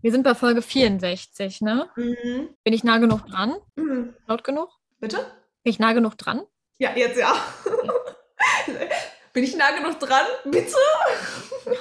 Wir 0.00 0.12
sind 0.12 0.22
bei 0.22 0.34
Folge 0.34 0.62
64, 0.62 1.60
ne? 1.60 1.90
Mhm. 1.96 2.54
Bin 2.62 2.72
ich 2.72 2.84
nah 2.84 2.98
genug 2.98 3.26
dran? 3.26 3.56
Mhm. 3.74 4.14
Laut 4.26 4.44
genug? 4.44 4.70
Bitte? 5.00 5.18
Bin 5.64 5.70
ich 5.72 5.78
nah 5.78 5.92
genug 5.92 6.16
dran? 6.16 6.42
Ja, 6.78 6.94
jetzt 6.96 7.18
ja. 7.18 7.34
Bin 9.32 9.42
ich 9.44 9.56
nah 9.56 9.72
genug 9.72 9.98
dran? 9.98 10.24
Bitte? 10.44 10.76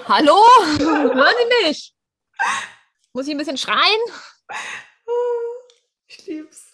Hallo? 0.07 0.35
Hören 0.79 1.35
Sie 1.39 1.67
mich? 1.67 1.95
Muss 3.13 3.27
ich 3.27 3.33
ein 3.33 3.38
bisschen 3.38 3.57
schreien? 3.57 3.99
Ich 6.09 6.25
lieb's. 6.25 6.66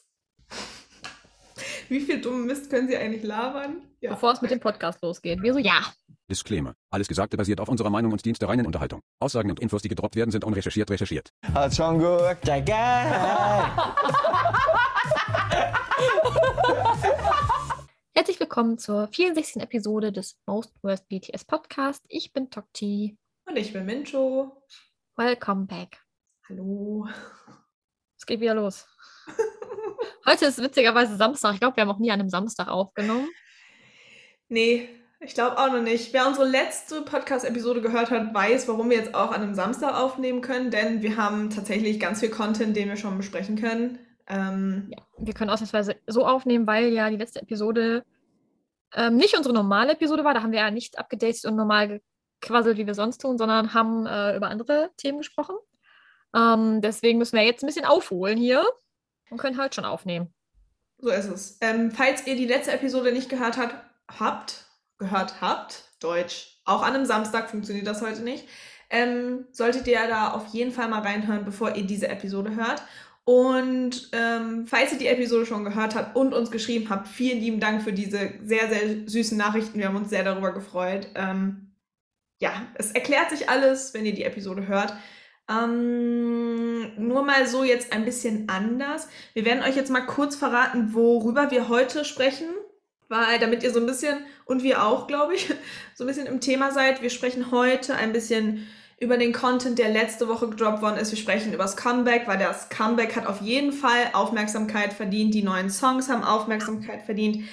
Wie 1.90 2.00
viel 2.00 2.22
dummen 2.22 2.46
Mist 2.46 2.70
können 2.70 2.88
Sie 2.88 2.98
eigentlich 2.98 3.24
labern? 3.24 3.82
Ja. 4.02 4.12
Bevor 4.12 4.34
es 4.34 4.42
mit 4.42 4.52
dem 4.52 4.60
Podcast 4.60 5.02
losgeht. 5.02 5.42
Wir 5.42 5.54
so, 5.54 5.60
ja. 5.60 5.82
Disclaimer. 6.30 6.76
Alles 6.90 7.08
Gesagte 7.08 7.38
basiert 7.38 7.60
auf 7.60 7.70
unserer 7.70 7.90
Meinung 7.90 8.12
und 8.12 8.24
dient 8.26 8.42
der 8.42 8.50
reinen 8.50 8.66
Unterhaltung. 8.66 9.02
Aussagen 9.20 9.50
und 9.50 9.60
Infos, 9.60 9.82
die 9.82 9.90
gedroppt 9.90 10.16
werden, 10.16 10.32
sind 10.32 10.44
unrecherchiert 10.44 10.90
recherchiert. 10.90 11.32
Hat 11.54 11.76
schon 11.76 12.00
gewirkt, 12.00 12.48
der 12.48 12.62
geil. 12.62 13.72
Herzlich 18.16 18.40
willkommen 18.40 18.78
zur 18.78 19.08
64. 19.10 19.62
Episode 19.62 20.12
des 20.12 20.38
Most 20.46 20.74
Worst 20.82 21.08
BTS 21.10 21.46
Podcast. 21.46 22.04
Ich 22.08 22.32
bin 22.32 22.50
Tokti. 22.50 23.18
Und 23.46 23.58
ich 23.58 23.74
bin 23.74 23.86
Mincho. 23.86 24.64
Welcome 25.18 25.66
back. 25.66 26.02
Hallo. 26.48 27.08
Es 28.18 28.26
geht 28.26 28.40
wieder 28.40 28.56
los. 28.56 28.88
Heute 30.26 30.46
ist 30.46 30.62
witzigerweise 30.62 31.16
Samstag. 31.16 31.54
Ich 31.54 31.60
glaube, 31.60 31.76
wir 31.78 31.82
haben 31.82 31.92
auch 31.92 32.00
nie 32.00 32.12
an 32.12 32.20
einem 32.20 32.30
Samstag 32.30 32.68
aufgenommen. 32.68 33.28
Nee, 34.50 34.90
ich 35.20 35.34
glaube 35.34 35.58
auch 35.58 35.72
noch 35.72 35.82
nicht. 35.82 36.14
Wer 36.14 36.28
unsere 36.28 36.48
letzte 36.48 37.02
Podcast-Episode 37.02 37.82
gehört 37.82 38.12
hat, 38.12 38.34
weiß, 38.34 38.68
warum 38.68 38.90
wir 38.90 38.98
jetzt 38.98 39.16
auch 39.16 39.32
an 39.32 39.42
einem 39.42 39.56
Samstag 39.56 39.96
aufnehmen 39.96 40.42
können, 40.42 40.70
denn 40.70 41.02
wir 41.02 41.18
haben 41.18 41.50
tatsächlich 41.50 42.00
ganz 42.00 42.20
viel 42.20 42.30
Content, 42.30 42.76
den 42.76 42.90
wir 42.90 42.98
schon 42.98 43.18
besprechen 43.18 43.56
können. 43.56 44.00
Ähm, 44.28 44.92
Ja, 44.92 45.04
wir 45.18 45.34
können 45.34 45.50
ausnahmsweise 45.50 45.96
so 46.08 46.26
aufnehmen, 46.26 46.68
weil 46.68 46.88
ja 46.94 47.10
die 47.10 47.18
letzte 47.18 47.42
Episode 47.42 48.04
ähm, 48.94 49.16
nicht 49.16 49.36
unsere 49.38 49.54
normale 49.54 49.94
Episode 49.94 50.24
war. 50.24 50.34
Da 50.34 50.44
haben 50.44 50.52
wir 50.52 50.60
ja 50.60 50.72
nicht 50.72 51.00
abgedatet 51.00 51.46
und 51.46 51.56
normal 51.56 52.02
gequasselt, 52.42 52.78
wie 52.78 52.86
wir 52.88 52.94
sonst 52.94 53.20
tun, 53.20 53.38
sondern 53.38 53.74
haben 53.74 54.06
äh, 54.06 54.36
über 54.36 54.48
andere 54.48 54.92
Themen 54.98 55.20
gesprochen. 55.20 55.56
Ähm, 56.36 56.82
deswegen 56.82 57.18
müssen 57.18 57.38
wir 57.38 57.46
jetzt 57.46 57.64
ein 57.64 57.68
bisschen 57.68 57.86
aufholen 57.86 58.38
hier 58.38 58.66
und 59.34 59.40
können 59.40 59.58
halt 59.58 59.76
schon 59.76 59.86
aufnehmen. 59.86 60.34
So 61.00 61.10
ist 61.10 61.26
es. 61.26 61.58
Ähm, 61.60 61.92
falls 61.92 62.26
ihr 62.26 62.36
die 62.36 62.46
letzte 62.46 62.72
Episode 62.72 63.12
nicht 63.12 63.30
gehört 63.30 63.58
habt, 63.58 63.76
habt, 64.20 64.66
gehört 64.98 65.42
habt, 65.42 65.84
Deutsch, 66.00 66.62
auch 66.66 66.82
an 66.82 66.94
einem 66.94 67.06
Samstag 67.06 67.50
funktioniert 67.50 67.88
das 67.88 68.02
heute 68.02 68.22
nicht, 68.22 68.48
ähm, 68.90 69.46
solltet 69.52 69.88
ihr 69.88 70.08
da 70.08 70.32
auf 70.32 70.48
jeden 70.54 70.72
Fall 70.72 70.88
mal 70.88 71.02
reinhören, 71.02 71.44
bevor 71.44 71.76
ihr 71.76 71.84
diese 71.84 72.08
Episode 72.08 72.56
hört. 72.56 72.84
Und 73.26 74.10
ähm, 74.12 74.66
falls 74.68 74.92
ihr 74.92 75.00
die 75.00 75.08
Episode 75.08 75.46
schon 75.46 75.64
gehört 75.64 75.96
habt 75.96 76.16
und 76.16 76.34
uns 76.34 76.52
geschrieben 76.52 76.90
habt, 76.90 77.08
vielen 77.08 77.40
lieben 77.40 77.60
Dank 77.60 77.82
für 77.82 77.94
diese 77.94 78.34
sehr, 78.42 78.70
sehr 78.70 79.08
süßen 79.08 79.38
Nachrichten. 79.38 79.80
Wir 79.80 79.88
haben 79.88 79.96
uns 79.96 80.10
sehr 80.10 80.24
darüber 80.24 80.54
gefreut. 80.54 81.08
Ähm, 81.16 81.74
ja, 82.40 82.68
es 82.76 82.92
erklärt 82.92 83.30
sich 83.30 83.50
alles, 83.50 83.94
wenn 83.94 84.06
ihr 84.06 84.14
die 84.14 84.26
Episode 84.26 84.68
hört. 84.68 84.94
Ähm, 85.50 86.94
nur 86.98 87.24
mal 87.24 87.48
so 87.48 87.64
jetzt 87.64 87.92
ein 87.92 88.06
bisschen 88.06 88.48
anders. 88.50 89.08
Wir 89.34 89.46
werden 89.46 89.64
euch 89.64 89.76
jetzt 89.76 89.92
mal 89.92 90.06
kurz 90.06 90.36
verraten, 90.36 90.94
worüber 90.94 91.52
wir 91.52 91.68
heute 91.68 92.06
sprechen, 92.06 92.48
weil 93.10 93.40
damit 93.40 93.64
ihr 93.64 93.72
so 93.72 93.80
ein 93.80 93.86
bisschen, 93.86 94.18
und 94.46 94.64
wir 94.64 94.84
auch, 94.84 95.08
glaube 95.08 95.36
ich, 95.36 95.54
so 95.96 96.04
ein 96.04 96.08
bisschen 96.08 96.28
im 96.28 96.40
Thema 96.40 96.72
seid. 96.72 97.02
Wir 97.02 97.10
sprechen 97.10 97.52
heute 97.52 97.96
ein 97.96 98.14
bisschen 98.14 98.68
über 99.00 99.18
den 99.18 99.34
Content, 99.34 99.80
der 99.80 99.90
letzte 99.90 100.30
Woche 100.30 100.50
gedroppt 100.50 100.82
worden 100.82 100.98
ist. 100.98 101.12
Wir 101.12 101.18
sprechen 101.18 101.54
über 101.54 101.64
das 101.64 101.76
Comeback, 101.76 102.26
weil 102.26 102.38
das 102.38 102.70
Comeback 102.70 103.16
hat 103.18 103.28
auf 103.28 103.42
jeden 103.42 103.74
Fall 103.74 104.12
Aufmerksamkeit 104.14 104.94
verdient. 104.94 105.34
Die 105.34 105.44
neuen 105.44 105.70
Songs 105.70 106.08
haben 106.08 106.24
Aufmerksamkeit 106.24 107.04
verdient. 107.04 107.44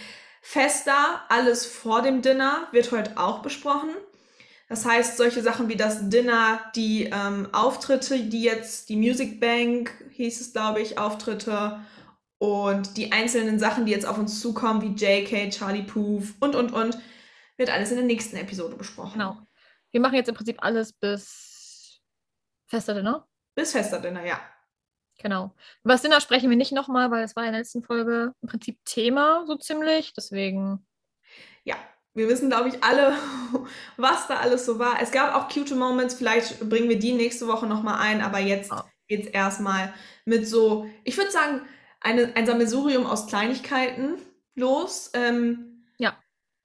Festa, 0.42 1.22
alles 1.28 1.66
vor 1.66 2.02
dem 2.02 2.22
Dinner, 2.22 2.68
wird 2.70 2.92
heute 2.92 3.18
auch 3.18 3.40
besprochen. 3.40 3.90
Das 4.70 4.86
heißt, 4.86 5.16
solche 5.16 5.42
Sachen 5.42 5.68
wie 5.68 5.74
das 5.74 6.10
Dinner, 6.10 6.60
die 6.76 7.10
ähm, 7.12 7.48
Auftritte, 7.50 8.20
die 8.20 8.44
jetzt, 8.44 8.88
die 8.88 8.94
Music 8.94 9.40
Bank 9.40 9.92
hieß 10.12 10.40
es, 10.40 10.52
glaube 10.52 10.80
ich, 10.80 10.96
Auftritte 10.96 11.80
und 12.38 12.96
die 12.96 13.10
einzelnen 13.10 13.58
Sachen, 13.58 13.84
die 13.84 13.90
jetzt 13.90 14.06
auf 14.06 14.16
uns 14.16 14.40
zukommen, 14.40 14.80
wie 14.80 14.94
JK, 14.94 15.50
Charlie 15.50 15.82
Puth 15.82 16.36
und, 16.38 16.54
und, 16.54 16.72
und, 16.72 16.96
wird 17.56 17.68
alles 17.68 17.90
in 17.90 17.96
der 17.96 18.06
nächsten 18.06 18.36
Episode 18.36 18.76
besprochen. 18.76 19.14
Genau. 19.14 19.38
Wir 19.90 20.00
machen 20.00 20.14
jetzt 20.14 20.28
im 20.28 20.36
Prinzip 20.36 20.62
alles 20.62 20.92
bis 20.92 22.00
Fester 22.68 22.94
Dinner. 22.94 23.26
Bis 23.56 23.72
Fester 23.72 23.98
Dinner, 23.98 24.24
ja. 24.24 24.40
Genau. 25.18 25.52
Über 25.82 25.94
das 25.94 26.02
Dinner 26.02 26.20
sprechen 26.20 26.48
wir 26.48 26.56
nicht 26.56 26.70
nochmal, 26.70 27.10
weil 27.10 27.24
es 27.24 27.34
war 27.34 27.44
in 27.44 27.50
der 27.50 27.62
letzten 27.62 27.82
Folge 27.82 28.34
im 28.40 28.48
Prinzip 28.48 28.78
Thema 28.84 29.44
so 29.48 29.56
ziemlich. 29.56 30.12
Deswegen, 30.14 30.86
Ja, 31.64 31.74
wir 32.14 32.28
wissen, 32.28 32.48
glaube 32.50 32.68
ich, 32.68 32.82
alle, 32.82 33.16
was 33.96 34.26
da 34.26 34.36
alles 34.36 34.66
so 34.66 34.78
war. 34.78 35.00
Es 35.02 35.10
gab 35.12 35.34
auch 35.34 35.48
cute 35.52 35.74
Moments, 35.74 36.14
vielleicht 36.14 36.68
bringen 36.68 36.88
wir 36.88 36.98
die 36.98 37.12
nächste 37.14 37.46
Woche 37.46 37.66
nochmal 37.66 38.00
ein, 38.00 38.20
aber 38.20 38.38
jetzt 38.38 38.70
Ja. 38.70 38.84
geht's 39.08 39.28
erstmal 39.28 39.92
mit 40.24 40.46
so, 40.48 40.86
ich 41.04 41.16
würde 41.16 41.30
sagen, 41.30 41.62
eine, 42.00 42.34
ein 42.36 42.46
Sammelsurium 42.46 43.06
aus 43.06 43.26
Kleinigkeiten 43.26 44.14
los. 44.54 45.10
Ähm, 45.14 45.84
Ja. 45.98 46.16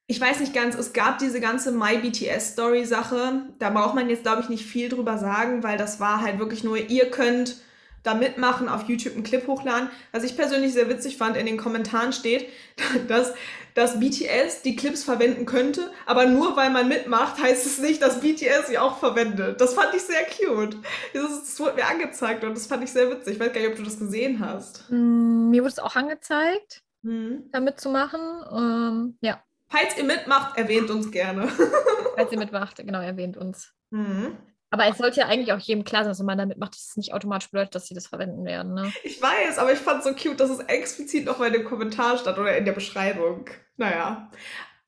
Ich 0.07 0.21
weiß 0.21 0.39
nicht 0.39 0.53
ganz, 0.53 0.75
es 0.75 0.93
gab 0.93 1.17
diese 1.17 1.41
ganze 1.41 1.71
My 1.71 1.97
BTS 1.97 2.51
Story 2.53 2.85
Sache. 2.85 3.49
Da 3.59 3.69
braucht 3.71 3.95
man 3.95 4.09
jetzt, 4.09 4.23
glaube 4.23 4.41
ich, 4.41 4.49
nicht 4.49 4.65
viel 4.65 4.87
drüber 4.89 5.17
sagen, 5.17 5.63
weil 5.63 5.77
das 5.77 5.99
war 5.99 6.21
halt 6.21 6.37
wirklich 6.39 6.63
nur, 6.63 6.77
ihr 6.77 7.09
könnt 7.09 7.57
da 8.05 8.13
mitmachen, 8.13 8.69
auf 8.69 8.83
YouTube 8.87 9.13
einen 9.15 9.23
Clip 9.23 9.45
hochladen. 9.47 9.89
Was 10.11 10.23
ich 10.23 10.35
persönlich 10.37 10.73
sehr 10.73 10.87
witzig 10.89 11.17
fand, 11.17 11.35
in 11.37 11.45
den 11.45 11.57
Kommentaren 11.57 12.13
steht, 12.13 12.47
dass, 13.07 13.33
dass 13.73 13.99
BTS 13.99 14.61
die 14.63 14.75
Clips 14.75 15.03
verwenden 15.03 15.45
könnte, 15.45 15.91
aber 16.05 16.25
nur 16.25 16.55
weil 16.55 16.69
man 16.69 16.87
mitmacht, 16.87 17.41
heißt 17.41 17.65
es 17.65 17.79
nicht, 17.79 18.01
dass 18.01 18.21
BTS 18.21 18.67
sie 18.67 18.77
auch 18.77 18.99
verwendet. 18.99 19.59
Das 19.59 19.73
fand 19.73 19.93
ich 19.95 20.03
sehr 20.03 20.23
cute. 20.25 20.77
Das, 21.13 21.41
das 21.41 21.59
wurde 21.59 21.75
mir 21.75 21.87
angezeigt 21.87 22.43
und 22.43 22.55
das 22.55 22.67
fand 22.67 22.83
ich 22.83 22.91
sehr 22.91 23.09
witzig. 23.11 23.33
Ich 23.33 23.39
weiß 23.39 23.51
gar 23.53 23.59
nicht, 23.61 23.69
ob 23.71 23.75
du 23.77 23.83
das 23.83 23.99
gesehen 23.99 24.39
hast. 24.39 24.85
mm, 24.89 25.49
mir 25.49 25.61
wurde 25.61 25.71
es 25.71 25.79
auch 25.79 25.95
angezeigt, 25.95 26.81
Mhm. 27.01 27.49
da 27.51 27.59
mitzumachen. 27.59 28.19
Ähm, 28.51 29.17
ja, 29.21 29.41
Falls 29.67 29.97
ihr 29.97 30.03
mitmacht, 30.05 30.57
erwähnt 30.57 30.89
uns 30.89 31.11
gerne. 31.11 31.47
falls 32.15 32.31
ihr 32.31 32.37
mitmacht, 32.39 32.77
genau, 32.77 33.01
erwähnt 33.01 33.35
uns. 33.37 33.73
Mhm. 33.91 34.37
Aber 34.75 34.89
es 34.89 34.97
sollte 34.97 35.21
ja 35.21 35.27
eigentlich 35.27 35.53
auch 35.53 35.59
jedem 35.59 35.85
klar 35.85 36.03
sein, 36.03 36.09
dass 36.09 36.19
wenn 36.19 36.25
man 36.25 36.37
da 36.37 36.45
mitmacht, 36.45 36.73
dass 36.73 36.89
es 36.89 36.97
nicht 36.97 37.13
automatisch 37.13 37.49
bedeutet, 37.49 37.75
dass 37.75 37.87
sie 37.87 37.93
das 37.93 38.07
verwenden 38.07 38.43
werden. 38.43 38.73
Ne? 38.73 38.91
Ich 39.03 39.21
weiß, 39.21 39.57
aber 39.57 39.71
ich 39.71 39.79
fand 39.79 39.99
es 39.99 40.03
so 40.03 40.13
cute, 40.13 40.37
dass 40.37 40.49
es 40.49 40.59
explizit 40.59 41.23
noch 41.23 41.39
mal 41.39 41.47
in 41.47 41.53
dem 41.53 41.63
Kommentar 41.63 42.17
stand 42.17 42.37
oder 42.37 42.57
in 42.57 42.65
der 42.65 42.73
Beschreibung. 42.73 43.45
Naja, 43.77 44.29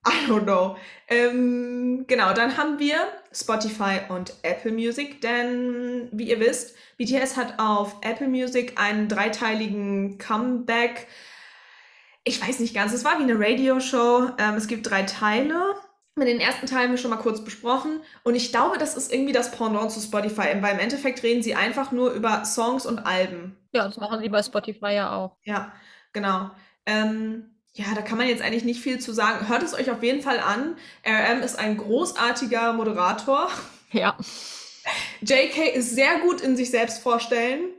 I 0.05 0.29
don't 0.29 0.43
know. 0.43 0.75
Ähm, 1.07 2.03
genau, 2.05 2.33
dann 2.33 2.57
haben 2.57 2.79
wir 2.79 2.97
Spotify 3.31 4.01
und 4.09 4.33
Apple 4.41 4.73
Music, 4.73 5.21
denn 5.21 6.09
wie 6.11 6.31
ihr 6.31 6.41
wisst, 6.41 6.75
BTS 6.97 7.37
hat 7.37 7.57
auf 7.57 7.95
Apple 8.01 8.27
Music 8.27 8.73
einen 8.77 9.07
dreiteiligen 9.07 10.17
Comeback. 10.17 11.07
Ich 12.25 12.45
weiß 12.45 12.59
nicht 12.59 12.75
ganz, 12.75 12.91
es 12.91 13.05
war 13.05 13.19
wie 13.19 13.23
eine 13.23 13.39
Radioshow. 13.39 14.31
Ähm, 14.37 14.55
es 14.55 14.67
gibt 14.67 14.89
drei 14.89 15.03
Teile. 15.03 15.75
Mit 16.17 16.27
den 16.27 16.39
ersten 16.39 16.65
Teilen 16.65 16.85
haben 16.85 16.91
wir 16.91 16.97
schon 16.97 17.11
mal 17.11 17.17
kurz 17.17 17.43
besprochen. 17.43 18.01
Und 18.23 18.33
ich 18.33 18.49
glaube, 18.49 18.79
das 18.79 18.97
ist 18.97 19.13
irgendwie 19.13 19.33
das 19.33 19.51
Pendant 19.51 19.91
zu 19.91 19.99
Spotify, 19.99 20.55
weil 20.61 20.73
im 20.73 20.79
Endeffekt 20.79 21.21
reden 21.21 21.43
sie 21.43 21.53
einfach 21.53 21.91
nur 21.91 22.11
über 22.11 22.43
Songs 22.43 22.87
und 22.87 22.99
Alben. 22.99 23.55
Ja, 23.71 23.85
das 23.85 23.97
machen 23.97 24.19
sie 24.19 24.29
bei 24.29 24.41
Spotify 24.41 24.93
ja 24.93 25.15
auch. 25.15 25.37
Ja, 25.43 25.71
genau. 26.13 26.49
Ähm, 26.87 27.51
ja, 27.73 27.85
da 27.93 28.01
kann 28.01 28.17
man 28.17 28.27
jetzt 28.27 28.41
eigentlich 28.41 28.63
nicht 28.63 28.81
viel 28.81 28.99
zu 28.99 29.13
sagen. 29.13 29.47
Hört 29.47 29.61
es 29.61 29.75
euch 29.75 29.91
auf 29.91 30.01
jeden 30.01 30.23
Fall 30.23 30.39
an. 30.39 30.75
RM 31.05 31.43
ist 31.43 31.59
ein 31.59 31.77
großartiger 31.77 32.73
Moderator. 32.73 33.51
Ja. 33.91 34.17
JK 35.21 35.75
ist 35.75 35.93
sehr 35.93 36.19
gut 36.19 36.41
in 36.41 36.57
sich 36.57 36.71
selbst 36.71 36.99
vorstellen. 37.03 37.69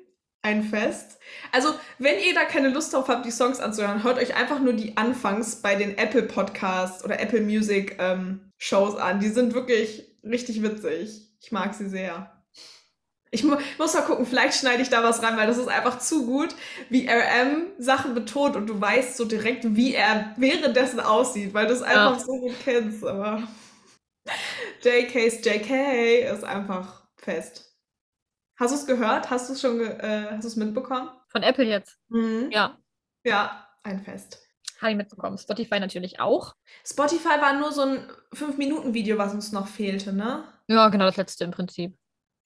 Ein 0.42 0.62
Fest. 0.62 1.17
Also, 1.52 1.74
wenn 1.98 2.18
ihr 2.18 2.34
da 2.34 2.44
keine 2.44 2.68
Lust 2.68 2.92
drauf 2.92 3.08
habt, 3.08 3.24
die 3.26 3.30
Songs 3.30 3.60
anzuhören, 3.60 4.02
hört 4.02 4.18
euch 4.18 4.36
einfach 4.36 4.60
nur 4.60 4.72
die 4.72 4.96
Anfangs 4.96 5.56
bei 5.62 5.74
den 5.74 5.96
Apple 5.98 6.22
Podcasts 6.22 7.04
oder 7.04 7.20
Apple 7.20 7.40
Music 7.40 7.96
ähm, 7.98 8.52
Shows 8.58 8.96
an. 8.96 9.20
Die 9.20 9.28
sind 9.28 9.54
wirklich 9.54 10.04
richtig 10.22 10.62
witzig. 10.62 11.22
Ich 11.40 11.52
mag 11.52 11.74
sie 11.74 11.88
sehr. 11.88 12.32
Ich 13.30 13.44
mu 13.44 13.56
muss 13.76 13.92
mal 13.92 14.02
gucken, 14.02 14.24
vielleicht 14.24 14.58
schneide 14.58 14.80
ich 14.82 14.88
da 14.88 15.02
was 15.04 15.22
rein, 15.22 15.36
weil 15.36 15.46
das 15.46 15.58
ist 15.58 15.68
einfach 15.68 15.98
zu 15.98 16.24
gut, 16.24 16.54
wie 16.88 17.06
RM 17.08 17.66
Sachen 17.78 18.14
betont 18.14 18.56
und 18.56 18.66
du 18.66 18.80
weißt 18.80 19.18
so 19.18 19.26
direkt, 19.26 19.76
wie 19.76 19.94
er 19.94 20.34
währenddessen 20.38 20.98
aussieht, 20.98 21.52
weil 21.52 21.66
du 21.66 21.74
es 21.74 21.80
Ja. 21.80 21.86
einfach 22.10 22.20
so 22.24 22.32
gut 22.40 22.54
kennst. 22.64 23.04
Aber 23.04 23.42
JK's 24.82 25.44
JK 25.44 26.30
ist 26.32 26.44
einfach 26.44 27.06
fest. 27.16 27.74
Hast 28.58 28.72
du 28.72 28.78
es 28.78 28.86
gehört? 28.86 29.30
Hast 29.30 29.48
du 29.48 29.52
es 29.52 29.60
schon, 29.60 29.80
äh, 29.80 30.28
hast 30.32 30.44
du 30.44 30.48
es 30.48 30.56
mitbekommen? 30.56 31.10
Von 31.28 31.42
Apple 31.42 31.64
jetzt. 31.64 31.98
Mhm. 32.08 32.50
Ja, 32.50 32.78
Ja, 33.24 33.68
ein 33.82 34.00
Fest. 34.02 34.40
habe 34.80 34.92
ich 34.92 34.96
mitbekommen. 34.96 35.38
Spotify 35.38 35.80
natürlich 35.80 36.20
auch. 36.20 36.54
Spotify 36.84 37.40
war 37.40 37.58
nur 37.58 37.72
so 37.72 37.82
ein 37.82 38.10
5-Minuten-Video, 38.32 39.18
was 39.18 39.34
uns 39.34 39.52
noch 39.52 39.66
fehlte, 39.68 40.12
ne? 40.12 40.44
Ja, 40.68 40.88
genau 40.88 41.04
das 41.06 41.16
letzte 41.16 41.44
im 41.44 41.50
Prinzip. 41.50 41.96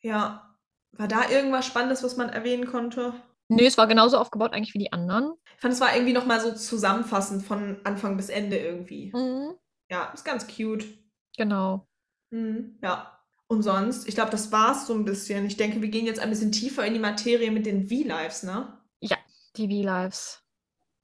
Ja. 0.00 0.48
War 0.92 1.08
da 1.08 1.28
irgendwas 1.30 1.64
Spannendes, 1.66 2.02
was 2.02 2.16
man 2.16 2.28
erwähnen 2.28 2.66
konnte? 2.66 3.14
Nö, 3.48 3.64
es 3.64 3.78
war 3.78 3.86
genauso 3.86 4.18
aufgebaut 4.18 4.52
eigentlich 4.52 4.74
wie 4.74 4.78
die 4.78 4.92
anderen. 4.92 5.32
Ich 5.54 5.60
fand, 5.60 5.74
es 5.74 5.80
war 5.80 5.94
irgendwie 5.94 6.12
nochmal 6.12 6.40
so 6.40 6.52
zusammenfassend 6.54 7.42
von 7.42 7.80
Anfang 7.84 8.16
bis 8.16 8.28
Ende 8.28 8.56
irgendwie. 8.58 9.10
Mhm. 9.14 9.54
Ja, 9.90 10.10
ist 10.12 10.24
ganz 10.24 10.46
cute. 10.46 10.84
Genau. 11.36 11.86
Mhm, 12.30 12.78
ja. 12.82 13.18
Und 13.52 13.62
sonst, 13.62 14.08
ich 14.08 14.14
glaube, 14.14 14.30
das 14.30 14.50
war's 14.50 14.86
so 14.86 14.94
ein 14.94 15.04
bisschen. 15.04 15.44
Ich 15.44 15.58
denke, 15.58 15.82
wir 15.82 15.90
gehen 15.90 16.06
jetzt 16.06 16.20
ein 16.20 16.30
bisschen 16.30 16.52
tiefer 16.52 16.86
in 16.86 16.94
die 16.94 16.98
Materie 16.98 17.50
mit 17.50 17.66
den 17.66 17.86
V-Lives, 17.86 18.44
ne? 18.44 18.78
Die 19.56 19.68
V-Lives. 19.68 20.42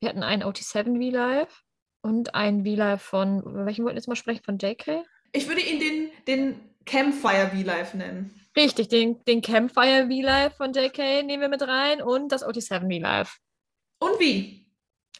Wir 0.01 0.09
hatten 0.09 0.23
einen 0.23 0.43
OT7 0.43 0.97
V-Live 0.97 1.65
und 2.01 2.35
einen 2.35 2.65
V-Live 2.65 3.03
von, 3.03 3.43
welchen 3.67 3.85
wollten 3.85 3.97
wir 3.97 4.01
jetzt 4.01 4.09
mal 4.09 4.17
sprechen? 4.17 4.43
Von 4.43 4.57
JK? 4.57 5.05
Ich 5.33 5.47
würde 5.47 5.61
ihn 5.61 5.79
den, 5.79 6.11
den 6.27 6.61
Campfire 6.87 7.51
V-Live 7.53 7.93
nennen. 7.93 8.35
Richtig, 8.57 8.89
den, 8.89 9.23
den 9.27 9.43
Campfire 9.43 10.07
V-Live 10.07 10.57
von 10.57 10.73
JK 10.73 11.27
nehmen 11.27 11.43
wir 11.43 11.51
mit 11.51 11.61
rein 11.61 12.01
und 12.01 12.33
das 12.33 12.47
OT7 12.47 12.91
V-Live. 12.91 13.37
Und 13.99 14.19
wie? 14.19 14.67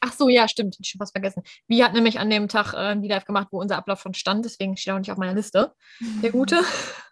Ach 0.01 0.15
so, 0.15 0.31
ja, 0.31 0.49
stimmt. 0.49 0.77
Ich 0.81 0.89
schon 0.89 0.99
fast 0.99 1.13
vergessen. 1.13 1.43
Vi 1.67 1.83
hat 1.83 1.93
nämlich 1.93 2.21
an 2.21 2.31
dem 2.31 2.49
Tag 2.49 2.73
äh, 2.73 2.79
ein 2.79 3.03
V-Live 3.03 3.27
gemacht, 3.27 3.49
wo 3.51 3.61
unser 3.61 3.77
Ablauf 3.77 4.01
schon 4.01 4.15
stand, 4.15 4.47
deswegen 4.47 4.79
steht 4.79 4.93
er 4.93 4.95
auch 4.95 5.01
nicht 5.01 5.13
auf 5.13 5.19
meiner 5.19 5.35
Liste. 5.35 5.75
Der 6.23 6.31
Gute. 6.31 6.63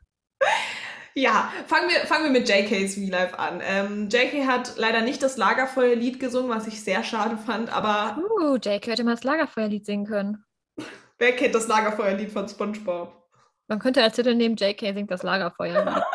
Ja, 1.19 1.51
fangen 1.67 1.89
wir, 1.89 2.01
fangen 2.07 2.25
wir 2.25 2.31
mit 2.31 2.47
JKs 2.47 2.97
V-Live 2.97 3.35
an. 3.39 3.63
Ähm, 3.65 4.09
JK 4.11 4.47
hat 4.47 4.75
leider 4.77 5.01
nicht 5.01 5.23
das 5.23 5.39
Lagerfeuerlied 5.39 6.21
gesungen, 6.21 6.51
was 6.51 6.67
ich 6.67 6.85
sehr 6.85 7.03
schade 7.03 7.39
fand, 7.39 7.73
aber 7.75 8.19
Uh, 8.39 8.57
JK 8.57 8.87
hätte 8.89 9.03
mal 9.03 9.15
das 9.15 9.25
Lagerfeuerlied 9.25 9.87
singen 9.87 10.07
können. 10.07 10.45
wer 11.19 11.35
kennt 11.35 11.55
das 11.55 11.69
Lagerfeuerlied 11.69 12.31
von 12.31 12.47
SpongeBob? 12.47 13.15
Man 13.67 13.79
könnte 13.79 14.03
als 14.03 14.17
Titel 14.17 14.35
nehmen, 14.35 14.57
JK 14.57 14.93
singt 14.93 15.11
das 15.11 15.23
Lagerfeuerlied. 15.23 16.03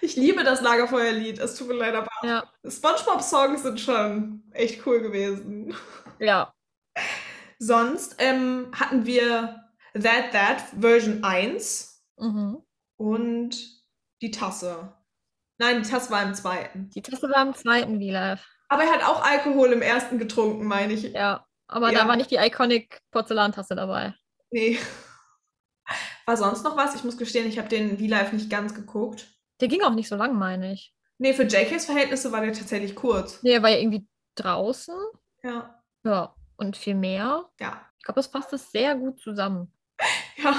Ich 0.00 0.16
liebe 0.16 0.44
das 0.44 0.60
Lagerfeuerlied, 0.60 1.38
es 1.38 1.54
tut 1.54 1.68
mir 1.68 1.74
leid, 1.76 1.94
aber 1.94 2.10
ja, 2.22 2.44
SpongeBob-Songs 2.68 3.62
sind 3.62 3.80
schon 3.80 4.42
echt 4.52 4.86
cool 4.86 5.00
gewesen. 5.00 5.74
ja. 6.18 6.52
Sonst 7.58 8.16
ähm, 8.18 8.70
hatten 8.78 9.06
wir 9.06 9.64
That 9.94 10.32
That 10.32 10.62
Version 10.78 11.24
1 11.24 11.93
Mhm. 12.18 12.62
und 12.96 13.56
die 14.22 14.30
Tasse. 14.30 14.94
Nein, 15.58 15.82
die 15.82 15.88
Tasse 15.88 16.10
war 16.10 16.22
im 16.22 16.34
zweiten. 16.34 16.90
Die 16.90 17.02
Tasse 17.02 17.28
war 17.30 17.42
im 17.46 17.54
zweiten 17.54 18.00
V-Live. 18.00 18.46
Aber 18.68 18.82
er 18.84 18.92
hat 18.92 19.04
auch 19.04 19.22
Alkohol 19.24 19.72
im 19.72 19.82
ersten 19.82 20.18
getrunken, 20.18 20.64
meine 20.66 20.92
ich. 20.94 21.02
Ja, 21.12 21.46
aber 21.68 21.92
Ja. 21.92 22.00
da 22.02 22.08
war 22.08 22.16
nicht 22.16 22.30
die 22.30 22.36
Iconic 22.36 23.00
Porzellantasse 23.10 23.74
dabei. 23.76 24.14
Nee. 24.50 24.78
War 26.26 26.36
sonst 26.36 26.62
noch 26.64 26.76
was? 26.76 26.94
Ich 26.94 27.04
muss 27.04 27.18
gestehen, 27.18 27.46
ich 27.46 27.58
habe 27.58 27.68
den 27.68 27.98
V-Live 27.98 28.32
nicht 28.32 28.48
ganz 28.50 28.74
geguckt. 28.74 29.28
Der 29.60 29.68
ging 29.68 29.82
auch 29.82 29.92
nicht 29.94 30.08
so 30.08 30.16
lang, 30.16 30.34
meine 30.36 30.72
ich. 30.72 30.94
Nee, 31.18 31.34
für 31.34 31.44
JKs 31.44 31.84
Verhältnisse 31.84 32.32
war 32.32 32.40
der 32.40 32.52
tatsächlich 32.52 32.94
kurz. 32.96 33.42
Nee, 33.42 33.52
er 33.52 33.62
war 33.62 33.70
ja 33.70 33.78
irgendwie 33.78 34.08
draußen. 34.36 34.94
Ja. 35.42 35.80
Ja, 36.04 36.34
und 36.56 36.76
viel 36.76 36.94
mehr. 36.94 37.48
Ja. 37.60 37.88
Ich 37.98 38.04
glaube, 38.04 38.18
das 38.18 38.26
fasst 38.26 38.52
es 38.52 38.70
sehr 38.72 38.96
gut 38.96 39.20
zusammen. 39.20 39.72
Ja. 40.36 40.54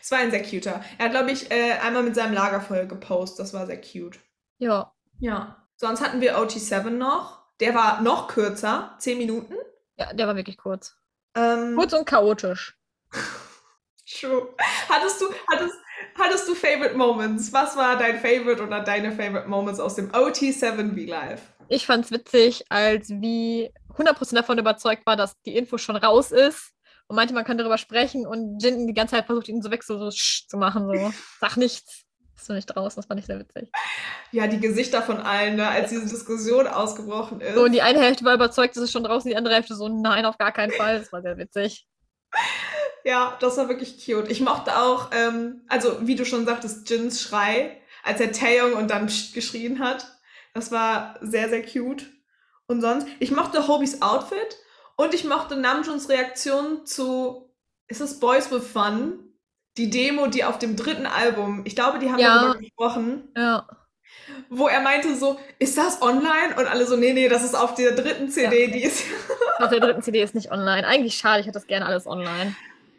Es 0.00 0.10
war 0.10 0.18
ein 0.18 0.30
sehr 0.30 0.42
cuter. 0.42 0.82
Er 0.98 1.06
hat, 1.06 1.12
glaube 1.12 1.30
ich, 1.30 1.50
äh, 1.50 1.72
einmal 1.82 2.02
mit 2.02 2.14
seinem 2.14 2.34
Lagerfeuer 2.34 2.86
gepostet. 2.86 3.40
Das 3.40 3.54
war 3.54 3.66
sehr 3.66 3.80
cute. 3.80 4.18
Ja, 4.58 4.92
Ja. 5.20 5.58
Sonst 5.76 6.00
hatten 6.00 6.20
wir 6.20 6.36
OT7 6.38 6.90
noch. 6.90 7.42
Der 7.60 7.74
war 7.74 8.00
noch 8.02 8.28
kürzer, 8.28 8.94
10 8.98 9.18
Minuten. 9.18 9.54
ja 9.96 10.12
der 10.12 10.26
war 10.28 10.36
wirklich 10.36 10.56
kurz. 10.56 10.96
Ähm, 11.34 11.74
Kurz 11.76 11.92
und 11.92 12.04
chaotisch. 12.04 12.76
True. 14.20 14.48
Hattest 14.88 15.20
du, 15.20 15.26
hattest, 15.50 15.74
hattest 16.18 16.48
du 16.48 16.54
Favorite 16.54 16.96
Moments? 16.96 17.52
Was 17.52 17.76
war 17.76 17.96
dein 17.96 18.20
Favorite 18.20 18.62
oder 18.62 18.80
deine 18.80 19.12
Favorite 19.12 19.48
Moments 19.48 19.80
aus 19.80 19.94
dem 19.94 20.10
OT7 20.10 20.90
V-Live? 20.94 21.40
Ich 21.68 21.86
fand 21.86 22.04
es 22.04 22.10
witzig, 22.10 22.64
als 22.68 23.08
wie 23.08 23.72
100% 23.96 24.34
davon 24.34 24.58
überzeugt 24.58 25.06
war, 25.06 25.16
dass 25.16 25.40
die 25.42 25.56
Info 25.56 25.78
schon 25.78 25.96
raus 25.96 26.30
ist 26.32 26.72
und 27.08 27.16
meinte, 27.16 27.34
man 27.34 27.44
kann 27.44 27.58
darüber 27.58 27.78
sprechen 27.78 28.26
und 28.26 28.62
Jin 28.62 28.86
die 28.86 28.94
ganze 28.94 29.16
Zeit 29.16 29.26
versucht, 29.26 29.48
ihn 29.48 29.62
so 29.62 29.70
weg 29.70 29.82
so, 29.82 29.98
so 29.98 30.10
zu 30.10 30.56
machen, 30.56 30.86
so, 30.86 31.12
sag 31.40 31.56
nichts. 31.56 32.04
Bist 32.34 32.48
du 32.48 32.54
nicht 32.54 32.66
draußen? 32.66 32.96
Das 32.96 33.06
fand 33.06 33.20
ich 33.20 33.26
sehr 33.26 33.38
witzig. 33.38 33.70
Ja, 34.32 34.48
die 34.48 34.58
Gesichter 34.58 35.02
von 35.02 35.18
allen, 35.18 35.56
ne, 35.56 35.68
als 35.68 35.90
diese 35.90 36.08
Diskussion 36.08 36.66
ausgebrochen 36.66 37.40
ist. 37.40 37.54
So, 37.54 37.64
und 37.64 37.72
die 37.72 37.82
eine 37.82 38.00
Hälfte 38.00 38.24
war 38.24 38.34
überzeugt, 38.34 38.76
es 38.76 38.82
ist 38.82 38.90
schon 38.90 39.04
draußen, 39.04 39.30
die 39.30 39.36
andere 39.36 39.54
Hälfte 39.54 39.76
so, 39.76 39.88
nein, 39.88 40.24
auf 40.24 40.38
gar 40.38 40.50
keinen 40.50 40.72
Fall. 40.72 40.98
Das 40.98 41.12
war 41.12 41.22
sehr 41.22 41.38
witzig. 41.38 41.86
Ja, 43.04 43.36
das 43.40 43.56
war 43.56 43.68
wirklich 43.68 44.04
cute. 44.04 44.30
Ich 44.30 44.40
mochte 44.40 44.76
auch, 44.76 45.10
ähm, 45.12 45.62
also 45.68 46.06
wie 46.06 46.16
du 46.16 46.24
schon 46.24 46.46
sagtest, 46.46 46.88
Jins 46.88 47.20
Schrei, 47.22 47.80
als 48.02 48.20
er 48.20 48.32
Taeyong 48.32 48.74
und 48.74 48.90
dann 48.90 49.06
Psst 49.06 49.34
geschrien 49.34 49.78
hat. 49.78 50.06
Das 50.54 50.70
war 50.70 51.14
sehr, 51.20 51.48
sehr 51.48 51.64
cute. 51.64 52.06
Und 52.66 52.80
sonst, 52.80 53.06
ich 53.20 53.30
mochte 53.30 53.68
Hobys 53.68 54.02
Outfit 54.02 54.56
und 54.96 55.14
ich 55.14 55.24
mochte 55.24 55.56
Namjoons 55.56 56.08
Reaktion 56.08 56.84
zu, 56.86 57.50
ist 57.88 58.00
es 58.00 58.20
Boys 58.20 58.50
with 58.50 58.66
Fun? 58.66 59.18
Die 59.78 59.88
Demo, 59.90 60.26
die 60.26 60.44
auf 60.44 60.58
dem 60.58 60.76
dritten 60.76 61.06
Album, 61.06 61.62
ich 61.64 61.74
glaube, 61.74 61.98
die 61.98 62.10
haben 62.10 62.18
Ja. 62.18 62.40
darüber 62.42 62.58
gesprochen, 62.58 63.28
Ja. 63.36 63.66
wo 64.50 64.68
er 64.68 64.80
meinte 64.82 65.14
so, 65.16 65.38
ist 65.58 65.78
das 65.78 66.02
online? 66.02 66.54
Und 66.58 66.66
alle 66.66 66.86
so, 66.86 66.96
nee, 66.96 67.12
nee, 67.14 67.28
das 67.28 67.42
ist 67.42 67.54
auf 67.54 67.74
der 67.74 67.92
dritten 67.92 68.28
CD, 68.28 68.66
die 68.68 68.82
ist 68.84 69.04
Auf 69.58 69.70
der 69.70 69.80
dritten 69.80 70.02
CD 70.02 70.22
ist 70.22 70.34
nicht 70.34 70.50
online. 70.50 70.86
Eigentlich 70.86 71.14
schade, 71.16 71.40
ich 71.40 71.46
hätte 71.46 71.54
das 71.58 71.66
gerne 71.66 71.86
alles 71.86 72.06
online. 72.06 72.54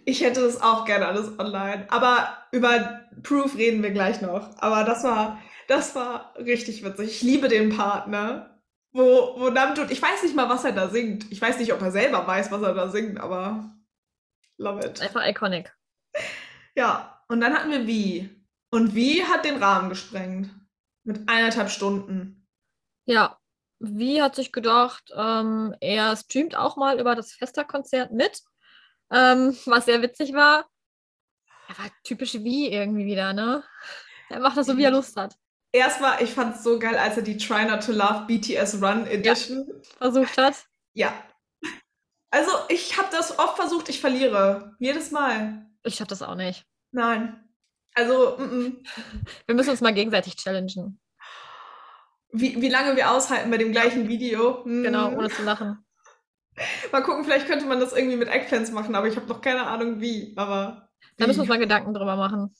Ich 0.05 0.21
hätte 0.21 0.41
das 0.41 0.61
auch 0.61 0.85
gerne 0.85 1.07
alles 1.07 1.37
online. 1.39 1.85
Aber 1.89 2.27
über 2.51 3.01
Proof 3.21 3.55
reden 3.55 3.83
wir 3.83 3.91
gleich 3.91 4.21
noch. 4.21 4.49
Aber 4.57 4.83
das 4.83 5.03
war, 5.03 5.39
das 5.67 5.95
war 5.95 6.33
richtig 6.37 6.83
witzig. 6.83 7.07
Ich 7.09 7.21
liebe 7.21 7.47
den 7.49 7.75
Part, 7.75 8.07
ne? 8.07 8.49
Wo, 8.93 9.39
wo 9.39 9.49
Namjoon, 9.49 9.89
ich 9.89 10.01
weiß 10.01 10.21
nicht 10.21 10.35
mal, 10.35 10.49
was 10.49 10.63
er 10.63 10.71
da 10.71 10.87
singt. 10.87 11.31
Ich 11.31 11.41
weiß 11.41 11.57
nicht, 11.57 11.73
ob 11.73 11.81
er 11.81 11.91
selber 11.91 12.25
weiß, 12.25 12.51
was 12.51 12.61
er 12.61 12.75
da 12.75 12.89
singt, 12.89 13.19
aber 13.19 13.71
love 14.57 14.85
it. 14.85 15.01
Einfach 15.01 15.27
iconic. 15.27 15.75
Ja, 16.75 17.23
und 17.27 17.41
dann 17.41 17.53
hatten 17.53 17.71
wir 17.71 17.87
Wie. 17.87 18.29
Und 18.69 18.93
Wie 18.93 19.23
hat 19.23 19.45
den 19.45 19.61
Rahmen 19.61 19.89
gesprengt. 19.89 20.49
Mit 21.03 21.27
eineinhalb 21.27 21.69
Stunden. 21.69 22.47
Ja. 23.05 23.37
Wie 23.79 24.21
hat 24.21 24.35
sich 24.35 24.53
gedacht, 24.53 25.11
ähm, 25.13 25.75
er 25.81 26.15
streamt 26.15 26.55
auch 26.55 26.77
mal 26.77 27.01
über 27.01 27.15
das 27.15 27.33
Festa-Konzert 27.33 28.11
mit, 28.13 28.41
ähm, 29.11 29.57
was 29.65 29.85
sehr 29.85 30.01
witzig 30.01 30.33
war. 30.33 30.69
Er 31.67 31.77
war 31.77 31.91
typisch 32.03 32.35
wie 32.35 32.71
irgendwie 32.71 33.05
wieder, 33.05 33.33
ne? 33.33 33.61
Er 34.29 34.39
macht 34.39 34.55
das 34.55 34.67
so, 34.67 34.77
wie 34.77 34.83
er 34.83 34.91
Lust 34.91 35.17
hat. 35.17 35.35
Erstmal, 35.73 36.21
ich 36.21 36.29
fand 36.29 36.55
es 36.55 36.63
so 36.63 36.77
geil, 36.77 36.95
als 36.95 37.17
er 37.17 37.23
die 37.23 37.35
Try 37.35 37.65
Not 37.65 37.83
to 37.83 37.91
Love 37.91 38.25
BTS 38.27 38.79
Run 38.79 39.07
Edition 39.07 39.65
Versucht 39.97 40.37
hat. 40.37 40.65
Ja. 40.93 41.11
Also, 42.29 42.51
ich 42.69 42.95
habe 42.97 43.09
das 43.11 43.39
oft 43.39 43.55
versucht, 43.55 43.89
ich 43.89 43.99
verliere. 43.99 44.75
Jedes 44.77 45.09
Mal. 45.09 45.65
Ich 45.83 45.95
schaff 45.95 46.07
das 46.07 46.21
auch 46.21 46.35
nicht. 46.35 46.63
Nein. 46.91 47.43
Also, 47.95 48.37
mm 48.37 48.43
-mm. 48.43 48.87
Wir 49.47 49.55
müssen 49.55 49.71
uns 49.71 49.81
mal 49.81 49.93
gegenseitig 49.93 50.35
challengen. 50.35 50.99
Wie, 52.31 52.61
wie 52.61 52.69
lange 52.69 52.95
wir 52.95 53.09
aushalten 53.11 53.49
bei 53.49 53.57
dem 53.57 53.71
gleichen 53.71 54.07
Video. 54.07 54.63
Hm. 54.65 54.83
Genau, 54.83 55.11
ohne 55.11 55.29
zu 55.29 55.43
lachen. 55.43 55.83
Mal 56.91 57.01
gucken, 57.01 57.23
vielleicht 57.23 57.47
könnte 57.47 57.65
man 57.65 57.79
das 57.79 57.93
irgendwie 57.93 58.17
mit 58.17 58.29
Eggplants 58.29 58.71
machen, 58.71 58.93
aber 58.93 59.07
ich 59.07 59.15
habe 59.15 59.25
noch 59.25 59.41
keine 59.41 59.65
Ahnung 59.65 59.99
wie. 60.01 60.33
Aber 60.35 60.87
Da 61.17 61.25
müssen 61.25 61.37
wir 61.37 61.41
uns 61.41 61.49
wie. 61.49 61.53
mal 61.53 61.59
Gedanken 61.59 61.95
drüber 61.95 62.15
machen. 62.15 62.53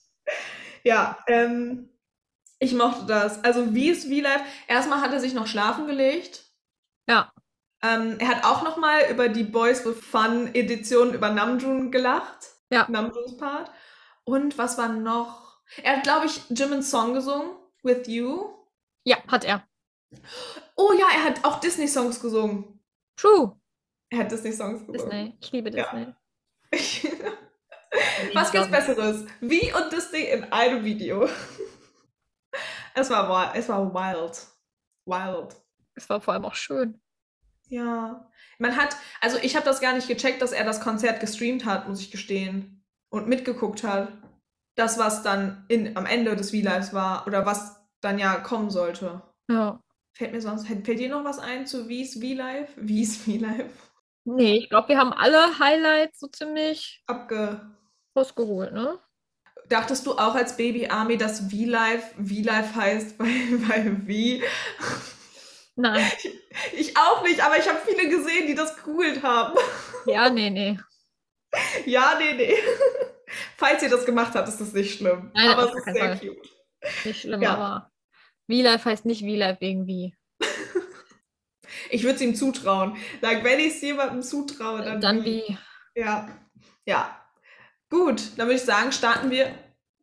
Ja, 0.82 1.18
ähm, 1.28 1.90
ich 2.58 2.74
mochte 2.74 3.06
das. 3.06 3.42
Also, 3.44 3.74
wie 3.74 3.90
ist 3.90 4.04
V-Live? 4.04 4.42
Erstmal 4.68 5.00
hat 5.00 5.12
er 5.12 5.20
sich 5.20 5.34
noch 5.34 5.46
schlafen 5.46 5.86
gelegt. 5.86 6.44
Ja. 7.08 7.32
Ähm, 7.82 8.16
er 8.18 8.28
hat 8.28 8.44
auch 8.44 8.62
noch 8.62 8.76
mal 8.76 9.10
über 9.10 9.28
die 9.28 9.44
Boys 9.44 9.84
with 9.84 9.98
Fun 9.98 10.54
Edition 10.54 11.12
über 11.12 11.30
Namjoon 11.30 11.90
gelacht. 11.90 12.48
Ja. 12.70 12.86
Namjoons 12.88 13.36
Part. 13.36 13.70
Und 14.24 14.56
was 14.56 14.78
war 14.78 14.88
noch? 14.88 15.58
Er 15.82 15.96
hat, 15.96 16.02
glaube 16.02 16.26
ich, 16.26 16.40
Jimin's 16.50 16.90
Song 16.90 17.14
gesungen. 17.14 17.50
With 17.82 18.06
You. 18.08 18.48
Ja, 19.04 19.18
hat 19.28 19.44
er. 19.44 19.66
Oh 20.76 20.92
ja, 20.98 21.06
er 21.14 21.24
hat 21.24 21.44
auch 21.44 21.60
Disney-Songs 21.60 22.20
gesungen. 22.20 22.80
True. 23.16 23.60
Er 24.10 24.20
hat 24.20 24.32
Disney-Songs 24.32 24.86
gesungen. 24.86 25.10
Disney. 25.10 25.38
Ich 25.40 25.52
liebe 25.52 25.70
Ja. 25.76 26.14
Disney. 26.72 27.12
Was 28.32 28.50
gibt's 28.50 28.70
Besseres? 28.70 29.26
Wie 29.40 29.72
und 29.72 29.92
Disney 29.92 30.22
in 30.24 30.44
einem 30.52 30.84
Video. 30.84 31.28
Es 32.94 33.10
war, 33.10 33.54
es 33.54 33.68
war 33.68 33.92
wild. 33.92 34.46
Wild. 35.06 35.56
Es 35.94 36.08
war 36.08 36.20
vor 36.20 36.34
allem 36.34 36.44
auch 36.44 36.54
schön. 36.54 37.00
Ja. 37.68 38.30
Man 38.58 38.76
hat, 38.76 38.96
also 39.20 39.38
ich 39.42 39.56
habe 39.56 39.64
das 39.64 39.80
gar 39.80 39.92
nicht 39.94 40.08
gecheckt, 40.08 40.42
dass 40.42 40.52
er 40.52 40.64
das 40.64 40.80
Konzert 40.80 41.20
gestreamt 41.20 41.64
hat, 41.64 41.88
muss 41.88 42.00
ich 42.00 42.10
gestehen. 42.10 42.84
Und 43.10 43.28
mitgeguckt 43.28 43.84
hat. 43.84 44.12
Das, 44.76 44.98
was 44.98 45.22
dann 45.22 45.64
in, 45.68 45.96
am 45.96 46.04
Ende 46.04 46.34
des 46.34 46.50
V-Lives 46.50 46.92
war 46.92 47.28
oder 47.28 47.46
was 47.46 47.84
dann 48.00 48.18
ja 48.18 48.36
kommen 48.36 48.70
sollte. 48.70 49.22
Ja. 49.48 49.80
Fällt 50.16 50.32
mir 50.32 50.40
sonst, 50.40 50.66
fällt 50.66 50.86
dir 50.86 51.08
noch 51.08 51.24
was 51.24 51.38
ein 51.38 51.66
zu 51.66 51.88
Wies 51.88 52.14
V-Live? 52.14 52.72
Wies 52.76 53.16
V-Live? 53.18 53.92
Nee, 54.24 54.56
ich 54.56 54.70
glaube, 54.70 54.88
wir 54.88 54.98
haben 54.98 55.12
alle 55.12 55.58
Highlights 55.58 56.18
so 56.18 56.28
ziemlich 56.28 57.04
Abge. 57.06 57.60
rausgeholt, 58.16 58.72
ne? 58.72 58.98
Dachtest 59.68 60.06
du 60.06 60.12
auch 60.12 60.34
als 60.34 60.56
Baby 60.56 60.86
Army, 60.88 61.16
dass 61.16 61.40
V-Life 61.40 62.14
V-Life 62.16 62.74
heißt, 62.74 63.18
weil, 63.18 63.68
weil 63.68 64.06
wie? 64.06 64.42
Nein. 65.76 66.10
Ich 66.76 66.96
auch 66.96 67.24
nicht, 67.24 67.42
aber 67.44 67.58
ich 67.58 67.68
habe 67.68 67.80
viele 67.84 68.08
gesehen, 68.08 68.46
die 68.46 68.54
das 68.54 68.76
gegoogelt 68.76 69.22
haben. 69.22 69.58
Ja, 70.06 70.28
nee, 70.30 70.50
nee. 70.50 70.78
Ja, 71.86 72.16
nee, 72.18 72.34
nee. 72.34 72.54
Falls 73.56 73.82
ihr 73.82 73.88
das 73.88 74.04
gemacht 74.04 74.34
habt, 74.34 74.46
ist 74.48 74.60
das 74.60 74.72
nicht 74.74 74.98
schlimm. 74.98 75.30
Nein, 75.34 75.48
aber 75.48 75.70
es 75.70 75.74
ist 75.76 75.84
sehr 75.84 75.94
Fall. 75.96 76.18
cute. 76.18 76.48
Nicht 77.06 77.20
schlimm, 77.22 77.42
Ja. 77.42 77.54
aber 77.54 77.90
V-Life 78.50 78.84
heißt 78.88 79.04
nicht 79.06 79.22
V-Life 79.22 79.60
wegen 79.62 79.86
wie. 79.86 80.14
Ich 81.90 82.02
würde 82.02 82.16
es 82.16 82.20
ihm 82.20 82.34
zutrauen. 82.34 82.96
Like, 83.22 83.42
wenn 83.44 83.58
ich 83.60 83.68
es 83.76 83.80
jemandem 83.80 84.22
zutraue, 84.22 84.82
dann, 84.82 85.00
Dann 85.00 85.24
wie. 85.24 85.42
wie. 85.48 85.58
Ja. 86.00 86.28
Ja. 86.86 87.23
Gut, 87.94 88.36
dann 88.36 88.48
würde 88.48 88.56
ich 88.56 88.62
sagen, 88.62 88.90
starten 88.90 89.30
wir. 89.30 89.54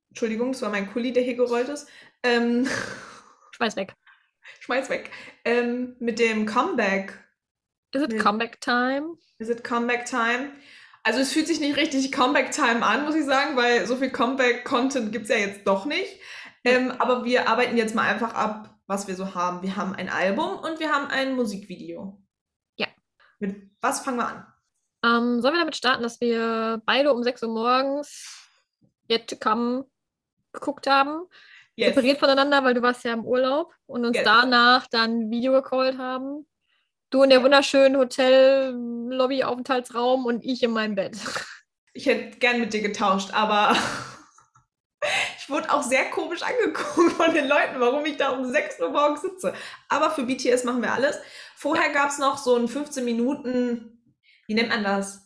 Entschuldigung, 0.07 0.53
das 0.53 0.61
war 0.61 0.69
mein 0.69 0.89
Kuli, 0.89 1.11
der 1.11 1.23
hier 1.23 1.35
gerollt 1.35 1.67
ist. 1.67 1.89
Ähm, 2.23 2.65
Schmeiß 3.51 3.75
weg. 3.75 3.93
schmeiß 4.61 4.89
weg. 4.89 5.11
Ähm, 5.43 5.97
mit 5.99 6.17
dem 6.17 6.45
Comeback. 6.45 7.21
Is 7.91 8.03
it. 8.03 8.17
Comeback 8.17 8.61
Time? 8.61 9.17
Is 9.39 9.49
it 9.49 9.65
Comeback 9.65 10.05
Time? 10.05 10.53
Also 11.03 11.19
es 11.19 11.33
fühlt 11.33 11.47
sich 11.47 11.59
nicht 11.59 11.75
richtig 11.75 12.13
Comeback 12.13 12.51
Time 12.51 12.81
an, 12.85 13.03
muss 13.03 13.15
ich 13.15 13.25
sagen, 13.25 13.57
weil 13.57 13.85
so 13.85 13.97
viel 13.97 14.09
Comeback-Content 14.09 15.11
gibt 15.11 15.23
es 15.25 15.29
ja 15.29 15.35
jetzt 15.35 15.67
doch 15.67 15.83
nicht. 15.85 16.17
Ähm, 16.63 16.91
aber 16.91 17.25
wir 17.25 17.49
arbeiten 17.49 17.75
jetzt 17.75 17.93
mal 17.93 18.07
einfach 18.07 18.33
ab, 18.33 18.79
was 18.87 19.09
wir 19.09 19.15
so 19.15 19.35
haben. 19.35 19.63
Wir 19.63 19.75
haben 19.75 19.95
ein 19.95 20.07
Album 20.07 20.59
und 20.59 20.79
wir 20.79 20.93
haben 20.93 21.07
ein 21.07 21.35
Musikvideo. 21.35 22.23
Ja. 22.77 22.87
Mit 23.39 23.69
was 23.81 23.99
fangen 23.99 24.17
wir 24.17 24.27
an? 24.29 24.50
Ähm, 25.03 25.41
sollen 25.41 25.55
wir 25.55 25.59
damit 25.61 25.75
starten, 25.75 26.03
dass 26.03 26.21
wir 26.21 26.81
beide 26.85 27.11
um 27.13 27.23
6 27.23 27.41
Uhr 27.43 27.49
morgens 27.49 28.47
Yet 29.09 29.27
to 29.29 29.35
Come 29.35 29.85
geguckt 30.53 30.87
haben? 30.87 31.23
Yes. 31.75 31.89
Separiert 31.89 32.19
voneinander, 32.19 32.63
weil 32.63 32.73
du 32.75 32.81
warst 32.81 33.03
ja 33.03 33.13
im 33.13 33.25
Urlaub 33.25 33.73
und 33.87 34.05
uns 34.05 34.15
Yes. 34.17 34.25
danach 34.25 34.87
dann 34.87 35.29
Video 35.31 35.51
gecallt 35.53 35.97
haben. 35.97 36.47
Du 37.09 37.23
in 37.23 37.29
der 37.29 37.43
wunderschönen 37.43 37.97
Hotel-Lobby-Aufenthaltsraum 37.97 40.25
und 40.25 40.45
ich 40.45 40.63
in 40.63 40.71
meinem 40.71 40.95
Bett. 40.95 41.17
Ich 41.93 42.05
hätte 42.05 42.37
gern 42.39 42.61
mit 42.61 42.71
dir 42.71 42.81
getauscht, 42.81 43.31
aber 43.33 43.75
ich 45.37 45.49
wurde 45.49 45.69
auch 45.73 45.83
sehr 45.83 46.09
komisch 46.09 46.41
angeguckt 46.41 47.11
von 47.17 47.33
den 47.33 47.49
Leuten, 47.49 47.81
warum 47.81 48.05
ich 48.05 48.15
da 48.15 48.29
um 48.29 48.45
6 48.49 48.79
Uhr 48.79 48.91
morgens 48.91 49.23
sitze. 49.23 49.53
Aber 49.89 50.09
für 50.11 50.23
BTS 50.23 50.63
machen 50.63 50.81
wir 50.81 50.93
alles. 50.93 51.19
Vorher 51.57 51.91
gab 51.91 52.11
es 52.11 52.17
noch 52.17 52.37
so 52.37 52.55
ein 52.55 52.69
15 52.69 53.03
Minuten, 53.03 53.90
wie 54.51 54.55
nennt 54.55 54.67
man 54.67 54.83
das? 54.83 55.25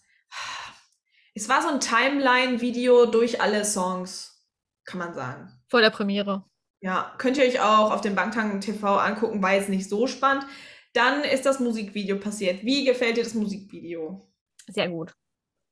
Es 1.33 1.49
war 1.49 1.63
so 1.63 1.69
ein 1.69 1.79
Timeline-Video 1.79 3.07
durch 3.07 3.41
alle 3.41 3.65
Songs, 3.65 4.45
kann 4.85 4.99
man 4.99 5.15
sagen. 5.15 5.51
Vor 5.67 5.81
der 5.81 5.89
Premiere. 5.89 6.45
Ja, 6.79 7.15
könnt 7.17 7.37
ihr 7.37 7.43
euch 7.45 7.59
auch 7.59 7.91
auf 7.91 8.01
dem 8.01 8.13
Bangtan 8.13 8.61
TV 8.61 8.99
angucken, 8.99 9.41
war 9.41 9.55
jetzt 9.55 9.69
nicht 9.69 9.89
so 9.89 10.05
spannend. 10.05 10.45
Dann 10.93 11.23
ist 11.23 11.43
das 11.47 11.59
Musikvideo 11.59 12.19
passiert. 12.19 12.61
Wie 12.61 12.85
gefällt 12.85 13.17
dir 13.17 13.23
das 13.23 13.33
Musikvideo? 13.33 14.31
Sehr 14.67 14.89
gut. 14.89 15.15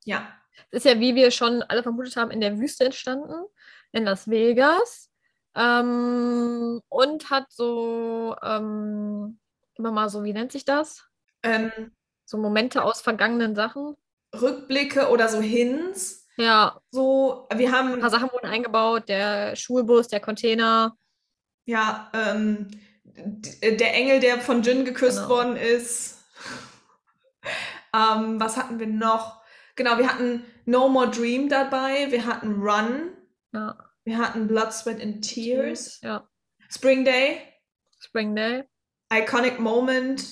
Ja, 0.03 0.36
Es 0.72 0.83
ist 0.83 0.91
ja, 0.91 1.00
wie 1.00 1.13
wir 1.13 1.29
schon 1.29 1.62
alle 1.62 1.83
vermutet 1.83 2.15
haben, 2.17 2.31
in 2.31 2.41
der 2.41 2.57
Wüste 2.57 2.86
entstanden, 2.86 3.36
in 3.91 4.03
Las 4.05 4.27
Vegas. 4.27 5.12
Ähm, 5.55 6.81
und 6.89 7.29
hat 7.29 7.51
so 7.51 8.36
ähm, 8.41 9.39
immer 9.75 9.91
mal 9.91 10.10
so, 10.10 10.24
wie 10.24 10.33
nennt 10.33 10.51
sich 10.51 10.65
das? 10.65 11.07
ähm, 11.43 11.72
So 12.25 12.38
Momente 12.38 12.84
aus 12.84 13.01
vergangenen 13.01 13.56
Sachen. 13.56 13.96
Rückblicke 14.34 15.10
oder 15.10 15.27
so 15.30 15.42
Hints. 15.42 16.27
Ja, 16.38 16.80
So, 16.89 17.48
wir 17.53 17.68
ein 17.68 17.74
haben 17.74 18.00
paar 18.00 18.10
Sachen 18.10 18.32
wurden 18.32 18.48
eingebaut, 18.48 19.08
der 19.08 19.56
Schulbus, 19.56 20.08
der 20.08 20.20
Container. 20.20 20.98
Ja, 21.65 22.10
ähm, 22.13 22.70
der 23.06 23.94
Engel, 23.94 24.20
der 24.20 24.39
von 24.42 24.63
Jin 24.63 24.84
geküsst 24.86 25.18
Genau. 25.18 25.30
worden 25.30 25.56
ist. 25.58 26.24
ähm, 27.96 28.39
was 28.39 28.58
hatten 28.58 28.80
wir 28.80 28.88
noch? 28.88 29.42
Genau, 29.75 29.98
wir 29.98 30.08
hatten 30.08 30.44
No 30.65 30.89
More 30.89 31.10
Dream 31.12 31.50
dabei, 31.50 32.10
wir 32.12 32.25
hatten 32.25 32.62
Run, 32.62 33.15
Ja. 33.53 33.77
wir 34.03 34.18
hatten 34.18 34.48
Blood, 34.48 34.74
Sweat 34.74 35.01
and 35.01 35.22
Tears, 35.24 36.00
Ja. 36.01 36.27
Spring 36.70 37.06
Day, 37.06 37.42
Spring 38.00 38.36
Day. 38.36 38.63
Iconic 39.12 39.60
Moment, 39.60 40.25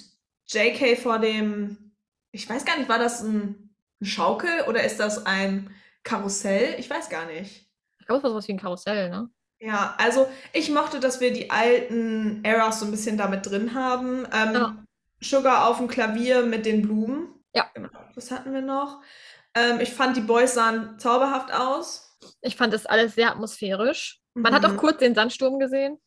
JK 0.52 0.98
vor 0.98 1.20
dem, 1.20 1.94
ich 2.32 2.50
weiß 2.50 2.66
gar 2.66 2.78
nicht, 2.78 2.90
war 2.90 3.00
das 3.00 3.22
ein, 3.22 3.74
ein 4.02 4.06
Schaukel 4.06 4.50
oder 4.68 4.84
ist 4.84 5.00
das 5.00 5.26
ein 5.26 5.74
Karussell? 6.04 6.76
Ich 6.80 6.90
weiß 6.90 7.10
gar 7.10 7.26
nicht. 7.26 7.68
Ich 8.00 8.06
glaube, 8.08 8.18
es 8.20 8.24
war 8.24 8.32
sowas 8.32 8.48
wie 8.48 8.54
ein 8.54 8.60
Karussell, 8.60 9.10
ne? 9.10 9.30
Ja, 9.60 9.94
also 10.00 10.28
ich 10.54 10.72
mochte, 10.72 11.00
dass 11.00 11.20
wir 11.22 11.32
die 11.34 11.52
alten 11.52 12.44
Eras 12.44 12.80
so 12.80 12.86
ein 12.86 12.92
bisschen 12.92 13.18
damit 13.18 13.46
drin 13.46 13.76
haben. 13.76 14.26
Ähm, 14.34 14.54
Ja. 14.54 14.84
Sugar 15.24 15.68
auf 15.68 15.78
dem 15.78 15.88
Klavier 15.88 16.42
mit 16.44 16.66
den 16.66 16.82
Blumen. 16.82 17.28
Ja. 17.54 17.70
Genau. 17.76 17.90
Was 18.16 18.32
hatten 18.32 18.54
wir 18.54 18.62
noch? 18.62 19.02
Ähm, 19.54 19.80
ich 19.80 19.94
fand, 19.94 20.18
die 20.18 20.22
Boys 20.22 20.56
sahen 20.56 20.98
zauberhaft 20.98 21.54
aus. 21.54 22.18
Ich 22.42 22.56
fand 22.56 22.74
das 22.74 22.88
alles 22.88 23.14
sehr 23.14 23.30
atmosphärisch. 23.30 24.20
Man 24.34 24.54
hat 24.56 24.66
auch 24.66 24.72
Mhm. 24.72 24.78
kurz 24.78 24.98
den 24.98 25.14
Sandsturm 25.14 25.60
gesehen. 25.60 26.00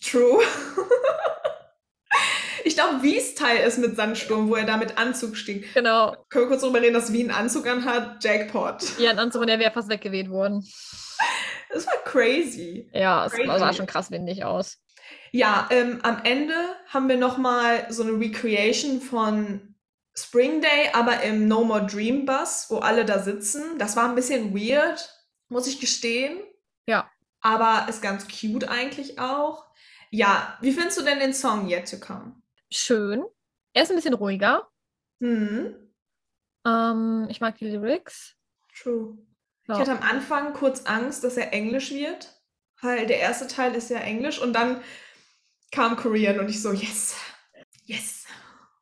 True. 0.00 0.40
ich 2.68 2.74
glaube, 2.74 3.02
Wies 3.02 3.34
Teil 3.34 3.66
ist 3.66 3.78
mit 3.78 3.96
Sandsturm, 3.96 4.48
wo 4.48 4.54
er 4.54 4.64
da 4.66 4.76
mit 4.76 4.98
Anzug 4.98 5.36
stieg. 5.36 5.72
Genau. 5.74 6.14
Können 6.28 6.44
wir 6.44 6.48
kurz 6.48 6.60
darüber 6.60 6.80
reden, 6.80 6.94
dass 6.94 7.12
Wie 7.12 7.20
einen 7.20 7.30
Anzug 7.30 7.66
anhat? 7.66 8.22
Jackpot. 8.22 8.98
Ja, 8.98 9.10
ein 9.10 9.18
Anzug, 9.18 9.40
und 9.40 9.48
der 9.48 9.58
wäre 9.58 9.72
fast 9.72 9.88
weggeweht 9.88 10.30
worden. 10.30 10.64
Das 11.70 11.86
war 11.86 11.94
crazy. 12.04 12.88
Ja, 12.92 13.26
es 13.26 13.32
Crazy. 13.32 13.46
sah 13.46 13.72
schon 13.72 13.86
krass 13.86 14.10
windig 14.10 14.44
aus. 14.44 14.78
Ja, 15.32 15.66
ähm, 15.70 16.00
am 16.02 16.22
Ende 16.24 16.54
haben 16.88 17.08
wir 17.08 17.16
nochmal 17.16 17.86
so 17.90 18.02
eine 18.02 18.12
Recreation 18.12 19.00
von 19.00 19.74
Spring 20.14 20.60
Day, 20.60 20.90
aber 20.92 21.22
im 21.22 21.46
No 21.48 21.64
More 21.64 21.86
Dream 21.86 22.24
Bus, 22.26 22.66
wo 22.68 22.78
alle 22.78 23.04
da 23.04 23.18
sitzen. 23.18 23.78
Das 23.78 23.96
war 23.96 24.08
ein 24.08 24.14
bisschen 24.14 24.54
weird, 24.54 25.10
muss 25.48 25.66
ich 25.66 25.80
gestehen. 25.80 26.38
Ja. 26.86 27.10
Aber 27.40 27.86
ist 27.88 28.02
ganz 28.02 28.26
cute 28.28 28.68
eigentlich 28.68 29.18
auch. 29.18 29.64
Ja, 30.10 30.56
wie 30.60 30.72
findest 30.72 30.98
du 30.98 31.04
denn 31.04 31.20
den 31.20 31.34
Song 31.34 31.68
Yet 31.68 31.90
to 31.90 31.98
Come? 31.98 32.34
Schön. 32.70 33.24
Er 33.72 33.82
ist 33.82 33.90
ein 33.90 33.96
bisschen 33.96 34.14
ruhiger. 34.14 34.68
Hm, 35.20 35.74
Ähm, 36.66 37.26
ich 37.30 37.40
mag 37.40 37.56
die 37.58 37.68
Lyrics. 37.68 38.36
true. 38.74 39.18
Ja. 39.66 39.74
Ich 39.74 39.80
hatte 39.80 39.92
am 39.92 40.02
Anfang 40.02 40.52
kurz 40.54 40.86
Angst, 40.86 41.24
dass 41.24 41.36
er 41.36 41.52
Englisch 41.52 41.90
wird, 41.90 42.42
weil 42.80 43.06
der 43.06 43.18
erste 43.18 43.46
Teil 43.46 43.74
ist 43.74 43.90
ja 43.90 43.98
Englisch 43.98 44.40
und 44.40 44.52
dann 44.54 44.80
kam 45.70 45.96
Korean 45.96 46.40
und 46.40 46.48
ich 46.48 46.62
so, 46.62 46.72
yes, 46.72 47.16
yes. 47.84 48.26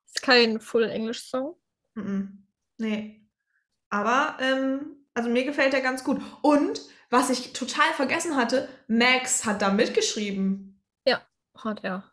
ist 0.07 0.23
kein 0.23 0.61
Full-English-Song. 0.61 1.57
Mhm. 1.95 2.47
Nee. 2.79 3.29
Aber, 3.91 4.37
ähm, 4.41 5.07
also 5.15 5.29
mir 5.29 5.45
gefällt 5.45 5.73
der 5.73 5.81
ganz 5.81 6.05
gut. 6.05 6.21
Und, 6.43 6.83
was 7.11 7.31
ich 7.31 7.53
total 7.53 7.93
vergessen 7.95 8.37
hatte, 8.37 8.69
Max 8.87 9.45
hat 9.45 9.63
da 9.63 9.71
mitgeschrieben. 9.73 10.81
Hat 11.59 11.83
er. 11.85 12.05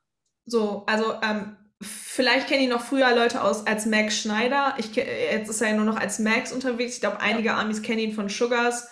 So, 0.45 0.85
also, 0.85 1.19
ähm, 1.21 1.57
vielleicht 1.83 2.47
kennen 2.47 2.63
ihn 2.63 2.69
noch 2.69 2.83
früher 2.83 3.13
Leute 3.15 3.41
aus 3.43 3.65
als 3.67 3.85
Max 3.85 4.17
Schneider. 4.17 4.75
Ich, 4.77 4.95
jetzt 4.95 5.49
ist 5.49 5.61
er 5.61 5.69
ja 5.69 5.75
nur 5.75 5.85
noch 5.85 5.97
als 5.97 6.19
Max 6.19 6.51
unterwegs. 6.51 6.95
Ich 6.95 6.99
glaube, 7.01 7.19
einige 7.21 7.53
Amis 7.53 7.81
kennen 7.81 7.99
ihn 7.99 8.13
von 8.13 8.29
Sugars 8.29 8.87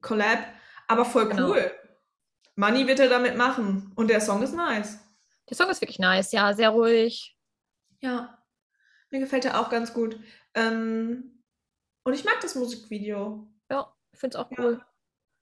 Collab. 0.00 0.38
Aber 0.88 1.04
voll 1.04 1.28
Genau. 1.28 1.50
cool. 1.50 1.70
Money 2.56 2.86
wird 2.86 3.00
er 3.00 3.08
damit 3.08 3.36
machen. 3.36 3.92
Und 3.96 4.08
der 4.08 4.20
Song 4.20 4.42
ist 4.42 4.54
nice. 4.54 4.98
Der 5.48 5.56
Song 5.56 5.68
ist 5.70 5.80
wirklich 5.80 5.98
nice, 5.98 6.32
ja, 6.32 6.52
sehr 6.54 6.70
ruhig. 6.70 7.36
Ja, 8.00 8.38
mir 9.10 9.20
gefällt 9.20 9.44
er 9.44 9.60
auch 9.60 9.70
ganz 9.70 9.92
gut. 9.92 10.18
Ähm, 10.54 11.42
und 12.04 12.14
ich 12.14 12.24
mag 12.24 12.40
das 12.42 12.54
Musikvideo. 12.54 13.46
Ja, 13.70 13.92
ich 14.12 14.20
finde 14.20 14.36
es 14.38 14.44
auch 14.44 14.50
Ja. 14.50 14.56
cool. 14.62 14.84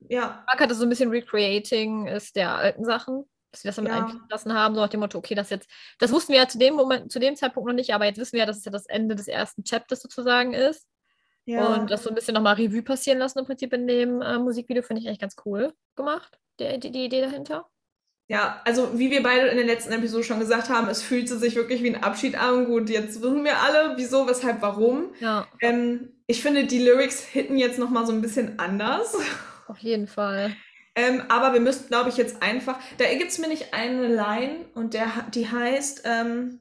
Ja, 0.08 0.42
Mark 0.46 0.60
hatte 0.60 0.74
so 0.74 0.82
ein 0.84 0.88
bisschen 0.88 1.10
Recreating 1.10 2.08
ist 2.08 2.34
der 2.34 2.56
alten 2.56 2.84
Sachen, 2.84 3.24
dass 3.52 3.62
wir 3.64 3.68
das 3.68 3.76
damit 3.76 3.92
Ja. 3.92 3.98
einfließen 3.98 4.26
lassen 4.30 4.54
haben, 4.54 4.74
so 4.74 4.80
nach 4.80 4.88
dem 4.88 5.00
Motto, 5.00 5.18
okay, 5.18 5.34
das 5.34 5.50
jetzt, 5.50 5.68
das 5.98 6.10
wussten 6.10 6.32
wir 6.32 6.40
ja 6.40 6.48
zu 6.48 6.58
dem 6.58 6.74
Moment, 6.74 7.12
zu 7.12 7.18
dem 7.20 7.36
Zeitpunkt 7.36 7.68
noch 7.68 7.74
nicht, 7.74 7.94
aber 7.94 8.06
jetzt 8.06 8.18
wissen 8.18 8.32
wir 8.32 8.40
ja, 8.40 8.46
dass 8.46 8.58
es 8.58 8.64
ja 8.64 8.72
das 8.72 8.86
Ende 8.86 9.14
des 9.14 9.28
ersten 9.28 9.62
Chapters 9.64 10.00
sozusagen 10.02 10.54
ist. 10.54 10.86
ja. 11.44 11.74
Und 11.76 11.90
das 11.90 12.02
so 12.02 12.08
ein 12.08 12.14
bisschen 12.14 12.34
nochmal 12.34 12.54
Revue 12.54 12.82
passieren 12.82 13.18
lassen 13.18 13.38
im 13.40 13.44
Prinzip 13.46 13.72
in 13.72 13.86
dem 13.86 14.20
äh, 14.22 14.38
Musikvideo, 14.38 14.82
finde 14.82 15.02
ich 15.02 15.08
eigentlich 15.08 15.20
ganz 15.20 15.36
cool 15.44 15.72
gemacht, 15.96 16.38
der, 16.58 16.78
die, 16.78 16.90
die 16.90 17.04
Idee 17.04 17.20
dahinter. 17.20 17.68
Ja, 18.28 18.62
also 18.64 18.98
wie 18.98 19.10
wir 19.10 19.22
beide 19.22 19.48
in 19.48 19.56
der 19.56 19.66
letzten 19.66 19.92
Episode 19.92 20.24
schon 20.24 20.38
gesagt 20.38 20.70
haben, 20.70 20.88
es 20.88 21.02
fühlte 21.02 21.36
sich 21.36 21.54
wirklich 21.56 21.82
wie 21.82 21.94
ein 21.94 22.02
Abschied 22.02 22.36
an. 22.40 22.64
Gut, 22.64 22.88
jetzt 22.88 23.20
wissen 23.20 23.44
wir 23.44 23.60
alle, 23.60 23.96
wieso, 23.96 24.26
weshalb, 24.26 24.62
warum. 24.62 25.12
Ja, 25.20 25.46
Ähm, 25.60 26.22
ich 26.26 26.40
finde, 26.40 26.64
die 26.64 26.78
Lyrics 26.78 27.20
hitten 27.20 27.58
jetzt 27.58 27.78
nochmal 27.78 28.06
so 28.06 28.12
ein 28.12 28.22
bisschen 28.22 28.58
anders. 28.58 29.14
auf 29.66 29.78
jeden 29.78 30.06
Fall. 30.06 30.54
Ähm, 30.94 31.22
aber 31.28 31.52
wir 31.54 31.60
müssten, 31.60 31.88
glaube 31.88 32.10
ich, 32.10 32.16
jetzt 32.16 32.42
einfach. 32.42 32.78
Da 32.98 33.06
gibt 33.14 33.30
es 33.30 33.38
mir 33.38 33.48
nicht 33.48 33.72
eine 33.72 34.08
Line 34.08 34.66
und 34.74 34.94
der, 34.94 35.06
die 35.34 35.48
heißt. 35.50 36.02
Ähm, 36.04 36.60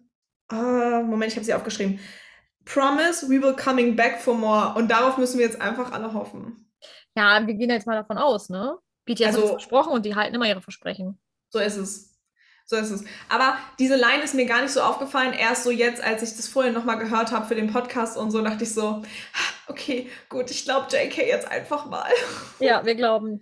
ah, 0.49 1.01
Moment, 1.03 1.31
ich 1.31 1.35
habe 1.37 1.45
sie 1.45 1.53
aufgeschrieben. 1.53 1.99
Promise, 2.65 3.27
we 3.27 3.41
will 3.41 3.55
coming 3.55 3.95
back 3.95 4.19
for 4.21 4.33
more. 4.35 4.73
Und 4.75 4.89
darauf 4.89 5.17
müssen 5.17 5.37
wir 5.39 5.45
jetzt 5.45 5.59
einfach 5.61 5.91
alle 5.91 6.13
hoffen. 6.13 6.71
Ja, 7.15 7.45
wir 7.45 7.53
gehen 7.55 7.69
jetzt 7.69 7.87
mal 7.87 7.95
davon 7.97 8.17
aus, 8.17 8.49
ne? 8.49 8.77
BTS 9.05 9.21
hat 9.21 9.27
Also- 9.35 9.43
es 9.43 9.49
versprochen 9.51 9.91
und 9.91 10.05
die 10.05 10.15
halten 10.15 10.35
immer 10.35 10.47
ihre 10.47 10.61
Versprechen. 10.61 11.19
So 11.49 11.59
ist 11.59 11.75
es. 11.75 12.11
So 12.65 12.77
ist 12.77 12.91
es. 12.91 13.03
Aber 13.27 13.57
diese 13.79 13.95
Line 13.97 14.23
ist 14.23 14.33
mir 14.33 14.45
gar 14.45 14.61
nicht 14.61 14.71
so 14.71 14.79
aufgefallen. 14.81 15.33
Erst 15.33 15.63
so 15.63 15.71
jetzt, 15.71 16.01
als 16.01 16.23
ich 16.23 16.37
das 16.37 16.47
vorhin 16.47 16.73
nochmal 16.73 16.99
gehört 16.99 17.31
habe 17.33 17.45
für 17.45 17.55
den 17.55 17.73
Podcast 17.73 18.15
und 18.15 18.31
so, 18.31 18.41
dachte 18.41 18.63
ich 18.63 18.73
so, 18.73 19.01
okay, 19.67 20.09
gut, 20.29 20.49
ich 20.51 20.63
glaube 20.63 20.87
JK 20.89 21.17
jetzt 21.27 21.47
einfach 21.51 21.85
mal. 21.87 22.09
Ja, 22.59 22.85
wir 22.85 22.95
glauben. 22.95 23.41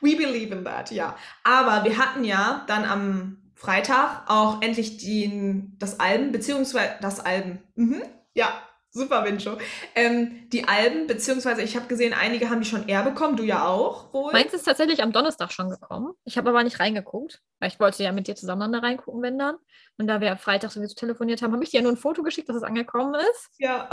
We 0.00 0.16
believe 0.16 0.54
in 0.54 0.64
that, 0.64 0.90
ja. 0.90 1.16
Aber 1.44 1.84
wir 1.84 1.98
hatten 1.98 2.24
ja 2.24 2.64
dann 2.66 2.84
am 2.84 3.38
Freitag 3.54 4.24
auch 4.28 4.60
endlich 4.62 4.98
die, 4.98 5.62
das 5.78 5.98
Album, 5.98 6.32
beziehungsweise 6.32 6.94
das 7.00 7.20
Album. 7.20 7.58
Mhm. 7.74 8.02
Ja, 8.34 8.62
super, 8.90 9.24
Wincho. 9.24 9.56
Ähm, 9.94 10.48
die 10.50 10.68
Alben, 10.68 11.06
beziehungsweise 11.06 11.62
ich 11.62 11.74
habe 11.74 11.86
gesehen, 11.86 12.12
einige 12.12 12.50
haben 12.50 12.60
die 12.60 12.68
schon 12.68 12.86
eher 12.86 13.02
bekommen, 13.02 13.36
du 13.36 13.44
ja 13.44 13.66
auch 13.66 14.12
wohl. 14.12 14.32
Meins 14.32 14.52
ist 14.52 14.64
tatsächlich 14.64 15.02
am 15.02 15.12
Donnerstag 15.12 15.52
schon 15.52 15.70
gekommen. 15.70 16.12
Ich 16.24 16.36
habe 16.36 16.50
aber 16.50 16.62
nicht 16.64 16.80
reingeguckt, 16.80 17.40
weil 17.60 17.70
ich 17.70 17.80
wollte 17.80 18.02
ja 18.02 18.12
mit 18.12 18.26
dir 18.28 18.36
zusammen 18.36 18.72
da 18.72 18.80
reingucken, 18.80 19.22
wenn 19.22 19.38
dann. 19.38 19.56
Und 19.96 20.06
da 20.06 20.20
wir 20.20 20.32
am 20.32 20.38
Freitag 20.38 20.70
sowieso 20.70 20.94
telefoniert 20.94 21.40
haben, 21.40 21.52
habe 21.54 21.64
ich 21.64 21.70
dir 21.70 21.78
ja 21.78 21.82
nur 21.82 21.92
ein 21.92 21.96
Foto 21.96 22.22
geschickt, 22.22 22.48
dass 22.50 22.56
es 22.56 22.62
angekommen 22.62 23.14
ist. 23.14 23.50
Ja, 23.58 23.88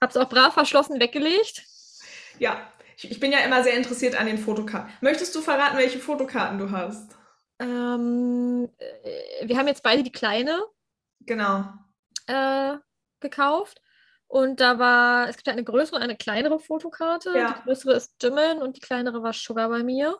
Habe 0.00 0.10
es 0.10 0.16
auch 0.16 0.28
brav 0.28 0.52
verschlossen 0.54 0.98
weggelegt. 1.00 1.62
ja. 2.38 2.56
Ich, 2.96 3.10
ich 3.10 3.20
bin 3.20 3.32
ja 3.32 3.38
immer 3.40 3.62
sehr 3.62 3.74
interessiert 3.76 4.18
an 4.18 4.26
den 4.26 4.38
Fotokarten. 4.38 4.92
Möchtest 5.00 5.34
du 5.34 5.40
verraten, 5.40 5.76
welche 5.78 5.98
Fotokarten 5.98 6.58
du 6.58 6.70
hast? 6.70 7.16
Ähm, 7.58 8.68
äh, 8.78 9.48
wir 9.48 9.56
haben 9.58 9.68
jetzt 9.68 9.82
beide 9.82 10.02
die 10.02 10.12
kleine 10.12 10.62
Genau. 11.20 11.64
äh, 12.26 12.74
gekauft. 13.20 13.80
Und 14.26 14.60
da 14.60 14.78
war, 14.78 15.28
es 15.28 15.36
gibt 15.36 15.46
ja 15.46 15.52
eine 15.52 15.64
größere 15.64 15.96
und 15.96 16.02
eine 16.02 16.16
kleinere 16.16 16.58
Fotokarte. 16.58 17.32
Ja. 17.36 17.52
Die 17.58 17.62
größere 17.64 17.92
ist 17.94 18.14
Jimin 18.22 18.58
und 18.62 18.76
die 18.76 18.80
kleinere 18.80 19.22
war 19.22 19.32
Sugar 19.32 19.68
bei 19.68 19.82
mir. 19.84 20.18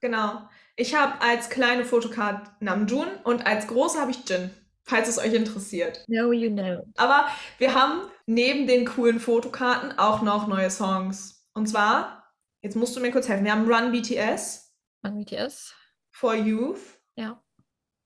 Genau. 0.00 0.48
Ich 0.76 0.94
habe 0.94 1.20
als 1.22 1.48
kleine 1.48 1.84
Fotokarte 1.84 2.50
Namjoon 2.60 3.06
und 3.22 3.46
als 3.46 3.66
große 3.68 3.98
habe 3.98 4.10
ich 4.10 4.28
Jin, 4.28 4.50
falls 4.82 5.08
es 5.08 5.18
euch 5.18 5.32
interessiert. 5.32 6.04
No, 6.08 6.32
you 6.32 6.50
know. 6.50 6.84
Aber 6.96 7.28
wir 7.58 7.74
haben 7.74 8.02
neben 8.26 8.66
den 8.66 8.84
coolen 8.84 9.18
Fotokarten 9.20 9.98
auch 9.98 10.20
noch 10.20 10.46
neue 10.46 10.70
Songs. 10.70 11.33
Und 11.54 11.66
zwar, 11.68 12.32
jetzt 12.62 12.76
musst 12.76 12.96
du 12.96 13.00
mir 13.00 13.12
kurz 13.12 13.28
helfen, 13.28 13.44
wir 13.44 13.52
haben 13.52 13.70
Run 13.72 13.92
BTS, 13.92 14.74
An 15.02 15.18
BTS. 15.18 15.74
For 16.10 16.34
Youth 16.34 16.80
Ja. 17.16 17.42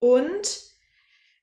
und 0.00 0.62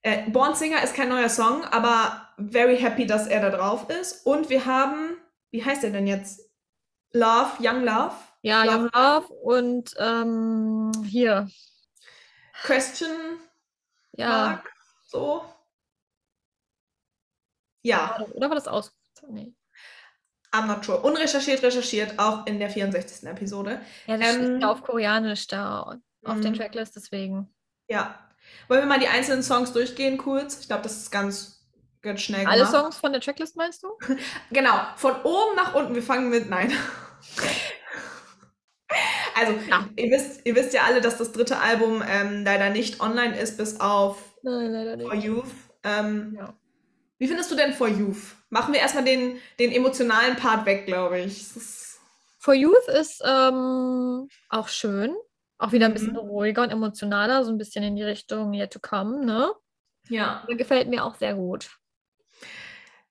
äh, 0.02 0.30
Born 0.30 0.54
Singer 0.56 0.84
ist 0.84 0.94
kein 0.96 1.10
neuer 1.10 1.30
Song, 1.30 1.64
aber 1.66 2.30
very 2.38 2.78
happy, 2.78 3.06
dass 3.08 3.26
er 3.28 3.42
da 3.42 3.50
drauf 3.56 3.90
ist. 3.90 4.26
Und 4.26 4.50
wir 4.50 4.66
haben, 4.66 5.18
wie 5.52 5.64
heißt 5.66 5.82
der 5.84 5.90
denn 5.92 6.06
jetzt? 6.08 6.42
Love, 7.12 7.54
Young 7.60 7.84
Love. 7.84 8.14
Ja, 8.44 8.64
Love. 8.64 8.76
Young 8.76 8.90
Love 8.94 9.34
und 9.34 9.96
ähm, 9.98 10.92
hier. 11.06 11.50
Question 12.62 13.40
Ja. 14.12 14.30
Mark. 14.30 14.72
So. 15.08 15.46
Ja, 17.84 18.16
Oder, 18.20 18.36
oder 18.36 18.50
war 18.50 18.56
das 18.56 18.68
aus? 18.68 18.92
Nee. 19.30 19.54
I'm 20.60 20.68
not 20.68 20.84
sure. 20.86 21.00
Unrecherchiert, 21.02 21.62
recherchiert, 21.64 22.18
auch 22.20 22.46
in 22.46 22.60
der 22.60 22.70
64. 22.70 23.28
Episode. 23.30 23.82
Ja, 24.08 24.18
das 24.18 24.36
Ähm, 24.36 24.60
ja 24.62 24.72
auf 24.72 24.82
Koreanisch 24.84 25.48
da 25.48 26.00
auf 26.24 26.40
den 26.42 26.52
Mhm. 26.52 26.58
Tracklist, 26.58 26.96
deswegen. 26.96 27.50
Ja. 27.88 28.20
Wollen 28.68 28.82
wir 28.82 28.88
mal 28.88 29.00
die 29.00 29.08
einzelnen 29.08 29.44
Songs 29.44 29.74
durchgehen 29.74 30.18
kurz? 30.18 30.60
Ich 30.62 30.68
glaube, 30.68 30.84
das 30.84 30.98
ist 30.98 31.12
ganz, 31.12 31.68
ganz 32.02 32.22
schnell 32.22 32.46
Alle 32.46 32.64
gemacht. 32.66 32.72
Songs 32.76 32.98
von 32.98 33.12
der 33.12 33.22
Tracklist 33.22 33.56
meinst 33.58 33.84
du? 33.84 33.90
Genau, 34.52 34.74
von 34.98 35.14
oben 35.24 35.56
nach 35.56 35.74
unten. 35.76 35.96
Wir 35.96 36.04
fangen 36.04 36.30
mit 36.30 36.50
Nein. 36.50 36.72
Also, 39.38 39.54
Ja. 39.70 39.90
ihr, 39.98 40.12
wisst, 40.12 40.46
ihr 40.46 40.56
wisst 40.56 40.74
ja 40.74 40.84
alle, 40.84 41.02
dass 41.02 41.18
das 41.18 41.32
dritte 41.32 41.58
Album 41.60 42.02
ähm, 42.08 42.44
leider 42.46 42.70
nicht 42.70 43.02
online 43.02 43.38
ist, 43.38 43.58
bis 43.58 43.80
auf 43.80 44.18
Nein, 44.44 44.72
leider 44.72 44.98
For 45.04 45.14
nicht. 45.16 45.26
Youth. 45.26 45.46
Ähm, 45.84 46.36
Ja. 46.38 46.54
Wie 47.18 47.28
findest 47.28 47.52
du 47.52 47.56
denn 47.56 47.74
For 47.74 47.88
Youth? 47.88 48.36
Machen 48.56 48.74
wir 48.74 48.80
erstmal 48.80 49.04
den, 49.04 49.38
den 49.60 49.74
emotionalen 49.74 50.38
Part 50.38 50.66
weg, 50.66 50.86
glaube 50.86 51.20
ich. 51.20 51.46
For 52.40 52.54
Youth 52.54 52.88
ist 52.88 53.22
ähm, 53.26 54.30
auch 54.48 54.70
schön. 54.70 55.14
Auch 55.58 55.74
wieder 55.74 55.88
ein 55.88 55.94
bisschen 55.94 56.14
Mhm. 56.14 56.20
ruhiger 56.20 56.62
und 56.62 56.70
emotionaler, 56.70 57.44
so 57.44 57.52
ein 57.52 57.58
bisschen 57.58 57.84
in 57.84 57.98
die 57.98 58.04
Richtung 58.04 58.54
Yet 58.54 58.72
to 58.72 58.80
Come, 58.80 59.26
ne? 59.26 59.52
ja. 60.08 60.46
Der 60.48 60.56
gefällt 60.56 60.88
mir 60.88 61.04
auch 61.04 61.16
sehr 61.16 61.34
gut. 61.34 61.70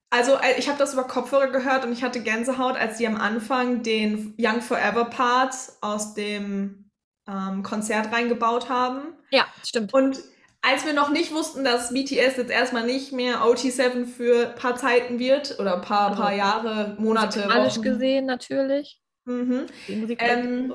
Also, 0.09 0.37
äh, 0.37 0.59
ich 0.59 0.67
habe 0.69 0.79
das 0.79 0.95
über 0.95 1.05
Kopfhörer 1.05 1.49
gehört 1.49 1.85
und 1.85 1.93
ich 1.93 2.03
hatte 2.03 2.23
Gänsehaut, 2.23 2.77
als 2.77 2.97
die 2.97 3.07
am 3.07 3.17
Anfang 3.17 3.83
den 3.83 4.35
Young 4.39 4.63
Forever 4.63 5.05
Part 5.07 5.55
aus 5.83 6.15
dem 6.15 6.91
ähm, 7.29 7.63
Konzert 7.63 8.11
reingebaut 8.13 8.71
haben. 8.71 9.13
Ja, 9.31 9.47
stimmt. 9.63 9.93
Und 9.93 10.21
als 10.65 10.87
wir 10.87 10.95
noch 10.95 11.11
nicht 11.11 11.33
wussten, 11.33 11.63
dass 11.65 11.93
BTS 11.93 12.37
jetzt 12.37 12.51
erstmal 12.51 12.87
nicht 12.87 13.13
mehr 13.13 13.43
OT7 13.43 14.07
für 14.07 14.49
ein 14.51 14.55
paar 14.55 14.77
Zeiten 14.77 15.19
wird 15.19 15.59
oder 15.59 15.75
ein 15.77 15.83
paar, 15.83 16.11
Also, 16.11 16.23
paar 16.23 16.33
Jahre, 16.35 16.97
Monate, 16.99 17.51
Alles 17.51 17.75
Wochen. 17.77 17.83
gesehen 17.83 18.27
natürlich. 18.27 19.01
Mhm. 19.27 19.67
Die 19.89 20.17
Ähm, 20.19 20.75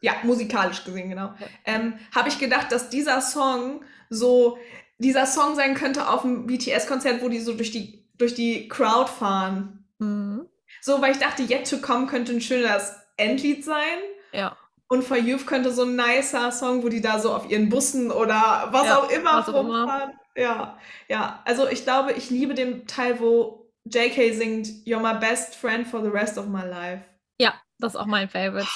ja, 0.00 0.14
musikalisch 0.22 0.84
gesehen, 0.84 1.10
genau. 1.10 1.34
Ja. 1.38 1.46
Ähm, 1.66 1.94
habe 2.14 2.28
ich 2.28 2.38
gedacht, 2.38 2.72
dass 2.72 2.88
dieser 2.88 3.20
Song 3.20 3.84
so 4.08 4.58
dieser 4.98 5.26
Song 5.26 5.54
sein 5.54 5.74
könnte 5.74 6.08
auf 6.08 6.22
dem 6.22 6.46
BTS-Konzert, 6.46 7.22
wo 7.22 7.28
die 7.28 7.40
so 7.40 7.54
durch 7.54 7.70
die, 7.70 8.04
durch 8.18 8.34
die 8.34 8.68
Crowd 8.68 9.10
fahren. 9.10 9.84
mhm. 9.98 10.46
So, 10.82 11.02
weil 11.02 11.12
ich 11.12 11.18
dachte, 11.18 11.42
Yet 11.42 11.68
to 11.68 11.78
Come 11.78 12.06
könnte 12.06 12.32
ein 12.32 12.40
schönes 12.40 12.94
Endlied 13.16 13.64
sein. 13.64 13.98
Ja. 14.32 14.56
Und 14.92 15.04
For 15.04 15.16
Youth 15.16 15.46
könnte 15.46 15.70
so 15.72 15.84
ein 15.84 15.94
nicer 15.94 16.50
Song, 16.50 16.82
wo 16.82 16.88
die 16.88 17.00
da 17.00 17.20
so 17.20 17.32
auf 17.32 17.48
ihren 17.48 17.68
Bussen 17.68 18.10
oder 18.10 18.68
was 18.72 18.86
Ja, 18.86 18.98
auch 18.98 19.08
immer 19.10 19.34
was 19.38 19.48
auch 19.48 19.60
immer. 19.60 19.82
rumfahren. 19.82 20.18
Ja, 20.36 20.78
ja. 21.08 21.42
Also 21.44 21.68
ich 21.68 21.84
glaube, 21.84 22.12
ich 22.12 22.28
liebe 22.30 22.54
den 22.54 22.86
Teil, 22.88 23.20
wo 23.20 23.70
JK 23.84 24.34
singt, 24.34 24.66
You're 24.86 24.98
my 25.00 25.18
best 25.18 25.54
friend 25.54 25.86
for 25.86 26.02
the 26.02 26.08
rest 26.08 26.38
of 26.38 26.46
my 26.46 26.64
life. 26.66 27.04
Ja, 27.40 27.54
das 27.78 27.94
ist 27.94 28.00
auch 28.00 28.06
mein 28.06 28.28
Favorite. 28.28 28.68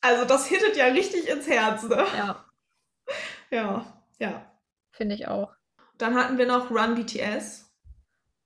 Also 0.00 0.24
das 0.24 0.46
hittet 0.46 0.76
ja 0.76 0.86
richtig 0.86 1.28
ins 1.28 1.46
Herz, 1.46 1.84
ne? 1.84 2.04
Ja, 2.16 2.44
Ja, 3.50 4.02
ja. 4.18 4.44
finde 4.90 5.14
ich 5.14 5.28
auch. 5.28 5.54
Dann 5.98 6.14
hatten 6.16 6.36
wir 6.36 6.46
noch 6.46 6.70
Run 6.70 6.96
BTS. 6.96 7.70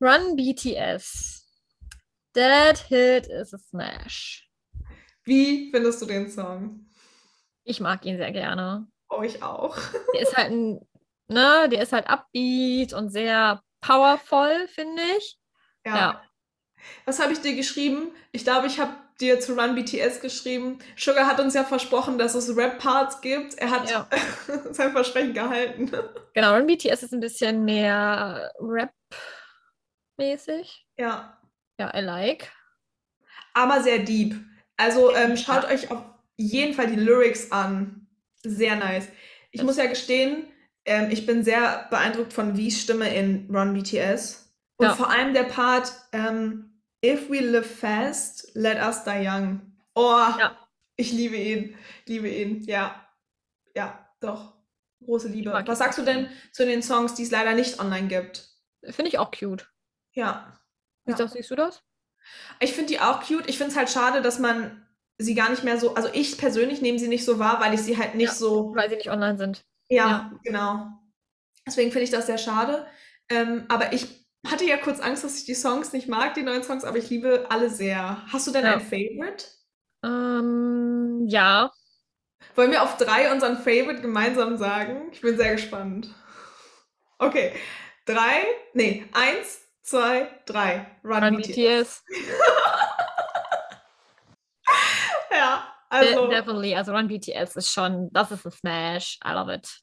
Run 0.01 0.37
BTS. 0.37 1.47
That 2.35 2.79
hit 2.89 3.27
is 3.29 3.55
a 3.55 3.59
smash. 3.59 4.49
Wie 5.25 5.71
findest 5.71 6.03
du 6.03 6.07
den 6.07 6.31
Song? 6.31 6.85
Ich 7.69 7.81
mag 7.81 8.05
ihn 8.07 8.17
sehr 8.17 8.33
gerne. 8.33 8.87
Oh, 9.11 9.21
ich 9.23 9.43
auch. 9.43 9.77
Der 10.15 10.23
ist 10.23 10.35
halt 10.37 10.51
ein, 10.51 10.81
ne, 11.29 11.69
der 11.69 11.83
ist 11.83 11.93
halt 11.93 12.09
upbeat 12.09 12.95
und 12.95 13.11
sehr 13.11 13.63
powerful, 13.83 14.67
finde 14.69 15.03
ich. 15.19 15.39
Ja. 15.85 16.23
Was 17.05 17.21
habe 17.21 17.33
ich 17.35 17.41
dir 17.43 17.55
geschrieben? 17.55 18.13
Ich 18.33 18.45
glaube, 18.45 18.67
ich 18.69 18.81
habe 18.81 18.93
dir 19.21 19.39
zu 19.41 19.53
Run 19.59 19.75
BTS 19.75 20.21
geschrieben. 20.21 20.79
Sugar 20.97 21.27
hat 21.27 21.41
uns 21.41 21.53
ja 21.55 21.65
versprochen, 21.65 22.17
dass 22.19 22.35
es 22.35 22.57
Rap-Parts 22.57 23.21
gibt. 23.21 23.55
Er 23.59 23.71
hat 23.71 23.91
Ja. 23.91 24.09
sein 24.71 24.93
Versprechen 24.93 25.35
gehalten. 25.35 25.91
Genau, 26.35 26.55
Run 26.55 26.67
BTS 26.67 27.03
ist 27.03 27.13
ein 27.13 27.21
bisschen 27.21 27.65
mehr 27.67 28.51
Rap-mäßig. 30.19 30.87
Ja, 30.97 31.39
Ja, 31.79 31.93
I 31.95 32.01
like. 32.01 32.51
aber 33.55 33.83
sehr 33.83 33.99
deep. 33.99 34.37
Also 34.77 35.13
ähm, 35.15 35.31
Ja. 35.31 35.37
schaut 35.37 35.65
euch 35.65 35.91
auf 35.91 36.03
jeden 36.39 36.75
Fall 36.75 36.87
die 36.89 36.97
Lyrics 36.97 37.53
an. 37.53 38.07
Sehr 38.43 38.77
nice. 38.77 39.09
Ich 39.51 39.59
Das- 39.59 39.67
muss 39.67 39.77
ja 39.77 39.87
gestehen, 39.87 40.47
ähm, 40.85 41.11
ich 41.11 41.27
bin 41.27 41.43
sehr 41.45 41.87
beeindruckt 41.91 42.33
von 42.33 42.57
Wies 42.57 42.81
Stimme 42.81 43.15
in 43.15 43.49
Run 43.55 43.75
BTS. 43.75 44.55
Und 44.77 44.87
Ja. 44.87 44.95
vor 44.95 45.11
allem 45.11 45.35
der 45.35 45.45
Part 45.45 45.93
ähm, 46.13 46.65
If 47.05 47.29
we 47.31 47.39
live 47.41 47.79
fast, 47.79 48.51
let 48.55 48.79
us 48.79 49.05
die 49.05 49.27
young. 49.27 49.61
Oh, 49.95 50.19
Ja. 50.39 50.57
ich 50.97 51.13
liebe 51.13 51.37
ihn. 51.37 51.77
Liebe 52.07 52.29
ihn. 52.29 52.63
Ja. 52.65 53.09
Ja, 53.75 54.09
doch. 54.21 54.55
Große 55.05 55.29
Liebe. 55.29 55.53
Was 55.67 55.79
sagst 55.79 55.99
du 55.99 56.03
denn 56.05 56.29
zu 56.53 56.65
den 56.67 56.83
Songs, 56.83 57.15
die 57.15 57.23
es 57.23 57.31
leider 57.31 57.55
nicht 57.55 57.79
online 57.79 58.09
gibt? 58.09 58.49
Finde 58.85 59.09
ich 59.09 59.19
auch 59.19 59.31
cute. 59.31 59.69
Ja. 60.13 60.59
Wie 61.05 61.13
Ja. 61.13 61.17
sagst- 61.17 61.35
siehst 61.35 61.51
du 61.51 61.55
das? 61.57 61.83
Ich 62.59 62.73
finde 62.73 62.89
die 62.89 63.01
auch 63.01 63.23
cute. 63.25 63.49
Ich 63.49 63.59
finde 63.59 63.71
es 63.73 63.77
halt 63.79 63.91
schade, 63.91 64.23
dass 64.23 64.39
man 64.41 64.85
sie 65.19 65.35
gar 65.35 65.51
nicht 65.51 65.65
mehr 65.65 65.79
so, 65.79 65.95
also 65.95 66.09
ich 66.13 66.39
persönlich 66.39 66.81
nehme 66.81 66.99
sie 66.99 67.09
nicht 67.09 67.25
so 67.25 67.39
wahr, 67.39 67.61
weil 67.61 67.75
ich 67.75 67.81
sie 67.83 67.99
halt 67.99 68.15
nicht 68.15 68.29
Ja. 68.29 68.35
so, 68.35 68.73
Weil 68.75 68.89
sie 68.89 68.97
nicht 68.97 69.11
online 69.11 69.37
sind. 69.39 69.65
ja, 69.89 70.07
Ja. 70.09 70.33
genau. 70.45 70.89
Deswegen 71.67 71.91
finde 71.93 72.05
ich 72.05 72.11
das 72.11 72.27
sehr 72.27 72.39
schade. 72.39 72.87
Ähm, 73.29 73.65
aber 73.69 73.93
ich 73.93 74.07
hatte 74.47 74.65
ja 74.65 74.77
kurz 74.79 75.01
Angst, 75.01 75.25
dass 75.25 75.37
ich 75.39 75.45
die 75.45 75.55
Songs 75.55 75.93
nicht 75.93 76.09
mag, 76.09 76.35
die 76.35 76.43
neuen 76.43 76.63
Songs, 76.63 76.85
aber 76.85 76.97
ich 76.99 77.11
liebe 77.11 77.47
alle 77.51 77.69
sehr. 77.69 78.23
Hast 78.33 78.47
du 78.47 78.53
denn 78.53 78.65
Ja. 78.65 78.75
ein 78.75 78.81
Favorite? 78.81 79.45
Ähm, 80.05 81.25
ja. 81.29 81.71
Wollen 82.55 82.71
wir 82.71 82.83
auf 82.83 82.97
drei 82.97 83.31
unseren 83.33 83.57
Favorite 83.57 84.01
gemeinsam 84.01 84.57
sagen? 84.57 85.09
Ich 85.13 85.21
bin 85.21 85.37
sehr 85.37 85.53
gespannt. 85.53 86.09
Okay. 87.19 87.53
Drei, 88.07 88.45
nee, 88.73 89.05
eins, 89.13 89.61
zwei, 89.83 90.31
drei. 90.47 90.87
Run, 91.05 91.23
Run 91.25 91.37
BTS. 91.37 91.55
BTS. 91.55 92.05
Ja, 95.31 95.63
also 95.91 96.27
De 96.27 96.37
definitely. 96.37 96.75
Also 96.75 96.93
Run 96.93 97.09
BTS 97.09 97.57
ist 97.57 97.73
schon, 97.73 98.09
das 98.13 98.31
ist 98.31 98.45
ein 98.47 98.53
Smash. 98.53 99.19
I 99.25 99.31
love 99.33 99.53
it. 99.53 99.81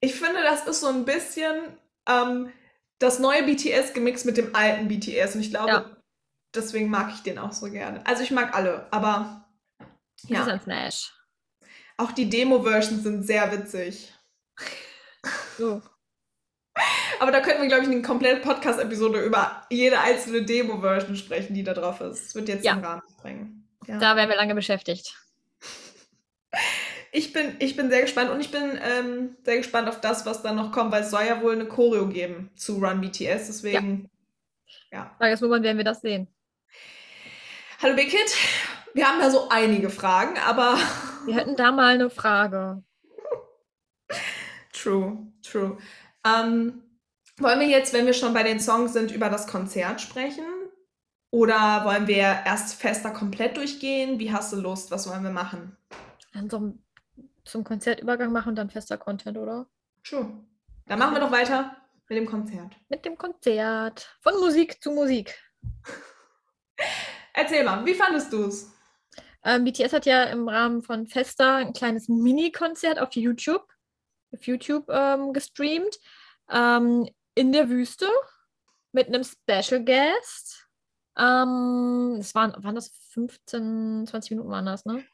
ich 0.00 0.14
finde, 0.14 0.42
das 0.42 0.66
ist 0.66 0.80
so 0.80 0.88
ein 0.88 1.04
bisschen 1.04 1.78
ähm, 2.08 2.52
das 2.98 3.18
neue 3.18 3.42
BTS 3.44 3.92
gemixt 3.94 4.26
mit 4.26 4.36
dem 4.36 4.54
alten 4.54 4.88
BTS. 4.88 5.34
Und 5.34 5.40
ich 5.42 5.50
glaube, 5.50 5.68
Ja. 5.70 5.96
deswegen 6.54 6.88
mag 6.88 7.12
ich 7.14 7.22
den 7.22 7.38
auch 7.38 7.52
so 7.52 7.70
gerne. 7.70 8.04
Also 8.06 8.22
ich 8.22 8.30
mag 8.30 8.54
alle, 8.54 8.86
aber 8.92 9.46
Das 9.78 9.88
ist 10.24 10.30
ja, 10.30 10.44
ein 10.46 10.60
Smash. 10.60 11.12
auch 11.98 12.12
die 12.12 12.28
Demo-Versions 12.30 13.02
sind 13.02 13.22
sehr 13.24 13.50
witzig. 13.52 14.12
So. 15.58 15.82
Aber 17.20 17.30
da 17.30 17.40
könnten 17.40 17.60
wir, 17.62 17.68
glaube 17.68 17.84
ich, 17.84 17.90
eine 17.90 18.02
komplette 18.02 18.40
Podcast-Episode 18.40 19.20
über 19.24 19.64
jede 19.70 20.00
einzelne 20.00 20.42
Demo-Version 20.44 21.14
sprechen, 21.16 21.54
die 21.54 21.62
da 21.62 21.74
drauf 21.74 22.00
ist. 22.00 22.26
Das 22.26 22.34
wird 22.34 22.48
jetzt 22.48 22.64
Ja. 22.64 22.74
den 22.74 22.84
Rahmen 22.84 23.02
sprengen. 23.16 23.68
Ja. 23.86 23.98
Da 23.98 24.16
wären 24.16 24.28
wir 24.28 24.36
lange 24.36 24.54
beschäftigt. 24.54 25.14
Ich 27.12 27.32
bin, 27.32 27.56
ich 27.58 27.76
bin 27.76 27.90
sehr 27.90 28.02
gespannt 28.02 28.30
und 28.30 28.40
ich 28.40 28.50
bin 28.50 28.78
ähm, 28.82 29.36
sehr 29.44 29.58
gespannt 29.58 29.88
auf 29.88 30.00
das, 30.00 30.24
was 30.24 30.42
dann 30.42 30.56
noch 30.56 30.72
kommt, 30.72 30.92
weil 30.92 31.02
es 31.02 31.10
soll 31.10 31.24
ja 31.24 31.42
wohl 31.42 31.52
eine 31.52 31.66
Choreo 31.66 32.08
geben 32.08 32.50
zu 32.56 32.76
Run 32.76 33.00
BTS. 33.00 33.46
Deswegen, 33.46 34.10
Frage 35.18 35.34
ist 35.34 35.40
nur, 35.40 35.50
wann 35.50 35.62
werden 35.62 35.76
wir 35.76 35.84
das 35.84 36.00
sehen? 36.00 36.28
hallo 37.80 37.96
Big 37.96 38.10
Kid. 38.10 38.36
Wir 38.94 39.08
haben 39.08 39.20
da 39.20 39.30
so 39.30 39.48
einige 39.48 39.90
Fragen, 39.90 40.38
aber 40.38 40.78
Wir 41.26 41.36
hätten 41.36 41.56
da 41.56 41.72
mal 41.72 41.94
eine 41.94 42.10
Frage. 42.10 42.82
true, 44.72 45.26
true. 45.42 45.78
Ähm, 46.24 46.82
wollen 47.38 47.60
wir 47.60 47.68
jetzt, 47.68 47.92
wenn 47.92 48.06
wir 48.06 48.12
schon 48.12 48.34
bei 48.34 48.42
den 48.42 48.60
Songs 48.60 48.92
sind, 48.92 49.10
über 49.10 49.28
das 49.28 49.46
Konzert 49.46 50.00
sprechen? 50.00 50.44
Oder 51.30 51.84
wollen 51.84 52.06
wir 52.06 52.42
erst 52.44 52.74
fester 52.74 53.10
komplett 53.10 53.56
durchgehen? 53.56 54.18
Wie 54.18 54.32
hast 54.32 54.52
du 54.52 54.56
Lust? 54.56 54.90
Was 54.90 55.08
wollen 55.08 55.24
wir 55.24 55.30
machen? 55.30 55.76
Dann 56.32 56.50
so 56.50 56.74
zum 57.44 57.64
Konzertübergang 57.64 58.32
machen 58.32 58.50
und 58.50 58.56
dann 58.56 58.70
fester 58.70 58.96
Content, 58.96 59.36
oder? 59.36 59.66
True. 60.04 60.44
Dann 60.86 60.98
machen 60.98 61.14
wir 61.14 61.20
doch 61.20 61.32
weiter 61.32 61.76
mit 62.08 62.18
dem 62.18 62.26
Konzert. 62.26 62.76
Mit 62.88 63.04
dem 63.04 63.16
Konzert. 63.16 64.16
Von 64.20 64.34
Musik 64.40 64.82
zu 64.82 64.90
Musik. 64.90 65.38
Erzähl 67.34 67.64
mal, 67.64 67.84
wie 67.84 67.94
fandest 67.94 68.32
du 68.32 68.44
es? 68.44 68.72
Ähm, 69.44 69.64
BTS 69.64 69.92
hat 69.92 70.06
ja 70.06 70.24
im 70.24 70.48
Rahmen 70.48 70.82
von 70.82 71.06
Festa 71.06 71.56
ein 71.56 71.72
kleines 71.72 72.08
Mini-Konzert 72.08 72.98
auf 72.98 73.12
YouTube, 73.12 73.66
auf 74.32 74.42
YouTube 74.44 74.88
ähm, 74.88 75.32
gestreamt. 75.32 75.98
Ähm, 76.50 77.08
in 77.34 77.52
der 77.52 77.68
Wüste 77.68 78.08
mit 78.92 79.08
einem 79.08 79.24
Special 79.24 79.84
Guest. 79.84 80.68
Ähm, 81.16 82.16
es 82.20 82.34
waren, 82.34 82.52
waren 82.62 82.74
das 82.74 82.90
15, 83.12 84.06
20 84.06 84.30
Minuten 84.32 84.50
waren 84.50 84.66
das, 84.66 84.84
ne? 84.84 85.04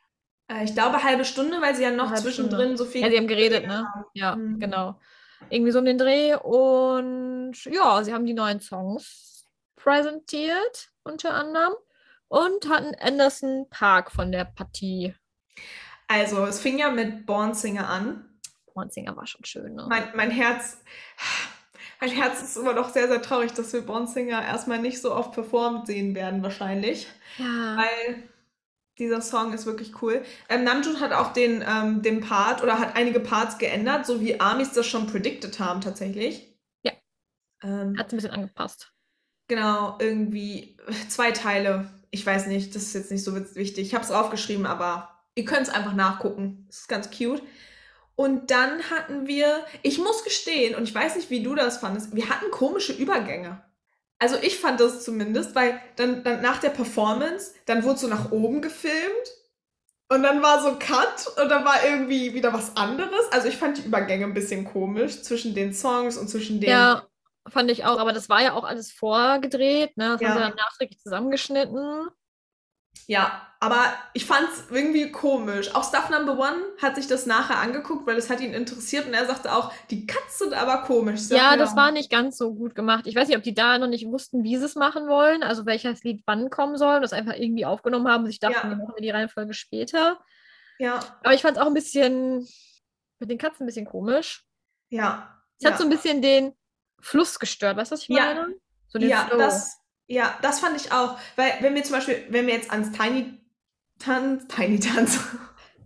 Äh, 0.49 0.65
ich 0.65 0.75
glaube, 0.75 1.03
halbe 1.03 1.25
Stunde, 1.25 1.61
weil 1.61 1.75
sie 1.75 1.83
ja 1.83 1.91
noch 1.91 2.15
zwischendrin 2.15 2.77
so 2.77 2.85
viel. 2.85 3.03
Ja, 3.03 3.11
sie 3.11 3.17
haben 3.17 3.29
geredet, 3.29 3.67
ne? 3.67 3.87
Ja, 4.15 4.37
Mhm. 4.37 4.59
genau. 4.61 4.99
Irgendwie 5.51 5.73
so 5.73 5.79
um 5.79 5.85
den 5.85 5.99
Dreh. 5.99 6.35
Und 6.35 7.55
ja, 7.67 8.03
sie 8.03 8.13
haben 8.13 8.27
die 8.27 8.35
neuen 8.35 8.61
Songs 8.61 9.47
präsentiert, 9.77 10.91
unter 11.05 11.35
anderem. 11.35 11.75
Und 12.29 12.69
hatten 12.69 12.95
Anderson 13.01 13.67
Park 13.71 14.11
von 14.13 14.33
der 14.33 14.45
Partie. 14.45 15.15
Also, 16.09 16.45
es 16.45 16.61
fing 16.61 16.79
ja 16.79 16.91
mit 16.91 17.25
Born 17.27 17.55
Singer 17.55 17.89
an. 17.89 18.25
Singer 18.91 19.17
war 19.17 19.27
schon 19.27 19.45
schön, 19.45 19.75
ne? 19.75 19.87
Mein, 19.89 20.05
mein 20.15 20.31
Herz. 20.31 20.79
Mein 22.01 22.11
Herz 22.11 22.43
ist 22.43 22.57
immer 22.57 22.75
noch 22.75 22.91
sehr, 22.91 23.09
sehr 23.09 23.21
traurig, 23.21 23.53
dass 23.55 23.73
wir 23.73 23.81
Born 23.81 24.07
Singer 24.07 24.41
erstmal 24.41 24.79
nicht 24.79 25.01
so 25.03 25.13
oft 25.13 25.33
performt 25.33 25.89
sehen 25.89 26.15
werden, 26.15 26.45
wahrscheinlich. 26.45 27.09
Ja. 27.39 27.77
Weil 27.77 28.23
dieser 28.99 29.21
Song 29.21 29.53
ist 29.53 29.67
wirklich 29.67 30.03
cool. 30.03 30.23
Ähm, 30.49 30.65
Namjoon 30.65 31.01
hat 31.01 31.13
auch 31.13 31.33
den, 31.33 31.65
ähm, 31.67 32.03
den 32.03 32.21
Part 32.21 32.63
oder 32.63 32.79
hat 32.79 32.97
einige 32.97 33.21
Parts 33.21 33.59
geändert, 33.59 34.07
so 34.07 34.21
wie 34.21 34.41
Amis 34.41 34.73
das 34.73 34.87
schon 34.87 35.07
predicted 35.07 35.59
haben, 35.61 35.81
tatsächlich. 35.81 36.55
Ja. 36.83 36.93
Ähm, 37.63 37.97
Hat 37.99 38.13
ein 38.13 38.17
bisschen 38.17 38.33
angepasst. 38.33 38.93
Genau, 39.49 39.97
irgendwie 40.01 40.77
zwei 41.09 41.31
Teile. 41.31 41.89
Ich 42.11 42.25
weiß 42.25 42.47
nicht, 42.47 42.75
das 42.75 42.85
ist 42.85 42.95
jetzt 42.95 43.11
nicht 43.11 43.25
so 43.25 43.35
wichtig. 43.35 43.87
Ich 43.87 43.95
habe 43.95 44.05
es 44.05 44.11
aufgeschrieben, 44.11 44.67
aber 44.67 45.21
ihr 45.35 45.45
könnt 45.45 45.63
es 45.63 45.71
einfach 45.71 45.95
nachgucken. 45.95 46.67
Es 46.69 46.81
ist 46.81 46.89
ganz 46.89 47.11
cute. 47.11 47.43
Und 48.15 48.51
dann 48.51 48.83
hatten 48.91 49.29
wir, 49.29 49.65
ich 49.83 49.99
muss 49.99 50.25
gestehen, 50.25 50.75
und 50.75 50.83
ich 50.83 50.95
weiß 50.95 51.15
nicht, 51.15 51.31
wie 51.31 51.43
du 51.43 51.55
das 51.55 51.79
fandest, 51.79 52.17
wir 52.17 52.29
hatten 52.29 52.51
komische 52.51 52.93
Übergänge. 52.93 53.63
Also 54.19 54.37
ich 54.43 54.59
fand 54.59 54.81
das 54.81 55.05
zumindest, 55.05 55.55
weil 55.55 55.81
dann, 55.97 56.25
dann 56.25 56.43
nach 56.43 56.59
der 56.61 56.71
Performance, 56.71 57.53
dann 57.67 57.85
wurde 57.85 57.99
so 58.01 58.09
nach 58.09 58.33
oben 58.33 58.63
gefilmt 58.63 58.97
und 60.11 60.23
dann 60.23 60.43
war 60.43 60.63
so 60.63 60.77
Cut 60.79 61.27
und 61.43 61.49
dann 61.51 61.65
war 61.65 61.85
irgendwie 61.85 62.35
wieder 62.35 62.53
was 62.53 62.77
anderes. 62.77 63.31
Also 63.33 63.49
ich 63.49 63.57
fand 63.57 63.79
die 63.79 63.83
Übergänge 63.83 64.25
ein 64.25 64.35
bisschen 64.35 64.65
komisch 64.65 65.23
zwischen 65.23 65.55
den 65.55 65.75
Songs 65.75 66.17
und 66.19 66.29
zwischen 66.29 66.61
den 66.61 66.87
Ja, 66.87 67.07
fand 67.49 67.71
ich 67.71 67.85
auch. 67.85 67.99
Aber 67.99 68.13
das 68.13 68.29
war 68.29 68.43
ja 68.43 68.53
auch 68.55 68.65
alles 68.65 68.93
vorgedreht, 68.93 69.97
ne? 69.97 70.09
Das 70.11 70.21
Ja. 70.21 70.29
haben 70.29 70.33
sie 70.35 70.41
dann 70.41 70.55
nachträglich 70.57 71.01
zusammengeschnitten. 71.01 72.09
Ja, 73.07 73.47
aber 73.61 73.85
ich 74.13 74.27
fand's 74.27 74.65
irgendwie 74.71 75.11
komisch. 75.11 75.75
Auch 75.75 75.83
Stuff 75.89 76.11
Number 76.11 76.39
One 76.39 76.57
hat 76.81 76.97
sich 76.97 77.07
das 77.07 77.25
nachher 77.27 77.59
angeguckt, 77.59 78.07
weil 78.07 78.17
es 78.17 78.29
hat 78.31 78.41
ihn 78.41 78.53
interessiert 78.53 79.07
und 79.07 79.15
er 79.15 79.27
sagte 79.27 79.53
auch, 79.53 79.73
die 79.91 80.07
Cuts 80.07 80.39
sind 80.39 80.53
aber 80.55 80.83
komisch. 80.83 81.21
Ich 81.21 81.29
sag, 81.29 81.39
Ja, 81.39 81.57
das 81.57 81.75
war 81.75 81.91
nicht 81.91 82.11
ganz 82.11 82.37
so 82.37 82.55
gut 82.55 82.75
gemacht. 82.75 83.07
Ich 83.07 83.15
weiß 83.17 83.29
nicht, 83.29 83.37
ob 83.37 83.43
die 83.43 83.55
da 83.55 83.79
noch 83.79 83.87
nicht 83.89 84.07
wussten, 84.07 84.45
wie 84.45 84.57
sie 84.59 84.65
es 84.65 84.75
machen 84.75 85.09
wollen, 85.09 85.43
also 85.43 85.65
welches 85.67 86.05
Lied 86.05 86.23
wann 86.27 86.51
kommen 86.51 86.77
soll, 86.77 86.97
und 86.97 87.03
das 87.03 87.13
einfach 87.13 87.35
irgendwie 87.35 87.65
aufgenommen 87.65 88.09
haben 88.09 88.25
und 88.25 88.31
sich 88.31 88.41
dachten, 88.41 88.55
Ja. 88.55 88.71
wir 88.71 88.77
machen 88.77 88.95
wir 88.97 89.03
die 89.03 89.11
Reihenfolge 89.11 89.55
später. 89.55 90.21
Ja, 90.79 91.01
Aber 91.25 91.35
ich 91.35 91.43
fand 91.43 91.57
es 91.57 91.63
auch 91.63 91.67
ein 91.67 91.75
bisschen 91.75 92.47
mit 93.19 93.31
den 93.31 93.39
Katzen 93.39 93.65
ein 93.65 93.67
bisschen 93.67 93.87
komisch. 93.87 94.45
ja. 94.91 95.35
Es 95.61 95.65
ja. 95.65 95.71
hat 95.73 95.79
so 95.79 95.85
ein 95.85 95.91
bisschen 95.91 96.23
den 96.23 96.53
Fluss 97.01 97.37
gestört, 97.41 97.77
weißt 97.77 97.91
du, 97.91 97.95
was 97.95 98.03
ich 98.03 98.09
Ja. 98.09 98.27
meine? 98.27 98.55
So 98.87 99.01
den 99.01 99.09
ja, 99.09 99.25
Flow. 99.27 99.39
das, 99.39 99.78
ja, 100.09 100.37
das 100.43 100.61
fand 100.61 100.77
ich 100.77 100.91
auch. 100.91 101.19
Weil, 101.37 101.53
wenn 101.61 101.75
wir 101.75 101.85
zum 101.85 101.95
Beispiel, 101.95 102.25
wenn 102.31 102.47
wir 102.47 102.55
jetzt 102.55 102.71
ans 102.71 102.91
Tiny 102.93 103.39
Tanz, 103.99 104.47
Tiny 104.49 104.81
Tanz, 104.81 105.21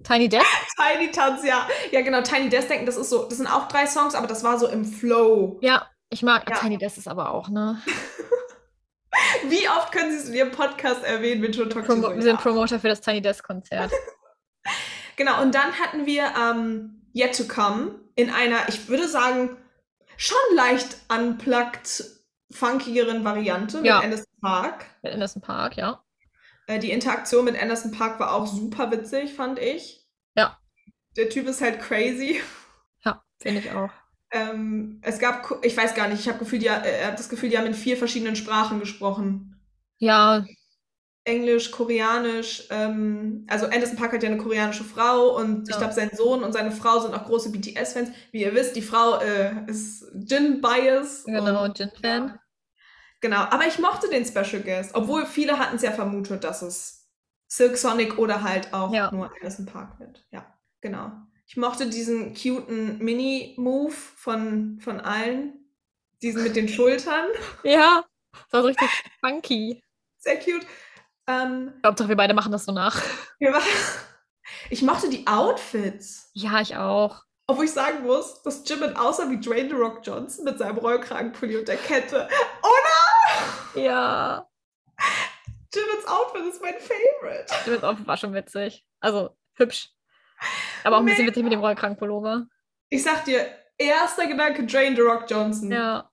Tiny 0.05 0.29
Desk? 0.29 0.47
Tiny 0.77 1.11
Tanz, 1.11 1.45
ja, 1.45 1.69
ja 1.91 2.01
genau, 2.01 2.23
Tiny 2.23 2.49
Desk 2.49 2.69
denken, 2.69 2.87
das 2.87 2.97
ist 2.97 3.11
so, 3.11 3.25
das 3.25 3.39
sind 3.39 3.47
auch 3.47 3.69
drei 3.69 3.87
Songs, 3.87 4.15
aber 4.15 4.27
das 4.27 4.43
war 4.43 4.59
so 4.59 4.67
im 4.67 4.85
Flow. 4.85 5.59
Ja, 5.61 5.87
ich 6.11 6.23
mag 6.23 6.49
Ja. 6.49 6.57
Tiny 6.57 6.79
Desk 6.79 6.99
ist 6.99 7.09
aber 7.09 7.33
auch, 7.33 7.49
ne? 7.49 7.81
Wie 9.49 9.69
oft 9.69 9.93
können 9.93 10.11
Sie 10.11 10.17
es 10.17 10.29
in 10.29 10.35
Ihrem 10.35 10.51
Podcast 10.53 11.05
erwähnen 11.05 11.53
Joe 11.53 11.69
Toxi? 11.69 11.87
Promo 11.87 12.15
wir 12.15 12.23
sind. 12.23 12.41
Promoter 12.41 12.81
für 12.81 12.89
das 12.89 13.01
Tiny 13.01 13.21
Desk 13.21 13.45
Konzert. 13.45 13.93
Genau, 15.17 15.43
und 15.43 15.55
dann 15.55 15.79
hatten 15.79 16.07
wir 16.07 16.33
ähm, 16.41 17.03
Yet 17.15 17.37
to 17.37 17.45
Come 17.45 17.97
in 18.15 18.31
einer, 18.31 18.69
ich 18.69 18.89
würde 18.89 19.07
sagen, 19.07 19.59
schon 20.17 20.39
leicht 20.55 20.97
unplugged, 21.15 22.03
funkigeren 22.53 23.25
Variante 23.25 23.79
mit 23.79 23.87
Ja. 23.87 24.01
Anderson 24.01 24.27
Park. 24.41 24.87
Mit 25.03 25.13
Anderson 25.13 25.43
Park, 25.43 25.77
ja. 25.77 26.03
Äh, 26.67 26.79
die 26.79 26.91
Interaktion 26.93 27.45
mit 27.45 27.61
Anderson 27.61 27.91
Park 27.93 28.21
war 28.21 28.33
auch 28.35 28.47
super 28.47 28.91
witzig, 28.91 29.35
fand 29.35 29.59
ich. 29.59 30.07
Ja. 30.37 30.59
Der 31.17 31.29
Typ 31.29 31.47
ist 31.49 31.61
halt 31.61 31.81
crazy. 31.81 32.41
Ja, 33.05 33.23
finde 33.41 33.61
ich 33.61 33.71
auch. 33.73 33.91
Ähm, 34.31 35.01
es 35.03 35.19
gab, 35.19 35.63
ich 35.63 35.77
weiß 35.77 35.95
gar 35.95 36.09
nicht, 36.09 36.21
ich 36.21 36.29
habe 36.33 36.45
äh, 36.57 37.05
hab 37.05 37.17
das 37.17 37.29
Gefühl, 37.29 37.51
die 37.51 37.59
haben 37.59 37.67
in 37.67 37.75
vier 37.75 37.97
verschiedenen 37.97 38.37
Sprachen 38.37 38.81
gesprochen. 38.81 39.61
Ja, 39.99 40.45
Englisch, 41.25 41.71
Koreanisch, 41.71 42.67
ähm, 42.71 43.47
also 43.49 43.67
Anderson 43.67 43.97
Park 43.97 44.13
hat 44.13 44.23
ja 44.25 44.29
eine 44.29 44.39
koreanische 44.39 44.83
Frau 44.83 45.37
und 45.37 45.69
ich 45.69 45.75
Ja. 45.75 45.79
glaube, 45.79 45.93
sein 45.95 46.11
Sohn 46.13 46.43
und 46.43 46.53
seine 46.53 46.73
Frau 46.73 46.99
sind 46.99 47.15
auch 47.15 47.25
große 47.27 47.53
BTS-Fans. 47.53 48.11
Wie 48.33 48.43
ihr 48.43 48.55
wisst, 48.55 48.75
die 48.75 48.83
Frau 48.83 49.21
äh, 49.21 49.53
ist 49.69 50.05
Jin-Bias. 50.15 51.25
genau, 51.27 51.67
Jin-Fan. 51.67 52.39
Genau, 53.23 53.39
aber 53.39 53.67
ich 53.67 53.79
mochte 53.79 54.09
den 54.11 54.27
Special 54.27 54.63
Guest, 54.63 54.95
obwohl 54.95 55.25
viele 55.27 55.59
hatten 55.59 55.77
es 55.77 55.83
ja 55.83 55.93
vermutet, 55.93 56.45
dass 56.45 56.61
es 56.61 57.09
Silk 57.47 57.77
Sonic 57.79 58.19
oder 58.19 58.43
halt 58.43 58.75
auch 58.75 58.93
Ja. 58.93 59.11
nur 59.13 59.33
Anderson 59.35 59.65
Park 59.67 59.99
wird. 60.01 60.27
Ja, 60.33 60.53
genau. 60.81 61.13
Ich 61.47 61.57
mochte 61.57 61.89
diesen 61.89 62.35
cuten 62.35 62.99
Mini-Move 62.99 63.93
von, 63.93 64.81
von 64.81 65.01
allen. 65.01 65.55
Diesen 66.23 66.43
mit 66.43 66.57
den 66.57 66.69
Schultern. 66.69 67.27
Ja, 67.63 68.05
das 68.33 68.53
war 68.53 68.61
so 68.63 68.67
richtig 68.69 68.89
funky. 69.21 69.83
Sehr 70.19 70.39
cute. 70.39 70.67
Ähm, 71.29 71.73
Hauptsache, 71.85 72.09
wir 72.09 72.17
beide 72.17 72.35
machen 72.35 72.51
das 72.53 72.65
so 72.65 72.73
nach. 72.73 73.01
ich 74.71 74.83
mochte 74.83 75.09
die 75.11 75.27
Outfits. 75.27 76.31
Ja, 76.33 76.61
ich 76.61 76.77
auch. 76.77 77.23
Obwohl 77.47 77.67
ich 77.67 77.73
sagen 77.73 78.05
muss, 78.05 78.41
dass 78.43 78.67
Jimin 78.69 78.97
aussah 78.97 79.29
wie 79.29 79.39
Dwayne 79.39 79.69
The 79.69 79.75
Rock 79.77 80.01
Johnson 80.05 80.45
mit 80.45 80.59
seinem 80.59 80.79
Rollkragenpulli 80.79 81.57
und 81.59 81.69
der 81.69 81.77
Kette. 81.77 82.29
Ja, 83.75 84.47
Jimins 85.75 86.07
Outfit 86.07 86.43
ist 86.47 86.61
mein 86.61 86.75
Favorite. 86.79 87.47
das 87.67 87.83
Outfit 87.83 88.07
war 88.07 88.17
schon 88.17 88.35
witzig. 88.35 88.87
Also, 89.01 89.37
hübsch. 89.55 89.91
Aber 90.85 90.97
auch 90.97 91.01
ein 91.01 91.07
bisschen 91.07 91.25
Mega. 91.25 91.31
witzig 91.31 91.45
mit 91.45 91.53
dem 91.53 91.61
Rollkragenpullover. 91.61 92.47
Ich 92.91 93.03
sag 93.03 93.25
dir, 93.25 93.47
erster 93.79 94.27
Gedanke 94.27 94.65
Dwayne 94.67 94.97
The 94.97 95.03
Rock 95.03 95.31
Johnson. 95.31 95.71
Ja. 95.73 96.11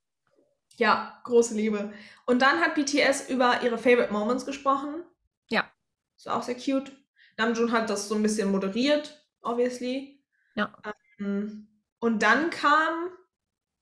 Ja, 0.78 1.20
große 1.26 1.56
Liebe. 1.56 1.92
Und 2.26 2.42
dann 2.42 2.62
hat 2.62 2.76
BTS 2.76 3.30
über 3.30 3.62
ihre 3.64 3.78
Favorite 3.78 4.14
Moments 4.14 4.46
gesprochen. 4.46 5.04
Ja. 5.50 5.70
Ist 6.16 6.30
auch 6.30 6.44
sehr 6.44 6.56
cute. 6.56 6.92
Namjoon 7.38 7.72
hat 7.72 7.90
das 7.90 8.08
so 8.08 8.16
ein 8.16 8.24
bisschen 8.24 8.52
moderiert, 8.52 9.26
obviously. 9.42 10.24
Ja. 10.56 10.74
Ähm, 11.20 11.68
und 12.00 12.24
dann 12.24 12.50
kam 12.50 13.10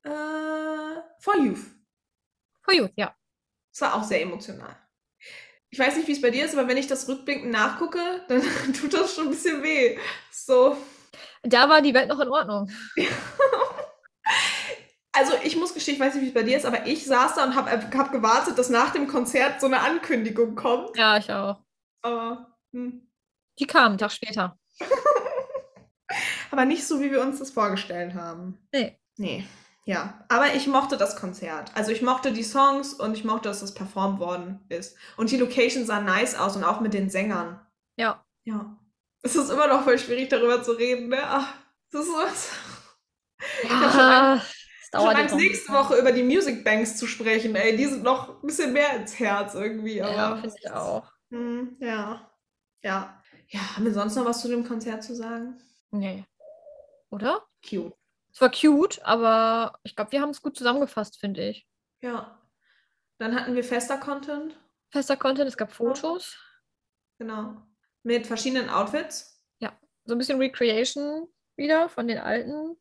äh, 0.03 1.01
For 1.19 1.38
Youth. 1.38 1.65
For 2.63 2.73
You, 2.73 2.88
ja. 2.95 3.15
Das 3.77 3.91
war 3.91 3.95
auch 3.99 4.03
sehr 4.03 4.23
emotional. 4.23 4.75
Ich 5.69 5.77
weiß 5.77 5.97
nicht, 5.97 6.07
wie 6.07 6.13
es 6.13 6.21
bei 6.21 6.31
dir 6.31 6.45
ist, 6.45 6.57
aber 6.57 6.67
wenn 6.67 6.77
ich 6.77 6.87
das 6.87 7.07
rückblickend 7.07 7.51
nachgucke, 7.51 7.99
dann 8.27 8.41
tut 8.73 8.91
das 8.91 9.13
schon 9.13 9.25
ein 9.25 9.29
bisschen 9.29 9.61
weh. 9.61 9.99
So. 10.31 10.75
Da 11.43 11.69
war 11.69 11.83
die 11.83 11.93
Welt 11.93 12.09
noch 12.09 12.19
in 12.19 12.29
Ordnung. 12.29 12.71
Also 15.13 15.33
ich 15.43 15.55
muss 15.55 15.73
gestehen, 15.73 15.95
ich 15.95 15.99
weiß 15.99 16.13
nicht, 16.13 16.25
wie 16.25 16.27
es 16.27 16.33
bei 16.35 16.43
dir 16.43 16.55
ist, 16.57 16.65
aber 16.67 16.85
ich 16.85 17.07
saß 17.07 17.33
da 17.33 17.45
und 17.45 17.55
habe 17.55 17.71
hab 17.71 18.11
gewartet, 18.11 18.59
dass 18.59 18.69
nach 18.69 18.91
dem 18.91 19.07
Konzert 19.07 19.59
so 19.59 19.65
eine 19.65 19.79
Ankündigung 19.79 20.53
kommt. 20.53 20.95
Ja, 20.95 21.17
ich 21.17 21.31
auch. 21.31 21.59
Aber, 22.03 22.55
hm. 22.71 23.09
Die 23.57 23.65
kam 23.65 23.93
einen 23.93 23.97
Tag 23.97 24.11
später. 24.11 24.59
aber 26.51 26.65
nicht 26.65 26.85
so, 26.85 27.01
wie 27.01 27.09
wir 27.09 27.21
uns 27.21 27.39
das 27.39 27.49
vorgestellt 27.49 28.13
haben. 28.13 28.59
Nee. 28.71 28.99
Nee. 29.17 29.47
Ja, 29.88 30.26
aber 30.28 30.54
ich 30.54 30.67
mochte 30.67 30.97
das 30.97 31.15
Konzert. 31.15 31.71
Also 31.73 31.91
ich 31.91 32.02
mochte 32.02 32.34
die 32.34 32.43
Songs 32.43 32.93
und 32.93 33.13
ich 33.13 33.23
mochte, 33.23 33.47
dass 33.47 33.62
das 33.62 33.73
performt 33.73 34.19
worden 34.19 34.60
ist. 34.67 34.97
Und 35.15 35.32
die 35.32 35.38
Location 35.38 35.86
sah 35.86 36.02
nice 36.02 36.36
aus 36.36 36.58
und 36.58 36.65
auch 36.65 36.82
mit 36.82 36.93
den 36.93 37.10
Sängern. 37.10 37.62
Ja. 37.95 38.21
Ja. 38.43 38.78
Es 39.21 39.38
ist 39.38 39.50
immer 39.50 39.67
noch 39.67 39.84
voll 39.84 39.97
schwierig, 39.97 40.28
darüber 40.28 40.62
zu 40.62 40.73
reden, 40.73 41.08
ne? 41.08 41.19
Ach, 41.21 41.54
das 41.91 42.06
ist 42.06 42.13
was. 42.13 42.52
hab 43.69 43.91
schon 43.91 44.00
Ja, 44.00 44.36
es 44.36 44.89
Schon 44.91 45.15
Angst, 45.15 45.34
ein 45.34 45.39
nächste. 45.39 45.71
Woche 45.71 45.95
über 45.97 46.12
die 46.12 46.23
Music 46.23 46.65
Banks 46.65 46.97
zu 46.97 47.08
sprechen, 47.08 47.56
ey. 47.56 47.78
Die 47.78 47.86
sind 47.86 48.04
noch 48.04 48.41
ein 48.41 48.47
bisschen 48.47 48.73
mehr 48.73 48.93
ins 48.97 49.17
Herz 49.17 49.54
irgendwie. 49.54 50.02
Aber 50.02 50.12
Ja, 50.12 50.36
finde 50.38 50.56
ich 50.62 50.69
auch. 50.71 51.10
Hm, 51.32 51.78
ja. 51.80 52.30
Ja. 52.84 53.21
Ja, 53.50 53.76
haben 53.76 53.86
wir 53.86 53.93
sonst 53.93 54.15
noch 54.15 54.26
was 54.26 54.41
zu 54.41 54.50
dem 54.50 54.65
Konzert 54.67 55.04
zu 55.04 55.15
sagen? 55.15 55.58
Nee. 55.91 56.26
Oder? 57.10 57.41
Cute. 57.67 57.96
Es 58.38 58.41
war 58.41 58.52
cute, 58.52 59.04
aber 59.04 59.80
ich 59.82 59.95
glaube, 59.95 60.12
wir 60.12 60.21
haben 60.21 60.30
es 60.30 60.43
gut 60.43 60.56
zusammengefasst, 60.56 61.19
finde 61.19 61.50
ich. 61.50 61.67
Ja. 62.02 62.39
Dann 63.17 63.34
hatten 63.34 63.56
wir 63.56 63.63
fester 63.63 63.97
Content. 63.97 64.56
Fester 64.91 65.17
Content, 65.17 65.47
es 65.47 65.58
gab 65.58 65.71
Fotos, 65.71 66.38
Genau. 67.17 67.56
Mit 68.04 68.28
verschiedenen 68.28 68.69
Outfits. 68.69 69.43
so 70.06 70.13
ein 70.13 70.19
bisschen 70.19 70.38
Recreation 70.38 71.28
wieder 71.56 71.89
von 71.89 72.08
den 72.08 72.19
alten 72.19 72.78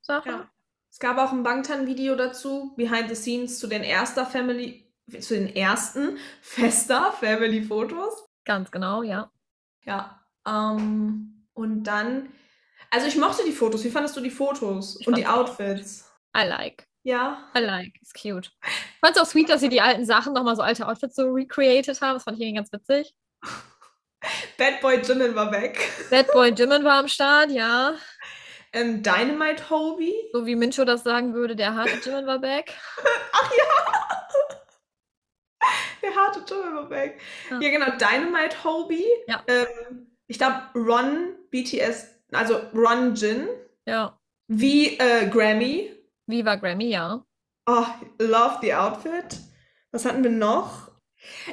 Sachen. 0.00 0.32
Ja. 0.32 0.50
Es 0.90 0.98
gab 0.98 1.18
auch 1.18 1.32
ein 1.32 1.42
Bangtan-Video 1.42 2.16
dazu, 2.16 2.72
behind 2.74 3.10
the 3.10 3.14
scenes 3.14 3.58
zu 3.58 3.66
den 3.66 3.82
erster 3.82 4.24
Family, 4.24 4.90
zu 5.20 5.34
den 5.34 5.54
ersten 5.54 6.16
fester 6.40 7.12
Family-Fotos. 7.12 8.26
Ganz 8.46 8.70
genau, 8.70 9.02
ja. 9.02 9.30
Ja. 9.84 10.26
Ähm, 10.46 11.46
und 11.52 11.84
dann, 11.84 12.32
also 12.90 13.06
ich 13.06 13.16
mochte 13.16 13.44
die 13.44 13.52
Fotos. 13.52 13.84
Wie 13.84 13.90
fandest 13.90 14.16
du 14.16 14.20
die 14.20 14.30
Fotos 14.30 14.98
Ich 15.00 15.06
und 15.06 15.16
die. 15.16 15.26
Outfits? 15.26 16.10
I 16.36 16.46
like. 16.46 16.86
Ja. 17.02 17.50
I 17.56 17.60
like. 17.60 17.94
Ist 18.02 18.14
cute. 18.14 18.50
Ich 18.64 19.00
fand 19.00 19.16
es 19.16 19.22
auch 19.22 19.26
sweet, 19.26 19.48
dass 19.48 19.60
sie 19.60 19.68
die 19.68 19.80
alten 19.80 20.04
Sachen 20.04 20.32
nochmal 20.32 20.56
so 20.56 20.62
alte 20.62 20.86
Outfits 20.86 21.16
so 21.16 21.30
recreated 21.30 22.00
haben. 22.00 22.14
Das 22.14 22.24
fand 22.24 22.36
ich 22.36 22.42
irgendwie 22.42 22.56
ganz 22.56 22.72
witzig. 22.72 23.14
Bad 24.58 24.80
Boy 24.80 25.00
Jimin 25.00 25.34
war 25.34 25.52
weg. 25.52 25.78
Bad 26.10 26.30
Boy 26.32 26.50
Jimin 26.50 26.84
war 26.84 26.98
am 26.98 27.08
Start, 27.08 27.50
ja. 27.50 27.94
Ähm, 28.72 29.02
Dynamite 29.02 29.70
Hobie. 29.70 30.14
So 30.32 30.44
wie 30.44 30.56
Mincho 30.56 30.84
das 30.84 31.02
sagen 31.02 31.32
würde, 31.34 31.56
der 31.56 31.74
harte 31.74 31.96
Jimin 32.04 32.26
war 32.26 32.38
back. 32.40 32.74
Ach 33.32 33.50
ja. 33.52 34.08
Der 36.02 36.14
harte 36.14 36.44
Jimin 36.46 36.74
war 36.74 36.90
weg. 36.90 37.20
Ja. 37.50 37.60
Ja, 37.60 37.70
genau. 37.70 37.96
Dynamite 37.96 38.64
Hobie. 38.64 39.06
Ja. 39.26 39.42
Ähm, 39.46 40.16
ich 40.26 40.38
glaube, 40.38 40.62
Ron 40.74 41.34
BTS, 41.50 42.17
also 42.32 42.58
Ron 42.74 43.14
Jin. 43.14 43.48
Ja. 43.86 44.18
Wie 44.48 44.98
äh, 44.98 45.28
Grammy. 45.28 45.92
Viva 46.26 46.56
Grammy, 46.56 46.90
ja. 46.90 47.24
Oh, 47.66 47.86
love 48.18 48.58
the 48.62 48.74
outfit. 48.74 49.38
Was 49.92 50.04
hatten 50.04 50.22
wir 50.22 50.30
noch? 50.30 50.90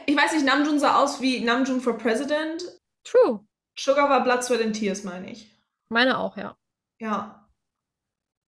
Ich 0.06 0.16
weiß 0.16 0.34
nicht, 0.34 0.46
Namjoon 0.46 0.80
sah 0.80 1.02
aus 1.02 1.22
wie 1.22 1.42
Namjoon 1.42 1.82
for 1.82 1.98
President. 1.98 2.64
True. 3.04 3.46
Sugar 3.78 4.10
war 4.10 4.24
Blood, 4.24 4.44
Sweat 4.44 4.62
and 4.62 4.76
Tears, 4.76 5.04
meine 5.04 5.32
ich. 5.32 5.52
Meine 5.90 6.18
auch, 6.18 6.38
ja. 6.38 6.58
Ja. 7.00 7.50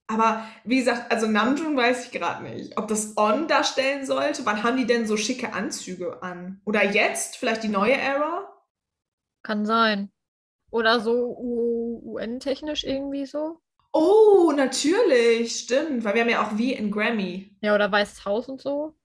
Aber 0.10 0.48
wie 0.64 0.78
gesagt, 0.78 1.12
also 1.12 1.28
Namjoon 1.28 1.76
weiß 1.76 2.06
ich 2.06 2.12
gerade 2.12 2.44
nicht, 2.44 2.78
ob 2.78 2.88
das 2.88 3.18
On 3.18 3.48
darstellen 3.48 4.06
sollte. 4.06 4.46
Wann 4.46 4.64
haben 4.64 4.78
die 4.78 4.86
denn 4.86 5.06
so 5.06 5.18
schicke 5.18 5.54
Anzüge 5.54 6.24
an? 6.24 6.62
Oder 6.64 6.86
jetzt? 6.86 7.36
Vielleicht 7.36 7.64
die 7.64 7.68
neue 7.68 7.96
Era? 7.96 8.48
Kann 9.44 9.66
sein. 9.66 10.12
Oder 10.70 11.00
so 11.00 11.38
UN-technisch 11.38 12.84
irgendwie 12.84 13.26
so. 13.26 13.62
Oh, 13.94 14.52
natürlich, 14.56 15.62
stimmt. 15.62 16.04
Weil 16.04 16.14
wir 16.14 16.22
haben 16.22 16.30
ja 16.30 16.46
auch 16.46 16.58
wie 16.58 16.74
in 16.74 16.92
Grammy. 16.92 17.56
Ja, 17.62 17.74
oder 17.74 17.92
Weißes 17.92 18.26
Haus 18.26 18.48
und 18.50 18.62
so. 18.62 18.96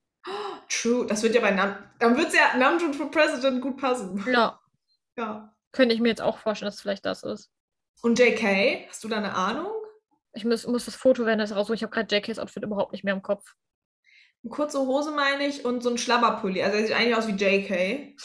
True, 0.69 1.05
das 1.05 1.23
wird 1.23 1.35
ja 1.35 1.41
bei 1.41 1.51
Nam 1.51 1.75
dann 1.99 2.17
wird 2.17 2.33
ja 2.33 2.57
Namjoon 2.57 2.93
for 2.93 3.11
President 3.11 3.61
gut 3.61 3.77
passen. 3.77 4.23
Ja. 4.31 4.59
Ja. 5.15 5.53
Könnte 5.71 5.93
ich 5.93 6.01
mir 6.01 6.09
jetzt 6.09 6.23
auch 6.23 6.39
vorstellen, 6.39 6.65
dass 6.65 6.77
es 6.77 6.81
vielleicht 6.81 7.05
das 7.05 7.21
ist. 7.21 7.51
Und 8.01 8.17
JK, 8.17 8.87
hast 8.89 9.03
du 9.03 9.07
da 9.07 9.17
eine 9.17 9.35
Ahnung? 9.35 9.71
Ich 10.33 10.43
muss, 10.43 10.65
muss 10.65 10.85
das 10.85 10.95
Foto 10.95 11.27
werden, 11.27 11.37
das 11.37 11.55
raussuchen. 11.55 11.75
Ich 11.75 11.83
habe 11.83 11.93
gerade 11.93 12.15
JKs 12.15 12.39
Outfit 12.39 12.63
überhaupt 12.63 12.93
nicht 12.93 13.03
mehr 13.03 13.13
im 13.13 13.21
Kopf. 13.21 13.53
Eine 14.43 14.49
kurze 14.49 14.79
Hose 14.79 15.11
meine 15.11 15.45
ich 15.45 15.65
und 15.65 15.83
so 15.83 15.91
ein 15.91 15.99
Schlabberpulli. 15.99 16.63
Also 16.63 16.77
er 16.77 16.87
sieht 16.87 16.95
eigentlich 16.95 17.15
aus 17.15 17.27
wie 17.27 17.33
JK. 17.33 18.15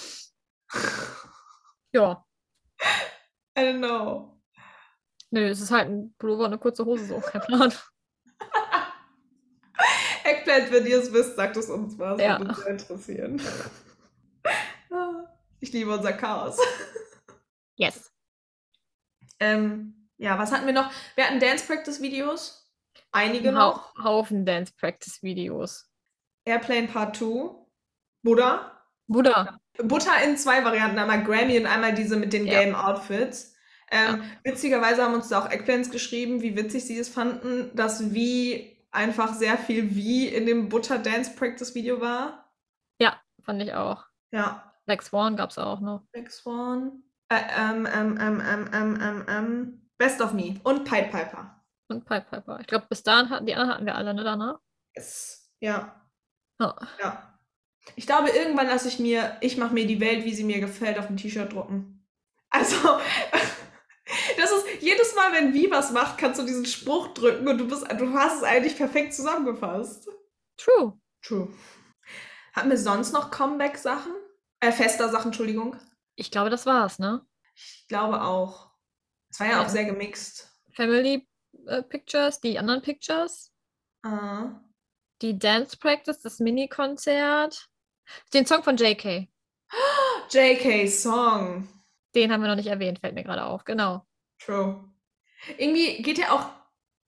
Ja. 1.92 2.24
I 3.59 3.64
don't 3.64 3.79
know. 3.79 4.38
Nö, 5.31 5.49
es 5.49 5.61
ist 5.61 5.73
halt 5.73 5.88
ein 5.88 6.14
Pullover 6.16 6.44
und 6.44 6.53
eine 6.53 6.59
kurze 6.59 6.85
Hose, 6.85 7.07
so. 7.07 7.21
Kein 7.21 7.40
Plan. 7.42 7.73
Eggplant, 10.25 10.71
wenn 10.71 10.87
ihr 10.87 10.99
es 10.99 11.12
wisst, 11.12 11.35
sagt 11.37 11.57
es 11.57 11.68
uns 11.68 11.99
was. 11.99 12.21
Ja. 12.21 12.38
Würde 12.38 12.51
uns 12.51 12.66
interessieren. 12.66 13.42
Ich 15.61 15.73
liebe 15.73 15.92
unser 15.92 16.12
Chaos. 16.12 16.57
Yes. 17.75 18.12
Ähm, 19.40 20.09
ja, 20.16 20.38
was 20.38 20.53
hatten 20.53 20.66
wir 20.66 20.73
noch? 20.73 20.90
Wir 21.16 21.27
hatten 21.27 21.40
Dance 21.40 21.66
Practice 21.66 22.01
Videos. 22.01 22.73
Einige 23.11 23.49
Ein 23.49 23.55
noch. 23.57 23.92
Hau 23.97 24.05
Haufen 24.05 24.47
Dance 24.47 24.73
Practice 24.79 25.21
Videos. 25.21 25.90
Airplane 26.44 26.87
Part 26.87 27.16
2. 27.16 27.57
Buddha. 28.23 28.81
Buddha. 29.09 29.59
Butter 29.85 30.12
in 30.25 30.37
zwei 30.37 30.64
Varianten. 30.64 30.99
Einmal 30.99 31.25
Grammy 31.25 31.59
und 31.59 31.67
einmal 31.67 31.95
diese 31.95 32.17
mit 32.17 32.33
den 32.33 32.47
Ja. 32.47 32.61
gelben 32.61 32.75
Outfits. 32.75 33.55
Ähm, 33.91 34.23
Witzigerweise 34.45 35.03
haben 35.03 35.14
uns 35.14 35.29
da 35.29 35.41
auch 35.41 35.51
Eggplants 35.51 35.91
geschrieben, 35.91 36.43
wie 36.43 36.57
witzig 36.57 36.85
sie 36.87 36.99
es 36.99 37.09
fanden, 37.09 37.75
dass 37.75 38.12
wie 38.12 38.77
einfach 38.91 39.33
sehr 39.35 39.57
viel 39.57 39.95
wie 39.95 40.29
in 40.29 40.47
dem 40.47 40.69
Butter 40.69 40.99
Dance 40.99 41.31
Practice 41.37 41.75
Video 41.75 42.01
war. 42.01 42.51
Ja, 43.01 43.19
fand 43.43 43.62
ich 43.62 43.73
auch. 43.75 44.05
Ja. 44.31 44.73
Black 44.87 45.03
Swan 45.03 45.37
gab 45.37 45.51
es 45.51 45.59
auch 45.59 45.81
noch. 45.81 46.03
Black 46.12 46.31
Swan. 46.31 47.03
Äh, 47.31 47.41
ähm, 47.59 47.87
ähm, 47.93 48.19
ähm, 48.21 48.43
ähm, 48.47 48.71
ähm, 48.73 48.99
ähm, 49.03 49.25
ähm, 49.29 49.91
Best 49.99 50.21
of 50.21 50.33
Me. 50.33 50.61
Und 50.64 50.85
Pied 50.85 51.11
Piper. 51.11 51.62
Und 51.88 52.05
Pipe 52.05 52.27
Piper. 52.31 52.61
Ich 52.61 52.67
glaube, 52.67 52.87
bis 52.88 53.03
dahin 53.03 53.31
hatten 53.31 53.47
die 53.47 53.55
anderen 53.55 53.75
hatten 53.75 53.87
wir 53.87 53.95
alle, 53.95 54.14
ne, 54.14 54.25
danach? 54.25 54.59
Yes. 54.97 55.51
Ja. 55.61 55.95
Ja. 56.61 56.75
Ja. 57.01 57.28
Ich 57.96 58.07
glaube, 58.07 58.31
irgendwann 58.31 58.66
lasse 58.68 58.88
ich 58.88 58.98
mir, 58.98 59.37
ich 59.40 59.57
mache 59.57 59.74
mir 59.74 59.87
die 59.87 60.01
Welt, 60.01 60.24
wie 60.24 60.35
sie 60.35 60.44
mir 60.44 60.61
gefällt, 60.61 60.98
auf 60.98 61.09
ein 61.11 61.16
T-Shirt 61.16 61.53
drucken. 61.53 62.07
Also, 62.51 62.77
das 64.37 64.51
ist 64.53 64.66
jedes 64.81 65.14
Mal, 65.14 65.33
wenn 65.33 65.53
Wie 65.55 65.70
was 65.70 65.90
macht, 65.92 66.18
kannst 66.18 66.40
du 66.40 66.44
diesen 66.46 66.66
Spruch 66.66 67.09
drücken 67.09 67.46
und 67.48 67.59
du 67.59 67.68
bist, 67.68 67.83
du 67.98 68.12
hast 68.14 68.38
es 68.38 68.42
eigentlich 68.42 68.77
perfekt 68.77 69.14
zusammengefasst. 69.14 70.09
True. 70.57 70.98
True. 71.22 71.48
Hatten 72.55 72.70
wir 72.70 72.79
sonst 72.79 73.12
noch 73.12 73.31
Comeback-Sachen? 73.31 74.12
Äh, 74.61 74.72
fester 74.72 75.09
Sachen, 75.09 75.27
Entschuldigung. 75.27 75.77
Ich 76.16 76.31
glaube, 76.31 76.51
das 76.51 76.66
war's, 76.66 76.98
ne? 76.98 77.24
Ich 77.55 77.87
glaube 77.88 78.22
auch. 78.22 78.70
Es 79.31 79.38
war 79.40 79.46
ja 79.48 79.59
auch 79.61 79.64
Ja. 79.64 79.68
sehr 79.68 79.85
gemixt. 79.85 80.48
Family 80.74 81.29
äh, 81.66 81.83
Pictures, 81.83 82.40
die 82.40 82.59
anderen 82.59 82.83
Pictures, 82.83 83.53
Ah. 84.05 84.61
die 85.22 85.38
Dance 85.38 85.77
Practice, 85.77 86.20
das 86.20 86.38
Mini-Konzert, 86.40 87.68
den 88.35 88.47
Song 88.47 88.62
von 88.62 88.77
JK. 88.77 89.29
JK 90.31 90.88
Song. 90.88 91.68
Den 92.14 92.33
haben 92.33 92.40
wir 92.42 92.49
noch 92.49 92.57
nicht 92.57 92.68
erwähnt, 92.68 92.99
fällt 93.01 93.14
mir 93.14 93.25
gerade 93.25 93.44
auf. 93.44 93.64
Genau. 93.64 94.07
True. 94.38 94.85
Irgendwie 95.57 96.03
geht 96.03 96.18
er 96.18 96.33
auch 96.33 96.47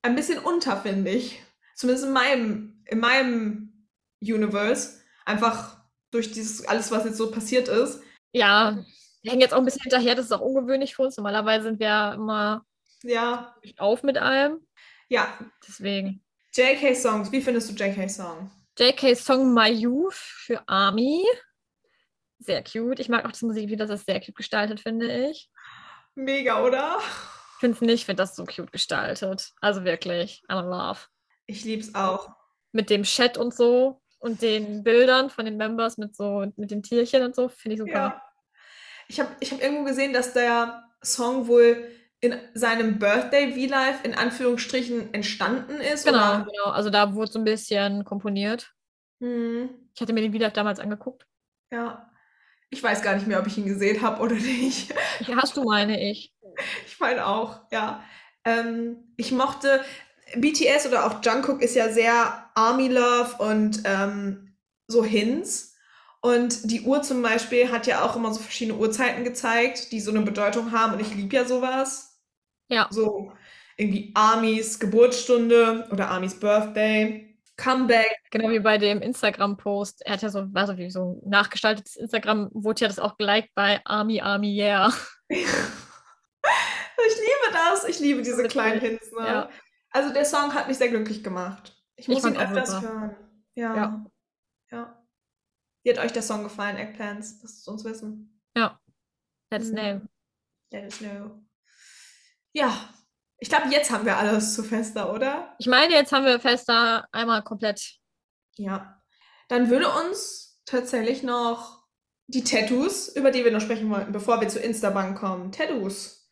ein 0.02 0.14
bisschen 0.14 0.38
unter, 0.38 0.76
finde 0.76 1.10
ich. 1.10 1.42
Zumindest 1.74 2.06
in 2.06 2.12
meinem, 2.12 2.82
in 2.86 2.98
meinem 3.00 3.86
Universe. 4.20 5.00
Einfach 5.24 5.78
durch 6.10 6.32
dieses 6.32 6.66
alles, 6.66 6.90
was 6.90 7.04
jetzt 7.04 7.16
so 7.16 7.30
passiert 7.30 7.68
ist. 7.68 8.02
Ja, 8.32 8.84
wir 9.22 9.30
hängen 9.30 9.40
jetzt 9.42 9.54
auch 9.54 9.58
ein 9.58 9.64
bisschen 9.64 9.82
hinterher, 9.82 10.14
das 10.14 10.26
ist 10.26 10.32
auch 10.32 10.40
ungewöhnlich 10.40 10.94
für 10.94 11.02
uns. 11.02 11.16
Normalerweise 11.16 11.64
sind 11.64 11.80
wir 11.80 11.86
ja 11.86 12.14
immer 12.14 12.64
Ja. 13.02 13.54
auf 13.78 14.02
mit 14.02 14.18
allem. 14.18 14.66
Ja. 15.08 15.38
Deswegen. 15.66 16.22
JK 16.54 16.94
Songs. 16.96 17.30
Wie 17.32 17.40
findest 17.42 17.70
du 17.70 17.74
JK 17.84 18.08
Song? 18.10 18.50
JK 18.78 19.16
Song 19.16 19.52
My 19.52 19.70
Youth 19.70 20.14
für 20.14 20.62
Army. 20.68 21.24
Sehr 22.38 22.62
cute. 22.62 23.00
Ich 23.00 23.08
mag 23.08 23.24
auch 23.24 23.32
das 23.32 23.42
Musikvideo, 23.42 23.86
das 23.86 24.00
ist 24.00 24.06
sehr 24.06 24.20
cute 24.20 24.34
gestaltet, 24.34 24.80
finde 24.80 25.28
ich. 25.28 25.50
Mega, 26.14 26.62
oder? 26.64 26.98
Ich 26.98 27.60
finde 27.60 27.74
es 27.74 27.80
nicht, 27.82 27.94
ich 27.94 28.06
finde 28.06 28.22
das 28.22 28.34
so 28.34 28.44
cute 28.44 28.72
gestaltet. 28.72 29.52
Also 29.60 29.84
wirklich, 29.84 30.42
I 30.50 30.54
love. 30.54 31.00
Ich 31.46 31.64
lieb's 31.64 31.94
auch. 31.94 32.30
Mit 32.72 32.88
dem 32.88 33.02
Chat 33.02 33.36
und 33.36 33.54
so 33.54 34.00
und 34.18 34.42
den 34.42 34.82
Bildern 34.84 35.30
von 35.30 35.44
den 35.44 35.56
Members 35.56 35.98
mit 35.98 36.14
so, 36.14 36.46
mit 36.56 36.70
den 36.70 36.82
Tierchen 36.82 37.22
und 37.22 37.34
so, 37.34 37.48
finde 37.48 37.74
ich 37.74 37.80
super. 37.80 37.92
Ja. 37.92 38.22
Ich 39.08 39.18
habe 39.18 39.34
ich 39.40 39.50
hab 39.50 39.60
irgendwo 39.60 39.84
gesehen, 39.84 40.12
dass 40.12 40.32
der 40.32 40.84
Song 41.02 41.48
wohl 41.48 41.90
in 42.20 42.34
seinem 42.54 42.98
Birthday 42.98 43.52
V-Live 43.52 44.04
in 44.04 44.14
Anführungsstrichen 44.14 45.14
entstanden 45.14 45.80
ist. 45.80 46.04
Genau, 46.04 46.18
Oder? 46.18 46.46
genau. 46.50 46.70
Also 46.70 46.90
da 46.90 47.14
wurde 47.14 47.30
so 47.32 47.38
ein 47.38 47.44
bisschen 47.44 48.04
komponiert. 48.04 48.74
Hm, 49.22 49.70
Ich 49.94 50.00
hatte 50.00 50.12
mir 50.12 50.20
den 50.22 50.32
V-Live 50.32 50.52
damals 50.52 50.80
angeguckt. 50.80 51.26
ja. 51.72 52.06
Ich 52.72 52.80
weiß 52.84 53.02
gar 53.02 53.16
nicht 53.16 53.26
mehr, 53.26 53.40
ob 53.40 53.48
ich 53.48 53.58
ihn 53.58 53.64
gesehen 53.66 54.00
habe 54.00 54.22
oder 54.22 54.36
nicht. 54.36 54.94
Ja, 55.26 55.36
hast 55.42 55.56
du, 55.56 55.64
meine 55.64 56.00
ich. 56.10 56.32
Ich 56.86 57.00
meine 57.00 57.26
auch, 57.26 57.62
ja. 57.72 58.04
Ähm, 58.44 59.12
ich 59.16 59.32
mochte 59.32 59.82
BTS 60.36 60.86
oder 60.86 61.04
auch 61.06 61.20
Jungkook 61.24 61.62
ist 61.62 61.74
ja 61.74 61.88
sehr 61.88 62.48
Army 62.54 62.86
Love 62.88 63.36
und 63.38 63.80
ähm, 63.84 64.56
so 64.86 65.04
Hints. 65.04 65.74
Und 66.20 66.70
die 66.70 66.82
Uhr 66.82 67.02
zum 67.02 67.22
Beispiel 67.22 67.72
hat 67.72 67.86
ja 67.88 68.04
auch 68.04 68.14
immer 68.14 68.32
so 68.32 68.40
verschiedene 68.40 68.78
Uhrzeiten 68.78 69.24
gezeigt, 69.24 69.90
die 69.90 70.00
so 70.00 70.10
eine 70.12 70.20
Bedeutung 70.20 70.70
haben. 70.70 70.92
Und 70.92 71.00
ich 71.00 71.12
liebe 71.14 71.34
ja 71.34 71.44
sowas. 71.44 72.09
Ja. 72.70 72.88
So 72.90 73.32
irgendwie 73.76 74.12
Armys 74.14 74.78
Geburtsstunde 74.78 75.88
oder 75.90 76.08
Armys 76.10 76.38
Birthday. 76.38 77.38
Comeback. 77.56 78.16
Genau 78.30 78.48
wie 78.50 78.58
bei 78.60 78.78
dem 78.78 79.02
Instagram-Post. 79.02 80.02
Er 80.06 80.14
hat 80.14 80.22
ja 80.22 80.30
so, 80.30 80.46
also 80.54 80.78
wie 80.78 80.90
so 80.90 81.20
ein 81.22 81.28
nachgestaltetes 81.28 81.96
Instagram, 81.96 82.48
wurde 82.52 82.80
ja 82.82 82.88
das 82.88 82.98
auch 82.98 83.18
gleich 83.18 83.50
bei 83.54 83.80
Army, 83.84 84.20
Army, 84.20 84.56
yeah. 84.56 84.92
Ich 85.30 87.16
liebe 87.16 87.52
das. 87.52 87.84
Ich 87.84 87.98
liebe 87.98 88.22
diese 88.22 88.46
kleinen 88.48 88.80
Hints. 88.80 89.10
Ne? 89.12 89.26
Ja. 89.26 89.50
Also 89.90 90.12
der 90.12 90.24
Song 90.24 90.54
hat 90.54 90.68
mich 90.68 90.76
sehr 90.78 90.88
glücklich 90.88 91.24
gemacht. 91.24 91.76
Ich 91.96 92.08
muss 92.08 92.18
ihn 92.18 92.34
fand 92.34 92.38
auch 92.38 92.42
öfters 92.42 92.70
super. 92.70 92.82
hören. 92.92 93.16
Ja. 93.54 93.76
Ja. 93.76 94.06
ja. 94.70 95.04
Wie 95.82 95.90
hat 95.90 95.98
euch 95.98 96.12
der 96.12 96.22
Song 96.22 96.42
gefallen, 96.42 96.76
Eggplants? 96.76 97.40
Lasst 97.42 97.60
es 97.60 97.68
uns 97.68 97.84
wissen. 97.84 98.40
That's 99.50 99.68
Mhm. 99.68 99.74
name. 99.74 100.08
Let 100.72 100.84
us 100.84 100.98
know. 100.98 101.42
Ja. 102.52 102.88
Ich 103.38 103.48
glaube, 103.48 103.68
jetzt 103.70 103.90
haben 103.90 104.04
wir 104.04 104.16
alles 104.18 104.54
zu 104.54 104.62
Fester, 104.62 105.12
oder? 105.12 105.54
Ich 105.58 105.66
meine, 105.66 105.94
jetzt 105.94 106.12
haben 106.12 106.26
wir 106.26 106.40
Festa 106.40 107.06
einmal 107.10 107.42
komplett. 107.42 107.96
Ja. 108.56 109.00
Dann 109.48 109.70
würde 109.70 109.88
uns 109.88 110.60
tatsächlich 110.66 111.22
noch 111.22 111.84
die 112.26 112.44
Tattoos, 112.44 113.08
über 113.08 113.30
die 113.30 113.44
wir 113.44 113.50
noch 113.50 113.60
sprechen 113.60 113.90
wollten, 113.90 114.12
bevor 114.12 114.40
wir 114.40 114.48
zu 114.48 114.60
Instabank 114.60 115.18
kommen. 115.18 115.50
Tattoos. 115.52 116.30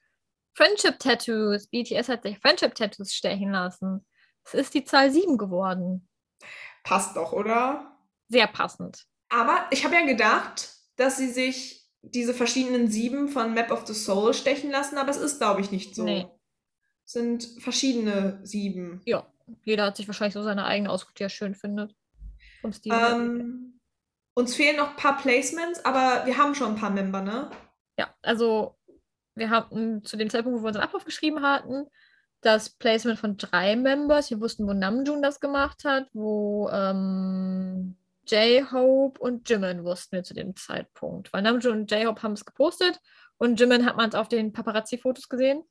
Friendship 0.54 0.98
Tattoos. 0.98 1.66
BTS 1.68 2.08
hat 2.08 2.22
sich 2.22 2.38
Friendship 2.38 2.74
Tattoos 2.74 3.12
stechen 3.12 3.52
lassen. 3.52 4.06
Es 4.44 4.54
ist 4.54 4.74
die 4.74 4.84
Zahl 4.84 5.10
7 5.10 5.38
geworden. 5.38 6.08
Passt 6.84 7.16
doch, 7.16 7.32
oder? 7.32 7.96
Sehr 8.28 8.46
passend. 8.46 9.04
Aber 9.28 9.66
ich 9.70 9.84
habe 9.84 9.94
ja 9.94 10.06
gedacht, 10.06 10.70
dass 10.96 11.16
sie 11.16 11.30
sich 11.30 11.77
diese 12.02 12.34
verschiedenen 12.34 12.88
sieben 12.88 13.28
von 13.28 13.54
Map 13.54 13.70
of 13.70 13.86
the 13.86 13.94
Soul 13.94 14.34
stechen 14.34 14.70
lassen, 14.70 14.98
aber 14.98 15.10
es 15.10 15.16
ist, 15.16 15.38
glaube 15.38 15.60
ich, 15.60 15.70
nicht 15.70 15.94
so. 15.94 16.04
Nee. 16.04 16.26
Es 17.04 17.12
sind 17.12 17.44
verschiedene 17.58 18.40
sieben. 18.42 19.00
Ja. 19.04 19.26
Jeder 19.64 19.86
hat 19.86 19.96
sich 19.96 20.06
wahrscheinlich 20.06 20.34
so 20.34 20.42
seine 20.42 20.66
eigene 20.66 20.90
ausgesucht, 20.90 21.18
die 21.18 21.22
er 21.22 21.30
schön 21.30 21.54
findet. 21.54 21.94
Vom 22.60 22.72
Stil. 22.72 22.92
Ähm, 22.92 23.80
uns 24.34 24.54
fehlen 24.54 24.76
noch 24.76 24.90
ein 24.90 24.96
paar 24.96 25.16
Placements, 25.16 25.84
aber 25.84 26.26
wir 26.26 26.36
haben 26.36 26.54
schon 26.54 26.72
ein 26.72 26.76
paar 26.76 26.90
Member, 26.90 27.22
ne? 27.22 27.50
Ja, 27.98 28.14
also 28.22 28.76
wir 29.34 29.50
hatten 29.50 30.04
zu 30.04 30.16
dem 30.16 30.28
Zeitpunkt, 30.28 30.58
wo 30.58 30.62
wir 30.62 30.68
unseren 30.68 30.84
Ablauf 30.84 31.04
geschrieben 31.04 31.42
hatten, 31.42 31.86
das 32.40 32.70
Placement 32.70 33.18
von 33.18 33.36
drei 33.36 33.74
Members. 33.74 34.30
Wir 34.30 34.40
wussten, 34.40 34.66
wo 34.66 34.72
Namjoon 34.72 35.22
das 35.22 35.40
gemacht 35.40 35.84
hat, 35.84 36.08
wo 36.12 36.68
ähm, 36.70 37.96
J-Hope 38.30 39.20
und 39.20 39.48
Jimin 39.48 39.84
wussten 39.84 40.16
wir 40.16 40.22
zu 40.22 40.34
dem 40.34 40.54
Zeitpunkt. 40.56 41.32
Weil 41.32 41.42
Namjoon 41.42 41.80
und 41.80 41.90
J-Hope 41.90 42.22
haben 42.22 42.32
es 42.32 42.44
gepostet 42.44 43.00
und 43.36 43.58
Jimin 43.58 43.86
hat 43.86 43.96
man 43.96 44.08
es 44.08 44.14
auf 44.14 44.28
den 44.28 44.52
Paparazzi-Fotos 44.52 45.28
gesehen. 45.28 45.62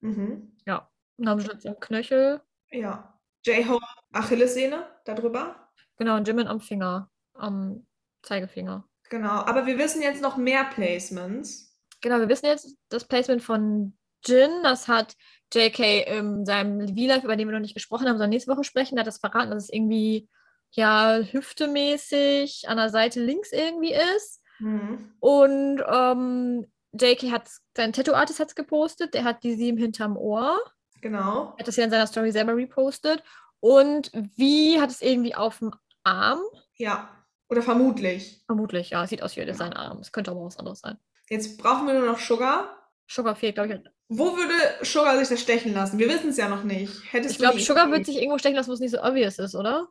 Mhm. 0.00 0.56
Ja, 0.66 0.90
Namjoon 1.16 1.58
am 1.66 1.80
Knöchel. 1.80 2.40
Ja. 2.70 3.18
J-Hope, 3.44 3.84
Achillessehne, 4.12 4.86
darüber. 5.04 5.68
Genau, 5.96 6.16
und 6.16 6.26
Jimin 6.28 6.46
am 6.46 6.60
Finger, 6.60 7.10
am 7.34 7.86
Zeigefinger. 8.22 8.88
Genau. 9.10 9.44
Aber 9.44 9.66
wir 9.66 9.78
wissen 9.78 10.00
jetzt 10.00 10.22
noch 10.22 10.36
mehr 10.36 10.64
Placements. 10.64 11.76
Genau, 12.00 12.18
wir 12.18 12.28
wissen 12.28 12.46
jetzt 12.46 12.76
das 12.88 13.06
Placement 13.06 13.42
von 13.42 13.96
Jin. 14.24 14.50
Das 14.62 14.88
hat 14.88 15.14
JK 15.52 16.06
in 16.06 16.46
seinem 16.46 16.88
V-Live, 16.88 17.24
über 17.24 17.36
den 17.36 17.48
wir 17.48 17.52
noch 17.52 17.60
nicht 17.60 17.74
gesprochen 17.74 18.06
haben, 18.06 18.16
sondern 18.16 18.30
nächste 18.30 18.50
Woche 18.50 18.64
sprechen, 18.64 18.98
hat 18.98 19.06
das 19.06 19.18
verraten, 19.18 19.50
dass 19.50 19.64
es 19.64 19.72
irgendwie 19.72 20.28
ja 20.72 21.18
hüftemäßig 21.18 22.68
an 22.68 22.76
der 22.76 22.90
Seite 22.90 23.20
links 23.20 23.52
irgendwie 23.52 23.94
ist. 24.16 24.42
Mhm. 24.58 25.12
Und 25.20 25.82
ähm, 25.86 26.66
JK 26.92 27.30
hat 27.30 27.48
sein 27.76 27.92
Tattoo-Artist 27.92 28.40
hat's 28.40 28.54
gepostet, 28.54 29.14
der 29.14 29.24
hat 29.24 29.42
die 29.44 29.54
sieben 29.54 29.78
hinterm 29.78 30.16
Ohr. 30.16 30.58
Genau. 31.00 31.52
Er 31.56 31.58
hat 31.60 31.68
das 31.68 31.76
ja 31.76 31.84
in 31.84 31.90
seiner 31.90 32.06
Story 32.06 32.32
selber 32.32 32.56
repostet. 32.56 33.22
Und 33.60 34.10
wie 34.36 34.80
hat 34.80 34.90
es 34.90 35.02
irgendwie 35.02 35.34
auf 35.34 35.58
dem 35.58 35.72
Arm? 36.04 36.40
Ja. 36.76 37.08
Oder 37.48 37.62
vermutlich. 37.62 38.42
Vermutlich, 38.46 38.90
ja, 38.90 39.06
sieht 39.06 39.22
aus 39.22 39.36
wie 39.36 39.40
hätte 39.40 39.54
sein 39.54 39.72
Arm. 39.72 39.98
Es 39.98 40.10
könnte 40.10 40.30
aber 40.30 40.44
was 40.44 40.58
anderes 40.58 40.80
sein. 40.80 40.96
Jetzt 41.28 41.58
brauchen 41.58 41.86
wir 41.86 41.94
nur 41.94 42.06
noch 42.06 42.18
Sugar. 42.18 42.76
Sugar 43.06 43.36
fehlt, 43.36 43.56
glaube 43.56 43.74
ich. 43.74 43.80
Wo 44.08 44.36
würde 44.36 44.54
Sugar 44.82 45.18
sich 45.18 45.28
das 45.28 45.40
stechen 45.40 45.74
lassen? 45.74 45.98
Wir 45.98 46.08
wissen 46.08 46.30
es 46.30 46.36
ja 46.36 46.48
noch 46.48 46.64
nicht. 46.64 46.92
Hättest 47.12 47.32
Ich 47.32 47.38
glaube, 47.38 47.60
Sugar 47.60 47.90
wird 47.90 48.06
sich 48.06 48.16
irgendwo 48.16 48.38
stechen 48.38 48.56
lassen, 48.56 48.68
wo 48.70 48.74
es 48.74 48.80
nicht 48.80 48.90
so 48.90 49.02
obvious 49.02 49.38
ist, 49.38 49.54
oder? 49.54 49.88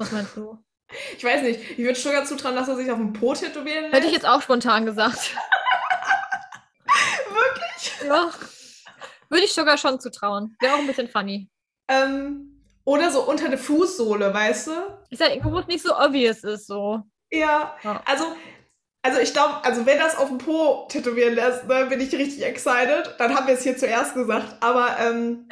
Was 0.00 0.10
meinst 0.12 0.36
du? 0.36 0.58
Ich 1.16 1.22
weiß 1.22 1.42
nicht. 1.42 1.60
Ich 1.70 1.78
würde 1.78 1.94
Sugar 1.94 2.24
zutrauen, 2.24 2.56
dass 2.56 2.66
er 2.66 2.74
sich 2.74 2.90
auf 2.90 2.98
dem 2.98 3.12
Po 3.12 3.32
tätowieren 3.32 3.82
lässt. 3.84 3.94
Hätte 3.94 4.06
ich 4.08 4.12
jetzt 4.12 4.26
auch 4.26 4.42
spontan 4.42 4.84
gesagt. 4.84 5.36
Wirklich? 7.28 8.08
Ja. 8.08 8.28
Würde 9.28 9.44
ich 9.44 9.52
Sugar 9.52 9.78
schon 9.78 10.00
zutrauen. 10.00 10.56
Wäre 10.58 10.74
auch 10.74 10.78
ein 10.80 10.88
bisschen 10.88 11.06
funny. 11.06 11.48
Ähm, 11.86 12.60
oder 12.82 13.12
so 13.12 13.22
unter 13.22 13.48
der 13.48 13.58
Fußsohle, 13.58 14.34
weißt 14.34 14.66
du? 14.66 14.72
Ich 15.10 15.18
sage, 15.20 15.34
irgendwo, 15.34 15.52
wo 15.52 15.60
es 15.60 15.68
nicht 15.68 15.84
so 15.84 15.96
obvious 15.96 16.42
ist, 16.42 16.66
so. 16.66 17.04
Ja. 17.30 17.76
Ja. 17.84 18.02
Also, 18.04 18.34
also 19.02 19.20
ich 19.20 19.32
glaube, 19.32 19.64
also 19.64 19.86
wenn 19.86 20.00
das 20.00 20.16
auf 20.16 20.26
dem 20.26 20.38
Po 20.38 20.88
tätowieren 20.90 21.36
lässt, 21.36 21.68
ne, 21.68 21.86
bin 21.86 22.00
ich 22.00 22.12
richtig 22.12 22.42
excited. 22.42 23.14
Dann 23.18 23.32
haben 23.36 23.46
wir 23.46 23.54
es 23.54 23.62
hier 23.62 23.76
zuerst 23.76 24.14
gesagt. 24.14 24.56
Aber 24.60 24.98
ähm, 24.98 25.48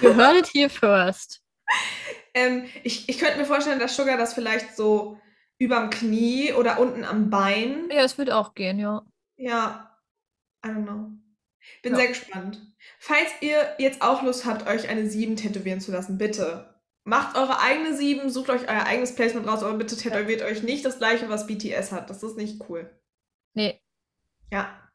You 0.00 0.14
heard 0.14 0.36
it 0.36 0.46
here 0.54 0.70
first. 0.70 1.40
ähm, 2.38 2.64
ich, 2.84 3.08
ich 3.08 3.18
könnte 3.18 3.38
mir 3.38 3.44
vorstellen, 3.44 3.78
dass 3.78 3.96
Sugar 3.96 4.16
das 4.16 4.34
vielleicht 4.34 4.76
so 4.76 5.20
überm 5.58 5.90
Knie 5.90 6.52
oder 6.52 6.78
unten 6.78 7.04
am 7.04 7.30
Bein. 7.30 7.88
Ja, 7.90 8.02
es 8.04 8.16
würde 8.18 8.36
auch 8.36 8.54
gehen, 8.54 8.78
ja. 8.78 9.04
Ja, 9.36 9.98
I 10.64 10.68
don't 10.68 10.84
know. 10.84 11.10
Bin 11.82 11.92
Ja. 11.92 11.98
sehr 11.98 12.08
gespannt. 12.08 12.60
Falls 12.98 13.28
ihr 13.40 13.74
jetzt 13.78 14.02
auch 14.02 14.22
Lust 14.22 14.46
habt, 14.46 14.66
euch 14.68 14.88
eine 14.88 15.08
7 15.08 15.36
tätowieren 15.36 15.80
zu 15.80 15.92
lassen, 15.92 16.18
bitte. 16.18 16.74
Macht 17.04 17.36
eure 17.36 17.60
eigene 17.60 17.96
7, 17.96 18.30
sucht 18.30 18.50
euch 18.50 18.62
euer 18.68 18.84
eigenes 18.84 19.14
Placement 19.14 19.46
raus, 19.46 19.62
aber 19.62 19.74
bitte 19.74 19.96
tätowiert 19.96 20.42
euch 20.42 20.62
nicht 20.62 20.84
das 20.84 20.98
gleiche, 20.98 21.28
was 21.28 21.46
BTS 21.46 21.92
hat. 21.92 22.10
Das 22.10 22.22
ist 22.22 22.36
nicht 22.36 22.62
cool. 22.68 22.90
Nee. 23.54 23.80
Ja. 24.52 24.87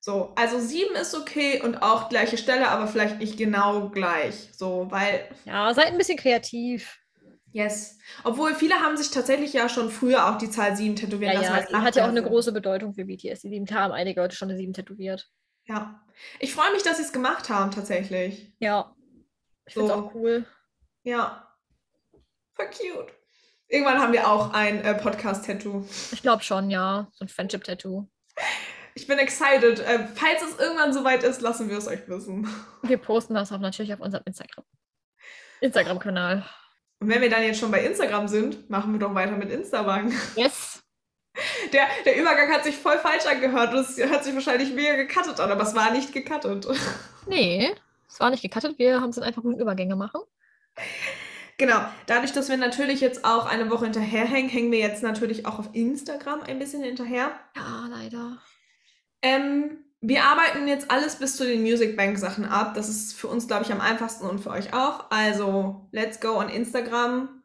So, 0.00 0.32
also 0.36 0.60
7 0.60 0.94
ist 0.94 1.14
okay 1.14 1.60
und 1.60 1.82
auch 1.82 2.08
gleiche 2.08 2.38
Stelle, 2.38 2.68
aber 2.68 2.86
vielleicht 2.86 3.18
nicht 3.18 3.36
genau 3.36 3.88
gleich. 3.90 4.48
So, 4.56 4.86
weil, 4.90 5.28
Ja, 5.44 5.72
seid 5.74 5.86
ein 5.88 5.98
bisschen 5.98 6.16
kreativ. 6.18 6.98
yes. 7.52 7.98
Obwohl 8.24 8.54
viele 8.54 8.76
haben 8.76 8.96
sich 8.96 9.10
tatsächlich 9.10 9.52
ja 9.52 9.68
schon 9.68 9.90
früher 9.90 10.28
auch 10.28 10.38
die 10.38 10.50
Zahl 10.50 10.76
7 10.76 10.94
tätowieren 10.96 11.34
Ja, 11.34 11.42
ja, 11.42 11.66
die 11.66 11.74
hat 11.74 11.96
ja 11.96 12.04
auch 12.04 12.08
eine 12.08 12.22
große 12.22 12.52
Bedeutung 12.52 12.94
für 12.94 13.04
BTS. 13.04 13.40
Die 13.42 13.48
sieben 13.50 13.66
haben 13.74 13.92
einige 13.92 14.20
Leute 14.20 14.36
schon 14.36 14.48
eine 14.48 14.56
sieben 14.58 14.72
tätowiert. 14.72 15.28
Ja. 15.66 16.00
Ich 16.38 16.54
freue 16.54 16.72
mich, 16.72 16.82
dass 16.82 16.96
sie 16.98 17.02
es 17.02 17.12
gemacht 17.12 17.48
haben, 17.50 17.70
tatsächlich. 17.70 18.52
Ja. 18.60 18.94
Ich 19.66 19.74
finde 19.74 19.88
es 19.90 19.94
So. 19.94 20.00
auch 20.06 20.14
cool. 20.14 20.46
Ja. 21.02 21.46
Voll 22.54 22.66
cute. 22.70 23.12
Irgendwann 23.68 23.98
haben 24.00 24.12
wir 24.14 24.26
auch 24.30 24.54
ein 24.54 24.82
äh, 24.82 24.94
Podcast-Tattoo. 24.94 25.84
Ich 26.12 26.22
glaube 26.22 26.42
schon, 26.42 26.70
ja. 26.70 27.08
So 27.12 27.24
ein 27.24 27.28
Friendship-Tattoo. 27.28 28.08
Ich 28.98 29.06
bin 29.06 29.20
excited. 29.20 29.78
Äh, 29.78 30.08
falls 30.12 30.42
es 30.42 30.58
irgendwann 30.58 30.92
soweit 30.92 31.22
ist, 31.22 31.40
lassen 31.40 31.70
wir 31.70 31.78
es 31.78 31.86
euch 31.86 32.08
wissen. 32.08 32.48
Wir 32.82 32.98
posten 32.98 33.34
das 33.34 33.52
auch 33.52 33.58
natürlich 33.58 33.94
auf 33.94 34.00
unserem 34.00 34.24
Instagram. 34.26 34.64
Instagram-Kanal. 35.60 36.44
Und 36.98 37.08
wenn 37.08 37.20
wir 37.20 37.30
dann 37.30 37.44
jetzt 37.44 37.60
schon 37.60 37.70
bei 37.70 37.84
Instagram 37.84 38.26
sind, 38.26 38.68
machen 38.68 38.92
wir 38.92 38.98
doch 38.98 39.14
weiter 39.14 39.36
mit 39.36 39.52
Instabank. 39.52 40.12
Yes. 40.34 40.82
Der, 41.72 41.86
der 42.04 42.20
Übergang 42.20 42.50
hat 42.50 42.64
sich 42.64 42.76
voll 42.76 42.98
falsch 42.98 43.24
angehört. 43.26 43.72
Es 43.72 43.96
hört 43.98 44.24
sich 44.24 44.34
wahrscheinlich 44.34 44.72
mega 44.72 44.96
gecuttet 44.96 45.38
an, 45.38 45.52
aber 45.52 45.62
es 45.62 45.76
war 45.76 45.92
nicht 45.92 46.12
gecuttet. 46.12 46.66
Nee, 47.28 47.70
es 48.08 48.18
war 48.18 48.30
nicht 48.30 48.42
gecuttet. 48.42 48.80
Wir 48.80 49.00
haben 49.00 49.10
es 49.10 49.16
in 49.16 49.22
einfach 49.22 49.42
guten 49.42 49.60
Übergänge 49.60 49.94
machen. 49.94 50.22
Genau. 51.56 51.84
Dadurch, 52.06 52.32
dass 52.32 52.48
wir 52.48 52.56
natürlich 52.56 53.00
jetzt 53.00 53.24
auch 53.24 53.46
eine 53.46 53.70
Woche 53.70 53.84
hinterherhängen, 53.84 54.50
hängen 54.50 54.72
wir 54.72 54.80
jetzt 54.80 55.04
natürlich 55.04 55.46
auch 55.46 55.60
auf 55.60 55.68
Instagram 55.72 56.40
ein 56.40 56.58
bisschen 56.58 56.82
hinterher. 56.82 57.30
Ja, 57.54 57.86
leider. 57.88 58.38
Ähm, 59.22 59.84
wir 60.00 60.24
arbeiten 60.24 60.68
jetzt 60.68 60.90
alles 60.90 61.16
bis 61.16 61.36
zu 61.36 61.44
den 61.44 61.62
Music 61.62 61.96
Bank 61.96 62.18
Sachen 62.18 62.44
ab. 62.44 62.74
Das 62.74 62.88
ist 62.88 63.14
für 63.14 63.26
uns, 63.28 63.48
glaube 63.48 63.64
ich, 63.64 63.72
am 63.72 63.80
einfachsten 63.80 64.26
und 64.26 64.38
für 64.38 64.50
euch 64.50 64.72
auch. 64.72 65.10
Also, 65.10 65.88
let's 65.92 66.20
go 66.20 66.38
on 66.38 66.48
Instagram. 66.48 67.42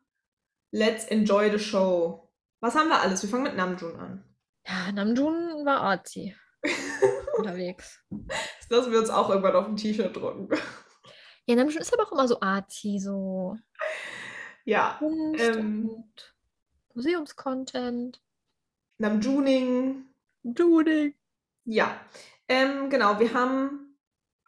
Let's 0.72 1.06
enjoy 1.06 1.50
the 1.52 1.60
show. 1.60 2.30
Was 2.60 2.76
haben 2.76 2.90
wir 2.90 3.02
alles? 3.02 3.22
Wir 3.24 3.30
fangen 3.30 3.44
mit 3.44 3.56
Namjoon 3.56 3.96
an. 4.00 4.24
Ja, 4.66 4.92
Namjoon 4.92 5.66
war 5.66 5.82
arzi 5.82 6.36
unterwegs. 7.38 8.00
Das 8.10 8.70
lassen 8.70 8.92
wir 8.92 9.00
uns 9.00 9.10
auch 9.10 9.30
irgendwann 9.30 9.56
auf 9.56 9.68
ein 9.68 9.76
T-Shirt 9.76 10.16
drucken. 10.16 10.50
Ja, 11.46 11.56
Namjoon 11.56 11.82
ist 11.82 11.94
aber 11.94 12.04
auch 12.08 12.12
immer 12.14 12.28
so 12.28 12.40
arzi, 12.40 13.00
so 13.00 13.58
Ja, 14.64 14.96
Kunst 15.00 15.44
Ähm. 15.44 15.90
und 15.90 16.36
Museumscontent. 16.94 18.22
Namjooning. 19.00 20.06
Judy. 20.44 21.16
Ja, 21.66 22.00
ähm, 22.48 22.90
genau. 22.90 23.20
Wir 23.20 23.34
haben, 23.34 23.98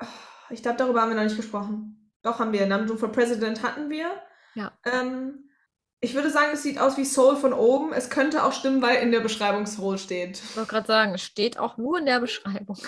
oh, 0.01 0.05
ich 0.49 0.61
glaube, 0.61 0.77
darüber 0.77 1.01
haben 1.01 1.09
wir 1.09 1.15
noch 1.15 1.23
nicht 1.23 1.37
gesprochen. 1.37 2.11
Doch, 2.21 2.39
haben 2.39 2.51
wir. 2.51 2.65
Namjoon 2.65 2.97
for 2.97 3.11
President 3.11 3.63
hatten 3.63 3.89
wir. 3.89 4.07
Ja. 4.55 4.71
Ähm, 4.83 5.49
ich 5.99 6.13
würde 6.13 6.29
sagen, 6.29 6.51
es 6.53 6.63
sieht 6.63 6.79
aus 6.79 6.97
wie 6.97 7.05
Soul 7.05 7.35
von 7.35 7.53
oben. 7.53 7.93
Es 7.93 8.09
könnte 8.09 8.43
auch 8.43 8.53
stimmen, 8.53 8.81
weil 8.81 8.97
in 8.97 9.11
der 9.11 9.21
Beschreibung 9.21 9.65
Soul 9.65 9.97
steht. 9.97 10.37
Ich 10.37 10.57
wollte 10.57 10.69
gerade 10.69 10.87
sagen, 10.87 11.13
es 11.13 11.21
steht 11.21 11.57
auch 11.57 11.77
nur 11.77 11.99
in 11.99 12.05
der 12.05 12.19
Beschreibung. 12.19 12.77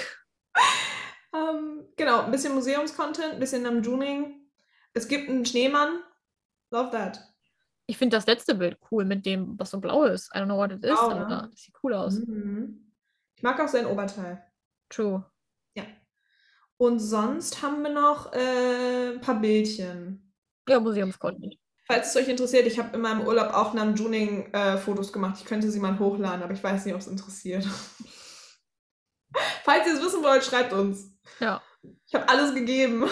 Ähm, 1.33 1.85
genau, 1.97 2.21
ein 2.21 2.31
bisschen 2.31 2.55
Museumscontent, 2.55 3.33
ein 3.33 3.39
bisschen 3.39 3.63
Namjooning. 3.63 4.47
Es 4.93 5.07
gibt 5.07 5.29
einen 5.29 5.45
Schneemann. 5.45 5.99
Love 6.71 6.91
that. 6.91 7.19
Ich 7.85 7.97
finde 7.97 8.17
das 8.17 8.25
letzte 8.25 8.55
Bild 8.55 8.77
cool 8.91 9.05
mit 9.05 9.25
dem, 9.25 9.57
was 9.59 9.71
so 9.71 9.79
blau 9.79 10.03
ist. 10.05 10.29
I 10.33 10.39
don't 10.39 10.45
know 10.45 10.57
what 10.57 10.71
it 10.71 10.83
is, 10.83 10.91
Blau, 10.91 11.11
aber 11.11 11.27
ne? 11.27 11.49
das 11.51 11.61
sieht 11.61 11.75
cool 11.83 11.93
aus. 11.93 12.19
Mhm. 12.19 12.86
Ich 13.37 13.43
mag 13.43 13.59
auch 13.59 13.69
sein 13.69 13.85
Oberteil. 13.85 14.43
True. 14.89 15.25
Und 16.77 16.99
sonst 16.99 17.61
haben 17.63 17.81
wir 17.81 17.89
noch 17.89 18.31
äh, 18.33 19.13
ein 19.13 19.21
paar 19.21 19.39
Bildchen. 19.39 20.33
Ja, 20.69 20.79
Museumscontent. 20.79 21.55
Falls 21.87 22.09
es 22.09 22.15
euch 22.15 22.27
interessiert, 22.27 22.67
ich 22.67 22.77
habe 22.77 22.95
in 22.95 23.01
meinem 23.01 23.25
Urlaub 23.25 23.53
auch 23.53 23.73
Namjooning-Fotos 23.73 25.11
gemacht. 25.13 25.37
Ich 25.39 25.45
könnte 25.45 25.71
sie 25.71 25.79
mal 25.79 25.97
hochladen, 25.97 26.43
aber 26.43 26.53
ich 26.53 26.63
weiß 26.63 26.85
nicht, 26.85 26.93
ob 26.93 26.99
es 26.99 27.07
interessiert. 27.07 27.65
Falls 29.63 29.87
ihr 29.87 29.93
es 29.93 30.01
wissen 30.01 30.21
wollt, 30.23 30.43
schreibt 30.43 30.73
uns. 30.73 31.17
Ja. 31.39 31.61
Ich 32.05 32.13
habe 32.13 32.29
alles 32.29 32.53
gegeben. 32.53 33.09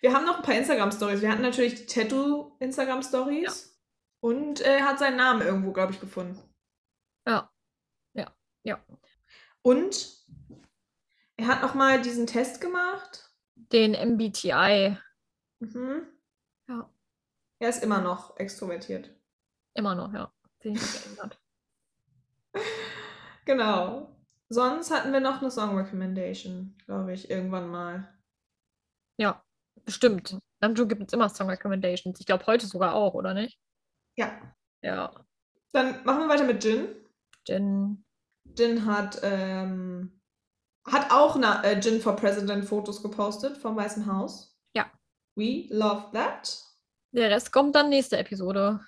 Wir 0.00 0.14
haben 0.14 0.24
noch 0.24 0.36
ein 0.36 0.42
paar 0.42 0.54
Instagram-Stories. 0.54 1.20
Wir 1.20 1.30
hatten 1.30 1.42
natürlich 1.42 1.74
die 1.74 1.86
Tattoo-Instagram-Stories. 1.86 3.76
Und 4.20 4.60
er 4.60 4.84
hat 4.84 5.00
seinen 5.00 5.16
Namen 5.16 5.42
irgendwo, 5.42 5.72
glaube 5.72 5.92
ich, 5.92 6.00
gefunden. 6.00 6.40
Ja. 7.26 7.50
Ja. 8.68 8.78
Und 9.62 10.26
er 11.38 11.46
hat 11.46 11.62
noch 11.62 11.74
mal 11.74 12.02
diesen 12.02 12.26
Test 12.26 12.60
gemacht. 12.60 13.30
Den 13.54 13.92
MBTI. 13.92 14.98
Mhm. 15.60 16.06
Ja. 16.68 16.90
Er 17.60 17.68
ist 17.70 17.82
immer 17.82 18.02
noch 18.02 18.36
extrovertiert. 18.36 19.10
Immer 19.72 19.94
noch, 19.94 20.12
ja. 20.12 20.30
Den 20.62 20.74
nicht 20.74 21.02
geändert. 21.04 21.40
Genau. 23.46 24.14
Sonst 24.50 24.90
hatten 24.90 25.10
wir 25.10 25.20
noch 25.20 25.40
eine 25.40 25.50
Song 25.50 25.74
Recommendation, 25.78 26.76
glaube 26.84 27.14
ich, 27.14 27.30
irgendwann 27.30 27.70
mal. 27.70 28.14
Ja, 29.16 29.42
bestimmt. 29.86 30.38
Namjoon 30.60 30.86
gibt 30.86 31.02
es 31.06 31.14
immer 31.14 31.30
Song 31.30 31.48
Recommendations. 31.48 32.20
Ich 32.20 32.26
glaube 32.26 32.44
heute 32.44 32.66
sogar 32.66 32.92
auch, 32.92 33.14
oder 33.14 33.32
nicht? 33.32 33.58
Ja. 34.16 34.54
Ja. 34.82 35.24
Dann 35.72 36.04
machen 36.04 36.20
wir 36.20 36.28
weiter 36.28 36.44
mit 36.44 36.62
Jin. 36.62 36.88
Jin. 37.46 38.04
Jin 38.56 38.86
hat, 38.86 39.20
ähm, 39.22 40.20
hat 40.84 41.10
auch 41.10 41.36
na, 41.36 41.62
äh, 41.64 41.78
Jin 41.78 42.00
for 42.00 42.16
President 42.16 42.64
Fotos 42.64 43.02
gepostet 43.02 43.56
vom 43.58 43.76
Weißen 43.76 44.06
Haus. 44.06 44.58
Ja. 44.74 44.90
We 45.34 45.66
love 45.70 46.10
that. 46.12 46.62
Der 47.12 47.30
Rest 47.30 47.52
kommt 47.52 47.74
dann 47.74 47.88
nächste 47.88 48.18
Episode. 48.18 48.80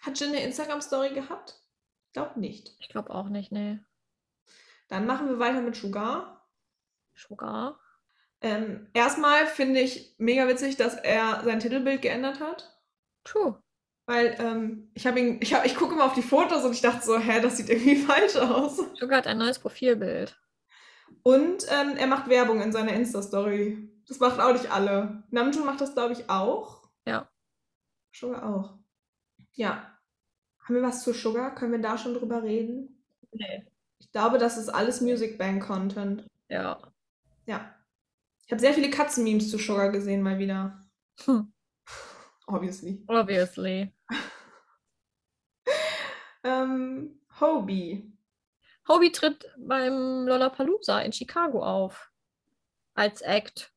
Hat 0.00 0.18
Jin 0.20 0.30
eine 0.30 0.42
Instagram-Story 0.42 1.14
gehabt? 1.14 1.60
Ich 2.06 2.12
glaube 2.12 2.38
nicht. 2.38 2.76
Ich 2.78 2.88
glaube 2.88 3.10
auch 3.10 3.28
nicht, 3.28 3.52
nee. 3.52 3.78
Dann 4.88 5.06
machen 5.06 5.28
wir 5.28 5.38
weiter 5.38 5.60
mit 5.60 5.76
Sugar. 5.76 6.48
Sugar. 7.14 7.80
Ähm, 8.40 8.88
erstmal 8.92 9.46
finde 9.46 9.80
ich 9.80 10.14
mega 10.18 10.46
witzig, 10.46 10.76
dass 10.76 10.94
er 10.94 11.42
sein 11.44 11.60
Titelbild 11.60 12.02
geändert 12.02 12.40
hat. 12.40 12.80
True. 13.24 13.60
Weil 14.06 14.36
ähm, 14.38 14.88
ich 14.94 15.06
habe 15.06 15.18
ihn, 15.18 15.38
ich, 15.40 15.52
hab, 15.52 15.66
ich 15.66 15.74
gucke 15.74 15.94
immer 15.94 16.04
auf 16.04 16.14
die 16.14 16.22
Fotos 16.22 16.64
und 16.64 16.72
ich 16.72 16.80
dachte 16.80 17.04
so, 17.04 17.18
hä, 17.18 17.40
das 17.40 17.56
sieht 17.56 17.68
irgendwie 17.68 17.96
falsch 18.06 18.36
aus. 18.36 18.80
Sugar 18.94 19.18
hat 19.18 19.26
ein 19.26 19.38
neues 19.38 19.58
Profilbild. 19.58 20.40
Und 21.24 21.66
ähm, 21.68 21.96
er 21.96 22.06
macht 22.06 22.28
Werbung 22.28 22.60
in 22.60 22.72
seiner 22.72 22.92
Insta-Story. 22.92 23.90
Das 24.06 24.20
macht 24.20 24.38
auch 24.38 24.52
nicht 24.52 24.70
alle. 24.70 25.24
Namjoon 25.30 25.66
macht 25.66 25.80
das, 25.80 25.94
glaube 25.94 26.12
ich, 26.12 26.30
auch. 26.30 26.88
Ja. 27.04 27.28
Sugar 28.12 28.48
auch. 28.48 28.78
Ja. 29.54 29.98
Haben 30.62 30.74
wir 30.76 30.82
was 30.82 31.02
zu 31.02 31.12
Sugar? 31.12 31.54
Können 31.56 31.72
wir 31.72 31.80
da 31.80 31.98
schon 31.98 32.14
drüber 32.14 32.44
reden? 32.44 33.02
Nee. 33.32 33.66
Ich 33.98 34.12
glaube, 34.12 34.38
das 34.38 34.56
ist 34.56 34.68
alles 34.68 35.00
Music 35.00 35.36
Bank 35.36 35.66
Content. 35.66 36.28
Ja. 36.48 36.78
Ja. 37.46 37.74
Ich 38.44 38.52
habe 38.52 38.60
sehr 38.60 38.74
viele 38.74 38.90
Katzen-Memes 38.90 39.50
zu 39.50 39.58
Sugar 39.58 39.90
gesehen, 39.90 40.22
mal 40.22 40.38
wieder. 40.38 40.86
Hm. 41.24 41.52
Obviously. 42.46 43.02
Obviously. 43.08 43.92
Ähm, 46.46 47.18
Hobie. 47.40 48.12
Hobie 48.88 49.10
tritt 49.10 49.50
beim 49.58 50.26
Lollapalooza 50.28 51.00
in 51.00 51.12
Chicago 51.12 51.64
auf. 51.64 52.12
Als 52.94 53.20
Act. 53.20 53.72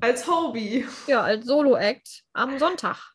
Als 0.00 0.26
Hobie. 0.26 0.84
Ja, 1.06 1.22
als 1.22 1.46
Solo-Act 1.46 2.24
am 2.32 2.58
Sonntag. 2.58 3.14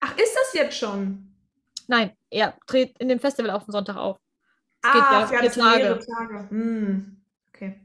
Ach, 0.00 0.16
ist 0.16 0.34
das 0.34 0.54
jetzt 0.54 0.76
schon? 0.76 1.34
Nein, 1.86 2.16
er 2.30 2.58
tritt 2.66 2.98
in 2.98 3.08
dem 3.08 3.20
Festival 3.20 3.50
auf 3.50 3.64
den 3.64 3.72
Sonntag 3.72 3.96
auf. 3.96 4.18
Es 4.82 4.90
ah, 4.90 4.92
geht 4.92 5.02
ja 5.02 5.20
ja, 5.20 5.50
vier 5.50 5.62
mehrere 5.64 5.98
Tage. 5.98 6.06
Tage. 6.06 6.50
Hm. 6.50 7.22
Okay. 7.48 7.80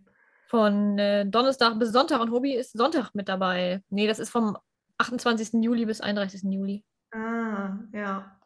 Von 0.47 0.97
äh, 0.97 1.25
Donnerstag 1.25 1.77
bis 1.77 1.91
Sonntag 1.91 2.19
und 2.19 2.31
Hobie 2.31 2.55
ist 2.55 2.73
Sonntag 2.73 3.13
mit 3.13 3.29
dabei. 3.29 3.83
Nee, 3.89 4.07
das 4.07 4.19
ist 4.19 4.29
vom 4.29 4.57
28. 4.97 5.63
Juli 5.63 5.85
bis 5.85 6.01
31. 6.01 6.43
Juli. 6.43 6.83
Ah, 7.11 7.77
ja. 7.91 8.39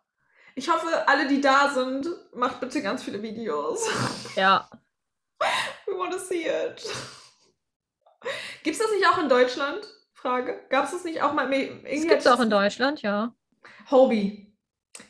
Ich 0.60 0.70
hoffe, 0.70 1.07
alle, 1.07 1.26
die 1.26 1.39
da 1.39 1.70
sind, 1.70 2.05
macht 2.36 2.60
bitte 2.60 2.82
ganz 2.82 3.01
viele 3.01 3.22
Videos. 3.22 3.88
Ja, 4.36 4.70
We 5.86 5.97
want 5.97 6.12
to 6.12 6.20
see 6.20 6.47
it. 6.47 6.86
Gibt 8.64 8.76
es 8.76 8.82
das 8.82 8.91
nicht 8.91 9.07
auch 9.07 9.18
in 9.20 9.30
Deutschland? 9.30 9.88
Frage. 10.14 10.60
Gab 10.70 10.84
es 10.84 10.91
das 10.91 11.05
nicht 11.05 11.22
auch 11.22 11.32
mal? 11.32 11.49
Das 11.49 11.57
irgendwie 11.57 12.07
gibt 12.07 12.22
es 12.22 12.28
auch 12.28 12.41
in 12.41 12.49
Deutschland, 12.49 13.01
ja. 13.01 13.34
Hobie. 13.89 14.53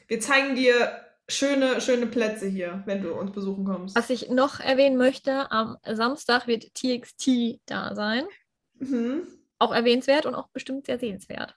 Wir 0.08 0.20
zeigen 0.20 0.54
dir 0.54 1.04
schöne, 1.28 1.82
schöne 1.82 2.06
Plätze 2.06 2.46
hier, 2.46 2.84
wenn 2.86 3.02
du 3.02 3.14
uns 3.14 3.32
besuchen 3.32 3.66
kommst. 3.66 3.96
Was 3.96 4.12
ich 4.12 4.30
noch 4.30 4.60
erwähnen 4.60 4.98
möchte, 4.98 5.52
am 5.52 5.78
Samstag 5.84 6.46
wird 6.46 6.76
TXT 6.76 7.60
da 7.66 7.96
sein. 7.96 8.28
Mhm. 8.76 9.28
Auch 9.58 9.74
erwähnenswert 9.74 10.28
und 10.28 10.36
auch 10.36 10.50
bestimmt 10.50 10.86
sehr 10.86 11.00
sehenswert. 11.00 11.56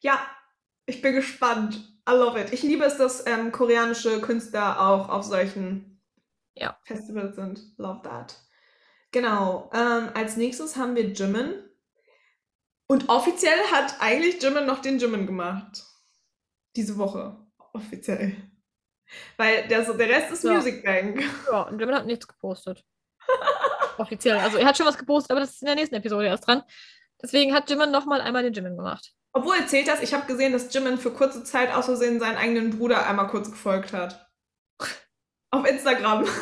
Ja, 0.00 0.18
ich 0.86 1.00
bin 1.00 1.14
gespannt. 1.14 1.95
I 2.08 2.12
love 2.12 2.40
it. 2.40 2.52
Ich 2.52 2.62
liebe 2.62 2.84
es, 2.84 2.96
dass 2.96 3.26
ähm, 3.26 3.50
koreanische 3.52 4.20
Künstler 4.20 4.80
auch 4.80 5.08
auf 5.08 5.24
solchen 5.24 6.00
Ja. 6.54 6.78
Festivals 6.84 7.36
sind. 7.36 7.60
Love 7.78 8.02
that. 8.02 8.36
Genau. 9.12 9.70
Ähm, 9.74 10.10
als 10.14 10.36
nächstes 10.36 10.76
haben 10.76 10.94
wir 10.94 11.04
Jimin. 11.10 11.62
Und 12.88 13.08
offiziell 13.08 13.58
hat 13.72 13.96
eigentlich 14.00 14.40
Jimin 14.42 14.66
noch 14.66 14.80
den 14.80 14.98
Jimin 14.98 15.26
gemacht. 15.26 15.82
Diese 16.76 16.96
Woche. 16.98 17.36
Offiziell. 17.72 18.36
Weil 19.36 19.66
der, 19.68 19.82
der 19.92 20.08
Rest 20.08 20.32
ist 20.32 20.44
Ja. 20.44 20.54
Music 20.54 20.84
Bank. 20.84 21.22
Ja, 21.50 21.62
und 21.62 21.80
Jimin 21.80 21.94
hat 21.96 22.06
nichts 22.06 22.28
gepostet. 22.28 22.84
Offiziell. 23.98 24.36
Also 24.38 24.58
er 24.58 24.66
hat 24.66 24.76
schon 24.76 24.86
was 24.86 24.98
gepostet, 24.98 25.30
aber 25.32 25.40
das 25.40 25.50
ist 25.54 25.62
in 25.62 25.66
der 25.66 25.74
nächsten 25.74 25.94
Episode 25.96 26.26
erst 26.26 26.46
dran. 26.46 26.62
Deswegen 27.20 27.54
hat 27.54 27.68
Jimin 27.70 27.90
nochmal 27.90 28.20
einmal 28.20 28.42
den 28.42 28.52
Jimin 28.52 28.76
gemacht. 28.76 29.12
Obwohl, 29.36 29.66
zählt 29.66 29.86
das? 29.86 30.00
Ich 30.00 30.14
habe 30.14 30.24
gesehen, 30.26 30.54
dass 30.54 30.72
Jimin 30.72 30.96
für 30.96 31.10
kurze 31.10 31.44
Zeit 31.44 31.70
aus 31.74 31.84
Versehen 31.84 32.18
seinen 32.18 32.38
eigenen 32.38 32.70
Bruder 32.78 33.06
einmal 33.06 33.26
kurz 33.26 33.50
gefolgt 33.50 33.92
hat. 33.92 34.26
Auf 35.50 35.68
Instagram. 35.68 36.26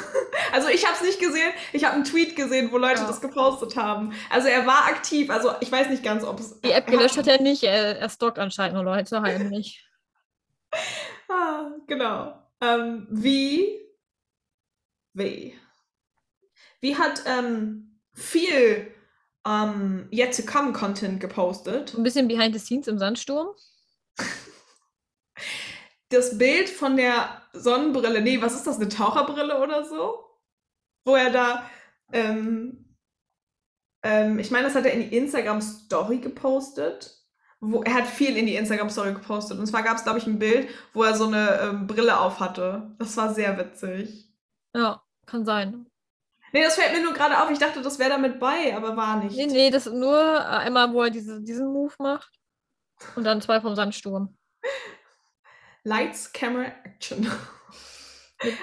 Also 0.52 0.68
ich 0.68 0.84
habe 0.84 0.94
es 0.94 1.02
nicht 1.02 1.18
gesehen. 1.18 1.50
Ich 1.72 1.84
habe 1.84 1.94
einen 1.96 2.04
Tweet 2.04 2.36
gesehen, 2.36 2.70
wo 2.70 2.78
Leute 2.78 3.00
Ja. 3.00 3.06
das 3.08 3.20
gepostet 3.20 3.74
haben. 3.76 4.12
Also 4.30 4.46
er 4.46 4.66
war 4.66 4.86
aktiv. 4.86 5.28
Also 5.30 5.52
ich 5.60 5.72
weiß 5.72 5.88
nicht 5.88 6.04
ganz, 6.04 6.22
ob 6.22 6.38
es... 6.38 6.60
Die 6.60 6.70
App 6.70 6.86
gelöscht 6.86 7.16
hat 7.16 7.26
er 7.26 7.40
nicht, 7.42 7.64
er, 7.64 7.98
er 7.98 8.08
stalkt 8.08 8.38
anscheinend 8.38 8.74
nur 8.74 8.84
Leute 8.84 9.20
heimlich. 9.20 9.84
Ah, 11.28 11.70
genau. 11.88 12.40
Ähm, 12.60 13.08
wie... 13.10 13.80
Wie? 15.12 15.58
Wie 16.80 16.96
hat 16.96 17.24
ähm, 17.26 17.98
viel 18.12 18.93
ähm, 19.46 20.08
Yet 20.12 20.36
to 20.36 20.42
Come 20.42 20.72
Content 20.72 21.20
gepostet. 21.20 21.94
Ein 21.96 22.02
bisschen 22.02 22.28
behind 22.28 22.54
the 22.54 22.60
scenes 22.60 22.88
im 22.88 22.98
Sandsturm. 22.98 23.48
Das 26.10 26.38
Bild 26.38 26.68
von 26.68 26.96
der 26.96 27.42
Sonnenbrille, 27.52 28.20
nee, 28.20 28.40
was 28.40 28.54
ist 28.54 28.66
das, 28.66 28.76
eine 28.76 28.88
Taucherbrille 28.88 29.60
oder 29.60 29.84
so? 29.84 30.24
wo 31.04 31.14
er 31.14 31.30
da, 31.30 31.70
ähm, 32.12 32.96
ähm, 34.02 34.38
ich 34.38 34.50
meine, 34.50 34.64
das 34.64 34.74
hat 34.74 34.86
er 34.86 34.92
in 34.92 35.08
die 35.08 35.16
Instagram-Story 35.16 36.18
gepostet. 36.18 37.20
Wo, 37.60 37.82
er 37.82 37.94
hat 37.94 38.06
viel 38.06 38.36
in 38.36 38.46
die 38.46 38.56
Instagram-Story 38.56 39.14
gepostet. 39.14 39.58
Und 39.58 39.66
zwar 39.66 39.82
gab 39.82 39.96
es, 39.96 40.04
glaube 40.04 40.18
ich, 40.18 40.26
ein 40.26 40.38
Bild, 40.38 40.68
wo 40.92 41.02
er 41.02 41.14
so 41.14 41.26
eine 41.26 41.60
ähm, 41.60 41.86
Brille 41.86 42.18
auf 42.18 42.40
hatte. 42.40 42.94
Das 42.98 43.16
war 43.16 43.32
sehr 43.34 43.58
witzig. 43.58 44.30
Ja, 44.74 45.02
kann 45.26 45.44
sein. 45.44 45.86
Nee, 46.54 46.62
das 46.62 46.76
fällt 46.76 46.92
mir 46.92 47.02
nur 47.02 47.14
gerade 47.14 47.42
auf. 47.42 47.50
Ich 47.50 47.58
dachte, 47.58 47.82
das 47.82 47.98
wäre 47.98 48.10
damit 48.10 48.38
bei, 48.38 48.76
aber 48.76 48.96
war 48.96 49.16
nicht. 49.16 49.36
Nee, 49.36 49.46
nee, 49.46 49.70
das 49.70 49.88
ist 49.88 49.92
nur 49.92 50.16
äh, 50.16 50.38
einmal, 50.38 50.92
wo 50.92 51.02
er 51.02 51.10
diese, 51.10 51.42
diesen 51.42 51.66
Move 51.66 51.92
macht. 51.98 52.30
Und 53.16 53.24
dann 53.24 53.40
zwei 53.40 53.60
vom 53.60 53.74
Sandsturm. 53.74 54.38
Lights, 55.82 56.32
Camera, 56.32 56.70
Action. 56.84 57.28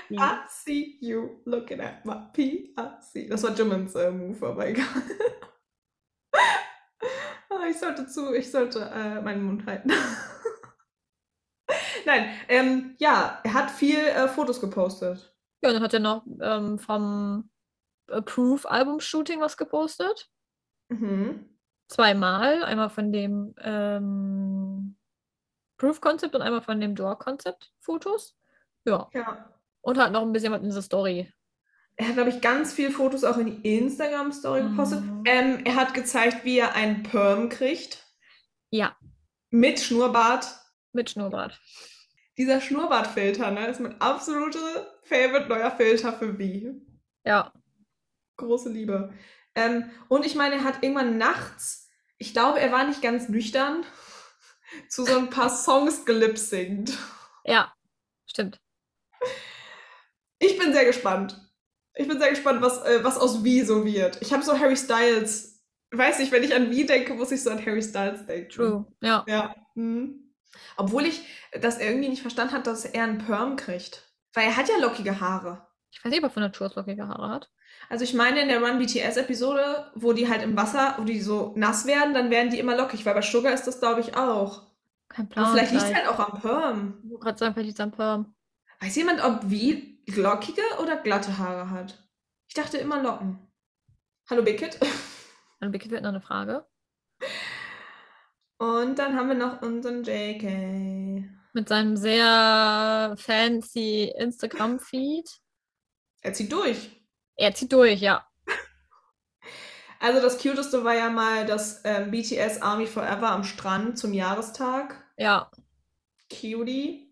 I 0.09 0.37
see 0.47 0.97
you 1.01 1.41
looking 1.43 1.81
at 1.81 2.05
my 2.05 2.15
PRC. 2.31 3.29
Das 3.29 3.43
war 3.43 3.53
Jimmins 3.53 3.93
äh, 3.95 4.09
Move, 4.09 4.47
aber 4.47 4.67
egal. 4.67 4.85
Ah, 7.53 7.67
ich 7.69 7.77
sollte 7.77 8.07
zu, 8.07 8.33
ich 8.33 8.49
sollte 8.49 8.79
äh, 8.79 9.19
meinen 9.19 9.43
Mund 9.43 9.65
halten. 9.65 9.91
Nein, 12.05 12.33
ähm, 12.47 12.95
ja, 12.97 13.41
er 13.43 13.53
hat 13.53 13.69
viel 13.69 13.99
äh, 13.99 14.29
Fotos 14.29 14.61
gepostet. 14.61 15.35
Ja, 15.61 15.69
und 15.69 15.75
dann 15.75 15.83
hat 15.83 15.93
er 15.93 15.99
noch 15.99 16.25
ähm, 16.41 16.79
vom 16.79 17.51
Proof-Album-Shooting 18.21 19.39
was 19.39 19.55
gepostet. 19.57 20.29
Mhm. 20.89 21.47
Zweimal. 21.87 22.63
Einmal 22.63 22.89
von 22.89 23.11
dem 23.11 23.53
ähm, 23.59 24.97
Proof-Konzept 25.77 26.35
und 26.35 26.41
einmal 26.41 26.61
von 26.61 26.79
dem 26.81 26.95
Door-Konzept-Fotos. 26.95 28.35
Ja. 28.85 29.09
Ja. 29.13 29.49
Und 29.81 29.97
hat 29.97 30.11
noch 30.11 30.21
ein 30.21 30.31
bisschen 30.31 30.51
was 30.51 30.59
in 30.61 30.67
dieser 30.69 30.81
Story. 30.81 31.31
Er 31.97 32.07
hat, 32.07 32.13
glaube 32.15 32.29
ich, 32.29 32.41
ganz 32.41 32.73
viele 32.73 32.91
Fotos 32.91 33.23
auch 33.23 33.37
in 33.37 33.61
die 33.61 33.77
Instagram-Story 33.77 34.61
gepostet. 34.63 35.01
Mhm. 35.03 35.23
Ähm, 35.25 35.61
er 35.65 35.75
hat 35.75 35.93
gezeigt, 35.93 36.45
wie 36.45 36.59
er 36.59 36.73
einen 36.73 37.03
Perm 37.03 37.49
kriegt. 37.49 38.05
Ja, 38.69 38.95
Mit 39.49 39.79
Schnurrbart. 39.79 40.47
mit 40.93 41.09
Schnurrbart. 41.09 41.59
Dieser 42.37 42.61
Schnurrbartfilter, 42.61 43.51
ne, 43.51 43.67
ist 43.67 43.81
mein 43.81 43.99
absolute 43.99 44.57
Favorite 45.03 45.47
neuer 45.49 45.71
Filter 45.71 46.13
für 46.13 46.39
wie. 46.39 46.81
Ja, 47.25 47.51
Große 48.41 48.69
Liebe. 48.69 49.13
Ähm, 49.55 49.89
und 50.07 50.25
ich 50.25 50.35
meine, 50.35 50.55
er 50.55 50.63
hat 50.63 50.81
irgendwann 50.81 51.17
nachts, 51.17 51.89
ich 52.17 52.33
glaube, 52.33 52.59
er 52.59 52.71
war 52.71 52.85
nicht 52.85 53.01
ganz 53.01 53.29
nüchtern, 53.29 53.83
zu 54.89 55.05
so 55.05 55.17
ein 55.17 55.29
paar 55.29 55.49
Songs 55.49 56.05
gelipsingt. 56.05 56.97
ja, 57.45 57.73
stimmt. 58.25 58.59
Ich 60.39 60.57
bin 60.57 60.73
sehr 60.73 60.85
gespannt. 60.85 61.39
Ich 61.93 62.07
bin 62.07 62.19
sehr 62.19 62.29
gespannt, 62.31 62.61
was, 62.61 62.81
äh, 62.83 63.03
was 63.03 63.17
aus 63.17 63.43
Wie 63.43 63.61
so 63.61 63.85
wird. 63.85 64.21
Ich 64.21 64.33
habe 64.33 64.43
so 64.43 64.57
Harry 64.57 64.77
Styles. 64.77 65.61
Weiß 65.91 66.19
nicht, 66.19 66.31
wenn 66.31 66.43
ich 66.43 66.55
an 66.55 66.71
Wie 66.71 66.85
denke, 66.85 67.13
muss 67.13 67.31
ich 67.31 67.43
so 67.43 67.51
an 67.51 67.63
Harry 67.63 67.83
Styles 67.83 68.25
denken. 68.25 68.49
True. 68.49 68.85
Ja. 69.01 69.23
Ja. 69.27 69.55
Mhm. 69.75 70.33
Obwohl 70.77 71.05
ich 71.05 71.21
das 71.59 71.79
irgendwie 71.79 72.09
nicht 72.09 72.21
verstanden 72.21 72.53
hat, 72.53 72.65
dass 72.65 72.85
er 72.85 73.03
einen 73.03 73.19
Perm 73.19 73.55
kriegt. 73.55 74.09
Weil 74.33 74.45
er 74.45 74.57
hat 74.57 74.69
ja 74.69 74.77
lockige 74.77 75.19
Haare. 75.19 75.67
Ich 75.91 76.03
weiß 76.03 76.09
nicht, 76.09 76.19
ob 76.19 76.29
er 76.29 76.33
von 76.33 76.43
Natur 76.43 76.67
aus 76.67 76.75
lockige 76.75 77.07
Haare 77.07 77.29
hat. 77.29 77.51
Also 77.91 78.05
ich 78.05 78.13
meine 78.13 78.41
in 78.41 78.47
der 78.47 78.63
Run 78.63 78.79
BTS 78.79 79.17
Episode, 79.17 79.91
wo 79.95 80.13
die 80.13 80.29
halt 80.29 80.43
im 80.43 80.55
Wasser, 80.55 80.95
wo 80.97 81.03
die 81.03 81.19
so 81.19 81.51
nass 81.57 81.85
werden, 81.85 82.13
dann 82.13 82.29
werden 82.29 82.49
die 82.49 82.57
immer 82.57 82.77
lockig, 82.77 83.05
weil 83.05 83.13
bei 83.13 83.21
Sugar 83.21 83.51
ist 83.51 83.67
das 83.67 83.81
glaube 83.81 83.99
ich 83.99 84.15
auch. 84.15 84.61
Kein 85.09 85.25
Aber 85.25 85.33
Plan. 85.33 85.51
vielleicht 85.51 85.71
liegt 85.73 85.83
es 85.83 85.93
halt 85.93 86.07
auch 86.07 86.19
am 86.19 86.39
Perm. 86.39 87.01
Ich 87.03 87.09
wollte 87.09 87.23
gerade 87.25 87.37
sagen, 87.37 87.53
vielleicht 87.53 87.67
liegt 87.67 87.79
es 87.79 87.83
am 87.83 87.91
Perm. 87.91 88.33
Weiß 88.79 88.95
jemand, 88.95 89.21
ob 89.21 89.41
wie 89.49 90.01
lockige 90.07 90.61
oder 90.81 90.95
glatte 90.95 91.37
Haare 91.37 91.69
hat? 91.69 92.01
Ich 92.47 92.53
dachte 92.53 92.77
immer 92.77 93.03
Locken. 93.03 93.39
Hallo 94.29 94.41
Bickett. 94.41 94.79
Dann 95.59 95.73
Bickett 95.73 95.91
wird 95.91 96.03
noch 96.03 96.11
eine 96.11 96.21
Frage. 96.21 96.65
Und 98.57 98.99
dann 98.99 99.17
haben 99.17 99.27
wir 99.27 99.35
noch 99.35 99.61
unseren 99.61 100.05
JK. 100.05 101.29
Mit 101.51 101.67
seinem 101.67 101.97
sehr 101.97 103.15
fancy 103.17 104.13
Instagram-Feed. 104.17 105.29
Er 106.21 106.31
zieht 106.31 106.53
durch. 106.53 107.00
Er 107.35 107.53
zieht 107.53 107.71
durch, 107.71 108.01
ja. 108.01 108.25
Also 109.99 110.19
das 110.21 110.41
Cuteste 110.41 110.83
war 110.83 110.95
ja 110.95 111.09
mal 111.09 111.45
das 111.45 111.81
ähm, 111.83 112.09
BTS 112.09 112.61
Army 112.61 112.87
Forever 112.87 113.29
am 113.29 113.43
Strand 113.43 113.99
zum 113.99 114.13
Jahrestag. 114.13 114.95
Ja, 115.17 115.51
Cutie. 116.31 117.07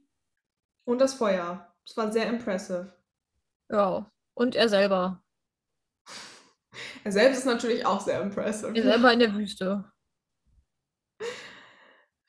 Und 0.86 1.00
das 1.00 1.14
Feuer. 1.14 1.76
Das 1.86 1.98
war 1.98 2.12
sehr 2.12 2.28
impressive. 2.28 2.94
ja. 3.70 4.10
Und 4.34 4.56
er 4.56 4.70
selber. 4.70 5.22
Er 7.04 7.12
selbst 7.12 7.40
ist 7.40 7.46
natürlich 7.46 7.86
auch 7.86 8.00
sehr 8.00 8.22
impressive. 8.22 8.74
Er 8.74 8.84
selber 8.84 9.12
in 9.12 9.20
der 9.20 9.34
Wüste. 9.34 9.92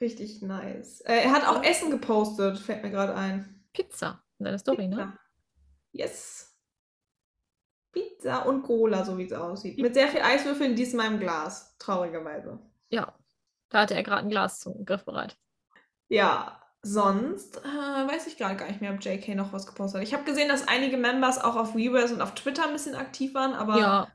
Richtig 0.01 0.43
nice. 0.43 1.03
Äh, 1.03 1.22
er 1.22 1.32
hat 1.32 1.47
auch 1.47 1.62
Essen 1.62 1.91
gepostet, 1.91 2.59
fällt 2.59 2.82
mir 2.82 2.91
gerade 2.91 3.14
ein. 3.14 3.62
Pizza. 3.72 4.24
In 4.38 4.47
seiner 4.47 4.59
Story, 4.59 4.88
ne? 4.88 4.97
Pizza. 4.97 5.18
Yes. 5.93 6.49
Pizza 7.93 8.47
und 8.47 8.62
Cola, 8.62 9.05
so 9.05 9.18
wie 9.18 9.24
es 9.24 9.32
aussieht. 9.32 9.78
Mit 9.78 9.95
sehr 9.95 10.09
viel 10.09 10.20
Eiswürfeln, 10.20 10.76
diesmal 10.76 11.07
im 11.07 11.18
Glas. 11.20 11.76
Traurigerweise. 11.78 12.59
Ja. 12.88 13.14
Da 13.70 13.82
hatte 13.82 13.95
er 13.95 14.03
gerade 14.03 14.22
ein 14.22 14.30
Glas 14.30 14.61
zum 14.61 14.84
griffbereit. 14.84 15.36
Ja, 16.09 16.61
sonst 16.82 17.59
äh, 17.59 17.62
weiß 17.68 18.26
ich 18.26 18.36
gerade 18.36 18.57
gar 18.57 18.66
nicht 18.66 18.80
mehr, 18.80 18.93
ob 18.93 19.01
JK 19.01 19.36
noch 19.36 19.53
was 19.53 19.66
gepostet 19.66 20.01
hat. 20.01 20.07
Ich 20.09 20.12
habe 20.14 20.24
gesehen, 20.24 20.49
dass 20.49 20.66
einige 20.66 20.97
Members 20.97 21.38
auch 21.38 21.55
auf 21.57 21.76
Weverse 21.76 22.14
und 22.14 22.20
auf 22.20 22.34
Twitter 22.34 22.64
ein 22.66 22.72
bisschen 22.72 22.97
aktiv 22.97 23.32
waren, 23.34 23.53
aber 23.55 23.78
Ja, 23.78 24.09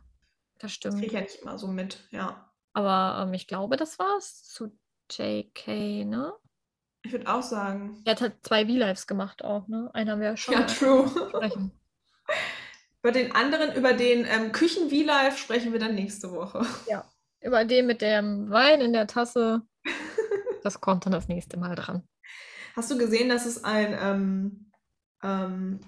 das 0.59 0.71
stimmt. 0.73 0.95
kriege 0.95 1.07
ich 1.07 1.13
ja 1.13 1.21
nicht 1.21 1.41
immer 1.41 1.57
so 1.57 1.67
mit. 1.67 1.99
Ja. 2.11 2.51
Aber 2.73 3.23
ähm, 3.23 3.33
ich 3.33 3.47
glaube, 3.47 3.77
das 3.77 3.97
war's 3.97 4.43
zu 4.43 4.77
JK, 5.09 5.67
ne? 6.05 6.33
Ich 7.03 7.11
würde 7.13 7.31
auch 7.33 7.43
sagen. 7.43 8.01
Er 8.03 8.11
hat 8.11 8.21
halt 8.21 8.45
zwei 8.45 8.65
V-Lives 8.65 9.07
gemacht 9.07 9.43
auch, 9.43 9.67
ne? 9.67 9.89
Einen 9.93 10.09
haben 10.11 10.19
wir 10.19 10.29
ja 10.29 10.37
schon 10.37 10.53
Ja, 10.55 10.59
mal 10.61 10.65
true. 10.67 11.71
Über 13.05 13.11
den 13.11 13.33
anderen, 13.33 13.75
über 13.75 13.93
den 13.93 14.25
ähm, 14.25 14.51
Küchen-V-Live 14.51 15.37
sprechen 15.37 15.71
wir 15.71 15.79
dann 15.79 15.93
nächste 15.93 16.31
Woche. 16.31 16.65
Über 17.39 17.63
den 17.63 17.85
mit 17.85 18.01
dem 18.01 18.49
Wein 18.49 18.81
in 18.81 18.93
der 18.93 19.05
Tasse. 19.05 19.61
Das 20.63 20.81
kommt 20.81 21.05
dann 21.05 21.13
das 21.13 21.27
nächste 21.27 21.57
Mal 21.57 21.75
dran. 21.75 22.01
Hast 22.75 22.89
du 22.89 22.97
gesehen, 22.97 23.29
dass 23.29 23.45
es 23.45 23.63
ein, 23.63 23.95
ähm, 24.01 24.71
ähm, 25.21 25.79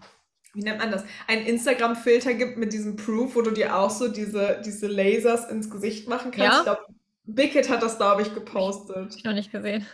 wie 0.53 0.61
nennt 0.61 0.77
man 0.77 0.91
das? 0.91 1.03
Ein 1.25 1.43
Instagram-Filter 1.47 2.35
gibt 2.35 2.57
mit 2.57 2.71
diesem 2.71 2.95
Proof, 2.95 3.35
wo 3.35 3.41
du 3.41 3.49
dir 3.49 3.75
auch 3.75 3.89
so 3.89 4.07
diese, 4.07 4.61
diese 4.63 4.85
Lasers 4.85 5.49
ins 5.49 5.71
Gesicht 5.71 6.07
machen 6.07 6.29
kannst? 6.29 6.51
Ja. 6.51 6.57
Ich 6.59 6.63
glaube, 6.65 6.85
Bickett 7.23 7.71
hat 7.71 7.81
das, 7.81 7.97
glaube 7.97 8.21
ich, 8.21 8.35
gepostet. 8.35 9.15
Ich 9.15 9.23
noch 9.23 9.33
nicht 9.33 9.51
gesehen. 9.51 9.87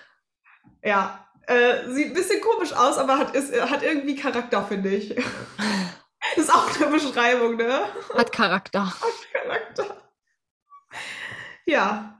Ja. 0.83 1.25
Äh, 1.47 1.89
sieht 1.89 2.07
ein 2.07 2.13
bisschen 2.13 2.41
komisch 2.41 2.73
aus, 2.73 2.97
aber 2.97 3.17
hat, 3.17 3.33
ist, 3.33 3.57
hat 3.57 3.83
irgendwie 3.83 4.17
Charakter, 4.17 4.65
finde 4.65 4.89
ich. 4.89 5.15
ist 6.37 6.53
auch 6.53 6.75
eine 6.75 6.87
Beschreibung, 6.87 7.57
ne? 7.57 7.85
Hat 8.15 8.31
Charakter. 8.31 8.93
Charakter. 9.33 10.01
Ja. 11.65 12.19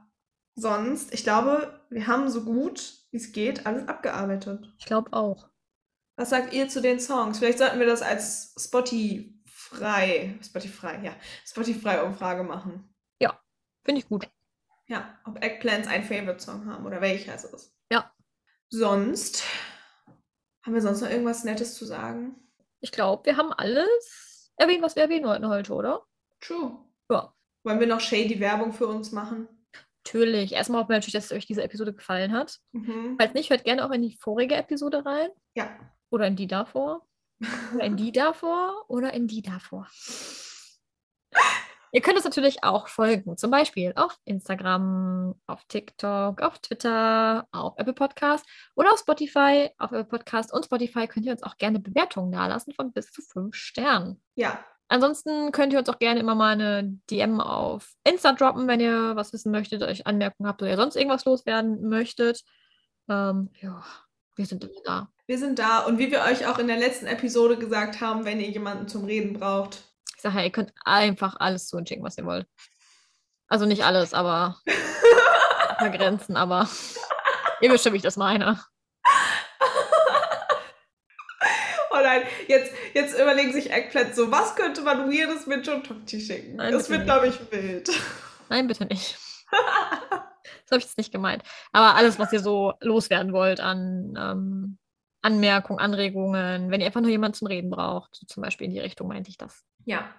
Sonst, 0.56 1.12
ich 1.12 1.24
glaube, 1.24 1.84
wir 1.90 2.06
haben 2.06 2.30
so 2.30 2.44
gut 2.44 2.94
wie 3.10 3.16
es 3.16 3.32
geht 3.32 3.66
alles 3.66 3.86
abgearbeitet. 3.88 4.72
Ich 4.78 4.86
glaube 4.86 5.12
auch. 5.12 5.48
Was 6.16 6.30
sagt 6.30 6.52
ihr 6.52 6.68
zu 6.68 6.80
den 6.80 7.00
Songs? 7.00 7.38
Vielleicht 7.38 7.58
sollten 7.58 7.78
wir 7.78 7.86
das 7.86 8.02
als 8.02 8.54
Spotify, 8.58 10.38
Spotify, 10.42 10.98
ja, 11.02 11.14
Spotify-Umfrage 11.44 12.44
machen. 12.44 12.94
Finde 13.84 14.00
ich 14.00 14.08
gut. 14.08 14.28
Ja, 14.86 15.18
ob 15.24 15.42
Eggplants 15.42 15.88
einen 15.88 16.04
Favorite-Song 16.04 16.66
haben 16.66 16.86
oder 16.86 17.00
welcher 17.00 17.34
es 17.34 17.44
ist. 17.44 17.74
Ja. 17.90 18.12
Sonst, 18.70 19.44
haben 20.64 20.74
wir 20.74 20.80
sonst 20.80 21.02
noch 21.02 21.10
irgendwas 21.10 21.44
Nettes 21.44 21.74
zu 21.74 21.84
sagen? 21.84 22.36
Ich 22.84 22.92
glaube, 22.92 23.24
wir 23.24 23.38
haben 23.38 23.50
alles 23.50 24.52
erwähnt, 24.58 24.82
was 24.82 24.94
wir 24.94 25.04
erwähnen 25.04 25.24
wollten 25.24 25.48
heute, 25.48 25.72
oder? 25.72 26.04
True. 26.42 26.76
Ja. 27.10 27.32
Wollen 27.64 27.80
wir 27.80 27.86
noch 27.86 28.00
shady 28.00 28.38
Werbung 28.40 28.74
für 28.74 28.86
uns 28.86 29.10
machen? 29.10 29.48
Natürlich. 30.04 30.52
Erstmal 30.52 30.82
hoffen 30.82 30.90
wir 30.90 30.96
natürlich, 30.96 31.14
dass 31.14 31.32
euch 31.32 31.46
diese 31.46 31.62
Episode 31.62 31.94
gefallen 31.94 32.32
hat. 32.32 32.60
Mhm. 32.72 33.16
Falls 33.18 33.32
nicht, 33.32 33.48
hört 33.48 33.64
gerne 33.64 33.86
auch 33.86 33.90
in 33.90 34.02
die 34.02 34.18
vorige 34.20 34.54
Episode 34.54 35.06
rein. 35.06 35.30
Ja. 35.54 35.70
Oder 36.10 36.26
in 36.26 36.36
die 36.36 36.46
davor. 36.46 37.06
Oder 37.74 37.84
in 37.84 37.96
die 37.96 38.12
davor. 38.12 38.84
Oder 38.88 39.14
in 39.14 39.28
die 39.28 39.40
davor. 39.40 39.88
Ihr 41.94 42.00
könnt 42.00 42.16
uns 42.16 42.24
natürlich 42.24 42.64
auch 42.64 42.88
folgen. 42.88 43.36
Zum 43.36 43.52
Beispiel 43.52 43.92
auf 43.94 44.18
Instagram, 44.24 45.36
auf 45.46 45.64
TikTok, 45.68 46.42
auf 46.42 46.58
Twitter, 46.58 47.46
auf 47.52 47.74
Apple 47.76 47.92
Podcast 47.92 48.44
oder 48.74 48.92
auf 48.92 48.98
Spotify. 48.98 49.70
Auf 49.78 49.92
Apple 49.92 50.04
Podcast 50.04 50.52
und 50.52 50.64
Spotify 50.64 51.06
könnt 51.06 51.24
ihr 51.24 51.30
uns 51.30 51.44
auch 51.44 51.56
gerne 51.56 51.78
Bewertungen 51.78 52.32
dalassen 52.32 52.74
von 52.74 52.92
bis 52.92 53.12
zu 53.12 53.22
fünf 53.22 53.54
Sternen. 53.54 54.20
Ja. 54.34 54.58
Ansonsten 54.88 55.52
könnt 55.52 55.72
ihr 55.72 55.78
uns 55.78 55.88
auch 55.88 56.00
gerne 56.00 56.18
immer 56.18 56.34
mal 56.34 56.54
eine 56.54 56.98
DM 57.10 57.40
auf 57.40 57.92
Insta 58.02 58.32
droppen, 58.32 58.66
wenn 58.66 58.80
ihr 58.80 59.14
was 59.14 59.32
wissen 59.32 59.52
möchtet, 59.52 59.84
euch 59.84 60.04
Anmerkungen 60.04 60.48
habt 60.48 60.62
oder 60.62 60.72
ihr 60.72 60.76
sonst 60.76 60.96
irgendwas 60.96 61.24
loswerden 61.24 61.88
möchtet. 61.88 62.42
Ähm, 63.08 63.50
ja, 63.60 63.84
wir 64.34 64.46
sind 64.46 64.64
immer 64.64 64.82
da. 64.84 65.12
Wir 65.28 65.38
sind 65.38 65.60
da 65.60 65.86
und 65.86 65.98
wie 65.98 66.10
wir 66.10 66.22
euch 66.22 66.48
auch 66.48 66.58
in 66.58 66.66
der 66.66 66.76
letzten 66.76 67.06
Episode 67.06 67.56
gesagt 67.56 68.00
haben, 68.00 68.24
wenn 68.24 68.40
ihr 68.40 68.50
jemanden 68.50 68.88
zum 68.88 69.04
Reden 69.04 69.34
braucht, 69.34 69.93
sage, 70.24 70.42
ihr 70.42 70.50
könnt 70.50 70.72
einfach 70.84 71.36
alles 71.38 71.68
zu 71.68 71.76
uns 71.76 71.88
schicken, 71.88 72.02
was 72.02 72.18
ihr 72.18 72.24
wollt. 72.24 72.46
Also 73.48 73.66
nicht 73.66 73.84
alles, 73.84 74.14
aber 74.14 74.58
ein 75.68 75.76
paar 75.76 75.90
Grenzen, 75.90 76.36
aber 76.36 76.68
ihr 77.60 77.70
wisst 77.70 77.84
schon, 77.84 77.92
wie 77.92 77.98
ich 77.98 78.02
das 78.02 78.16
meine. 78.16 78.60
Oh 81.90 82.02
nein, 82.02 82.22
jetzt, 82.48 82.72
jetzt 82.92 83.14
überlegen 83.14 83.52
sich 83.52 83.70
Eggplant 83.70 84.16
so, 84.16 84.32
was 84.32 84.56
könnte 84.56 84.80
man 84.80 85.08
Weirdes 85.08 85.46
mit 85.46 85.64
John 85.64 85.84
Tokti 85.84 86.20
schicken? 86.20 86.56
Nein, 86.56 86.72
das 86.72 86.90
wird, 86.90 87.04
glaube 87.04 87.28
ich, 87.28 87.52
wild. 87.52 87.88
Nein, 88.48 88.66
bitte 88.66 88.84
nicht. 88.86 89.16
das 89.50 90.70
habe 90.70 90.78
ich 90.78 90.84
jetzt 90.84 90.98
nicht 90.98 91.12
gemeint. 91.12 91.44
Aber 91.70 91.94
alles, 91.94 92.18
was 92.18 92.32
ihr 92.32 92.40
so 92.40 92.72
loswerden 92.80 93.32
wollt 93.32 93.60
an 93.60 94.14
ähm, 94.18 94.78
Anmerkungen, 95.22 95.78
Anregungen, 95.78 96.70
wenn 96.70 96.80
ihr 96.80 96.86
einfach 96.86 97.00
nur 97.00 97.10
jemanden 97.10 97.34
zum 97.34 97.46
Reden 97.46 97.70
braucht, 97.70 98.16
so 98.16 98.26
zum 98.26 98.42
Beispiel 98.42 98.66
in 98.66 98.72
die 98.72 98.80
Richtung 98.80 99.06
meinte 99.06 99.30
ich 99.30 99.38
das. 99.38 99.64
Ja. 99.84 100.12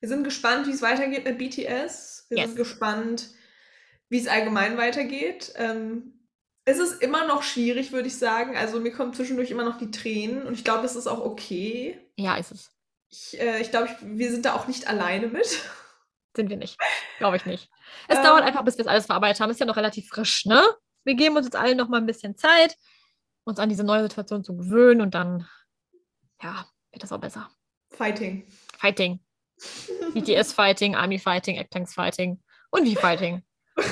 Wir 0.00 0.08
sind 0.08 0.24
gespannt, 0.24 0.66
wie 0.66 0.72
es 0.72 0.82
weitergeht 0.82 1.24
mit 1.24 1.38
BTS. 1.38 2.26
Wir 2.28 2.38
Yes. 2.38 2.46
sind 2.48 2.56
gespannt, 2.56 3.28
wie 4.08 4.18
es 4.18 4.28
allgemein 4.28 4.76
weitergeht. 4.78 5.52
Ähm, 5.56 6.26
es 6.64 6.78
ist 6.78 7.02
immer 7.02 7.26
noch 7.26 7.42
schwierig, 7.42 7.92
würde 7.92 8.08
ich 8.08 8.16
sagen. 8.18 8.56
Also 8.56 8.80
mir 8.80 8.92
kommen 8.92 9.12
zwischendurch 9.14 9.50
immer 9.50 9.64
noch 9.64 9.78
die 9.78 9.90
Tränen 9.90 10.46
und 10.46 10.54
ich 10.54 10.64
glaube, 10.64 10.82
das 10.82 10.96
ist 10.96 11.06
auch 11.06 11.24
okay. 11.24 11.98
Ja, 12.16 12.36
ist 12.36 12.52
es. 12.52 12.70
Ich, 13.10 13.40
äh, 13.40 13.60
ich 13.60 13.70
glaube, 13.70 13.88
wir 14.02 14.30
sind 14.30 14.44
da 14.44 14.54
auch 14.54 14.66
nicht 14.68 14.86
alleine 14.88 15.26
mit. 15.26 15.46
Sind 16.36 16.48
wir 16.48 16.56
nicht. 16.56 16.78
Glaube 17.18 17.36
ich 17.36 17.44
nicht. 17.44 17.68
Es 18.06 18.18
Ähm. 18.18 18.22
dauert 18.24 18.44
einfach, 18.44 18.64
bis 18.64 18.76
wir 18.78 18.82
es 18.82 18.88
alles 18.88 19.06
verarbeitet 19.06 19.40
haben. 19.40 19.50
Ist 19.50 19.58
ja 19.58 19.66
noch 19.66 19.76
relativ 19.76 20.08
frisch, 20.08 20.46
ne? 20.46 20.62
Wir 21.02 21.14
geben 21.16 21.36
uns 21.36 21.46
jetzt 21.46 21.56
allen 21.56 21.76
noch 21.76 21.88
mal 21.88 21.96
ein 21.96 22.06
bisschen 22.06 22.36
Zeit, 22.36 22.76
uns 23.42 23.58
an 23.58 23.68
diese 23.68 23.82
neue 23.82 24.02
Situation 24.02 24.44
zu 24.44 24.56
gewöhnen 24.56 25.00
und 25.00 25.14
dann, 25.16 25.48
ja, 26.40 26.64
wird 26.92 27.02
das 27.02 27.10
auch 27.10 27.18
besser. 27.18 27.50
Fighting. 27.90 28.46
Fighting. 28.80 29.20
BTS 30.14 30.54
Fighting, 30.54 30.94
Army 30.96 31.18
Fighting, 31.18 31.58
Actanks 31.58 31.92
Fighting 31.94 32.40
und 32.70 32.84
wie 32.84 32.96
Fighting. 32.96 33.42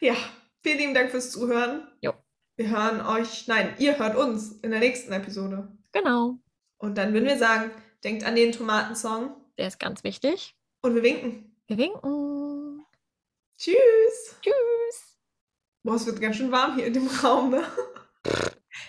Ja, 0.00 0.14
vielen 0.62 0.78
lieben 0.78 0.94
Dank 0.94 1.10
fürs 1.10 1.30
Zuhören. 1.32 1.88
Jo. 2.02 2.12
Wir 2.56 2.68
hören 2.68 3.00
euch, 3.00 3.46
nein, 3.48 3.74
ihr 3.78 3.98
hört 3.98 4.14
uns 4.14 4.52
in 4.60 4.70
der 4.70 4.80
nächsten 4.80 5.10
Episode. 5.12 5.68
Genau. 5.92 6.38
Und 6.76 6.98
dann 6.98 7.12
würden 7.14 7.24
wir 7.24 7.38
sagen, 7.38 7.70
denkt 8.04 8.24
an 8.24 8.36
den 8.36 8.52
Tomatensong 8.52 9.34
Der 9.58 9.68
ist 9.68 9.78
ganz 9.80 10.04
wichtig. 10.04 10.54
und 10.82 10.94
wir 10.94 11.02
winken. 11.02 11.56
Wir 11.66 11.78
winken. 11.78 12.84
Tschüss. 13.58 14.36
Tschüss. 14.42 15.16
Boah, 15.82 15.94
es 15.94 16.04
wird 16.06 16.20
ganz 16.20 16.36
schön 16.36 16.52
warm 16.52 16.74
hier 16.76 16.86
in 16.86 16.92
dem 16.92 17.06
Raum, 17.06 17.50
ne? 17.50 17.64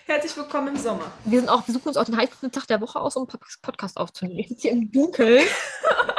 Herzlich 0.07 0.37
willkommen 0.37 0.69
im 0.69 0.77
Sommer. 0.77 1.11
Wir 1.25 1.41
sind 1.41 1.49
auch, 1.49 1.67
wir 1.67 1.73
suchen 1.73 1.89
uns 1.89 1.97
auch 1.97 2.05
den 2.05 2.15
heißesten 2.15 2.49
Tag 2.49 2.65
der 2.67 2.79
Woche 2.79 2.97
aus, 2.97 3.17
um 3.17 3.27
einen 3.27 3.39
Podcast 3.61 3.97
aufzunehmen. 3.97 4.39
Ich 4.39 4.47
sitze 4.47 4.61
hier 4.61 4.71
im 4.71 4.89
Dunkeln. 4.89 5.45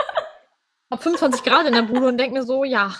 Hab 0.90 1.02
25 1.02 1.42
Grad 1.42 1.66
in 1.66 1.72
der 1.72 1.80
Bude 1.84 2.06
und 2.06 2.18
denke 2.18 2.36
mir 2.36 2.44
so, 2.44 2.64
ja, 2.64 2.94